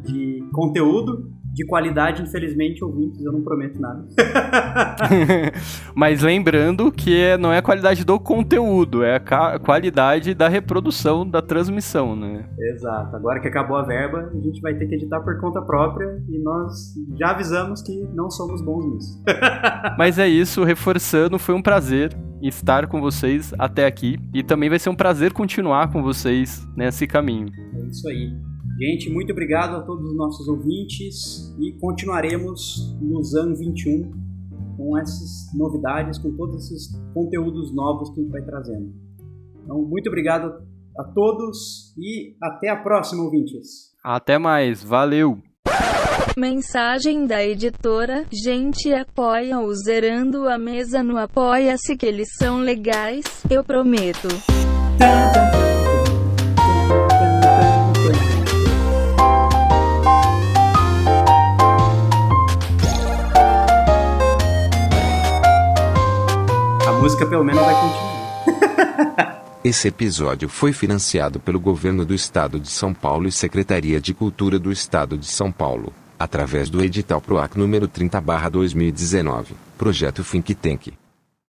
de 0.05 0.45
conteúdo 0.53 1.31
de 1.61 1.67
qualidade, 1.67 2.23
infelizmente, 2.23 2.83
ouvintes, 2.83 3.23
eu 3.23 3.31
não 3.31 3.43
prometo 3.43 3.79
nada. 3.79 4.03
Mas 5.95 6.23
lembrando 6.23 6.91
que 6.91 7.37
não 7.37 7.53
é 7.53 7.59
a 7.59 7.63
qualidade 7.63 8.03
do 8.03 8.19
conteúdo, 8.19 9.03
é 9.03 9.17
a 9.17 9.59
qualidade 9.59 10.33
da 10.33 10.49
reprodução, 10.49 11.29
da 11.29 11.43
transmissão, 11.43 12.17
né? 12.17 12.49
Exato. 12.59 13.15
Agora 13.15 13.41
que 13.41 13.49
acabou 13.49 13.77
a 13.77 13.83
verba, 13.83 14.31
a 14.33 14.41
gente 14.41 14.59
vai 14.63 14.75
ter 14.75 14.87
que 14.87 14.95
editar 14.95 15.21
por 15.21 15.39
conta 15.39 15.61
própria 15.61 16.23
e 16.31 16.39
nós 16.39 16.95
já 17.19 17.33
avisamos 17.33 17.83
que 17.83 18.09
não 18.15 18.31
somos 18.31 18.65
bons 18.65 18.87
nisso. 18.87 19.23
Mas 19.99 20.19
é 20.19 20.27
isso, 20.27 20.65
reforçando, 20.65 21.39
foi 21.39 21.55
um 21.55 21.63
prazer 21.63 22.17
estar 22.41 22.87
com 22.87 23.03
vocês 23.03 23.53
até 23.59 23.85
aqui 23.85 24.19
e 24.33 24.43
também 24.43 24.71
vai 24.71 24.79
ser 24.79 24.89
um 24.89 24.95
prazer 24.95 25.35
continuar 25.35 25.93
com 25.93 26.03
vocês 26.03 26.67
nesse 26.75 27.07
caminho. 27.07 27.49
É 27.75 27.87
isso 27.87 28.09
aí. 28.09 28.50
Gente, 28.81 29.13
muito 29.13 29.31
obrigado 29.31 29.77
a 29.77 29.83
todos 29.83 30.09
os 30.09 30.17
nossos 30.17 30.49
ouvintes 30.49 31.55
e 31.61 31.79
continuaremos 31.79 32.97
no 32.99 33.23
ZAN 33.23 33.53
21 33.53 34.11
com 34.75 34.97
essas 34.97 35.55
novidades, 35.55 36.19
com 36.19 36.35
todos 36.35 36.65
esses 36.65 36.99
conteúdos 37.13 37.75
novos 37.75 38.09
que 38.09 38.21
a 38.21 38.23
gente 38.23 38.33
vai 38.33 38.43
trazendo. 38.43 38.91
Então, 39.63 39.83
muito 39.83 40.09
obrigado 40.09 40.47
a 40.99 41.05
todos 41.05 41.95
e 41.99 42.35
até 42.43 42.71
a 42.71 42.77
próxima, 42.83 43.23
ouvintes. 43.23 43.91
Até 44.03 44.39
mais, 44.39 44.83
valeu! 44.83 45.37
Mensagem 46.35 47.27
da 47.27 47.45
editora: 47.45 48.25
Gente, 48.33 48.95
apoia 48.95 49.61
o 49.61 49.75
Zerando 49.75 50.49
a 50.49 50.57
Mesa 50.57 51.03
no 51.03 51.19
Apoia-se 51.19 51.99
que 51.99 52.07
eles 52.07 52.29
são 52.39 52.61
legais, 52.61 53.25
eu 53.51 53.63
prometo. 53.63 54.29
Música 67.01 67.27
pelo 67.27 67.43
menos 67.43 67.63
vai 67.63 67.75
continuar. 67.75 69.41
Esse 69.65 69.89
episódio 69.89 70.49
foi 70.49 70.73
financiado 70.73 71.41
pelo 71.41 71.59
Governo 71.59 72.05
do 72.05 72.15
Estado 72.15 72.61
de 72.61 72.69
São 72.69 72.93
Paulo 72.93 73.27
e 73.27 73.33
Secretaria 73.33 74.01
de 74.01 74.13
Cultura 74.13 74.59
do 74.59 74.71
Estado 74.71 75.17
de 75.17 75.27
São 75.27 75.51
Paulo, 75.51 75.93
através 76.19 76.69
do 76.69 76.83
edital 76.83 77.21
PROAC 77.21 77.57
número 77.57 77.89
30/2019, 77.89 79.47
projeto 79.79 80.23
Think 80.23 80.55
Tank. 80.55 81.00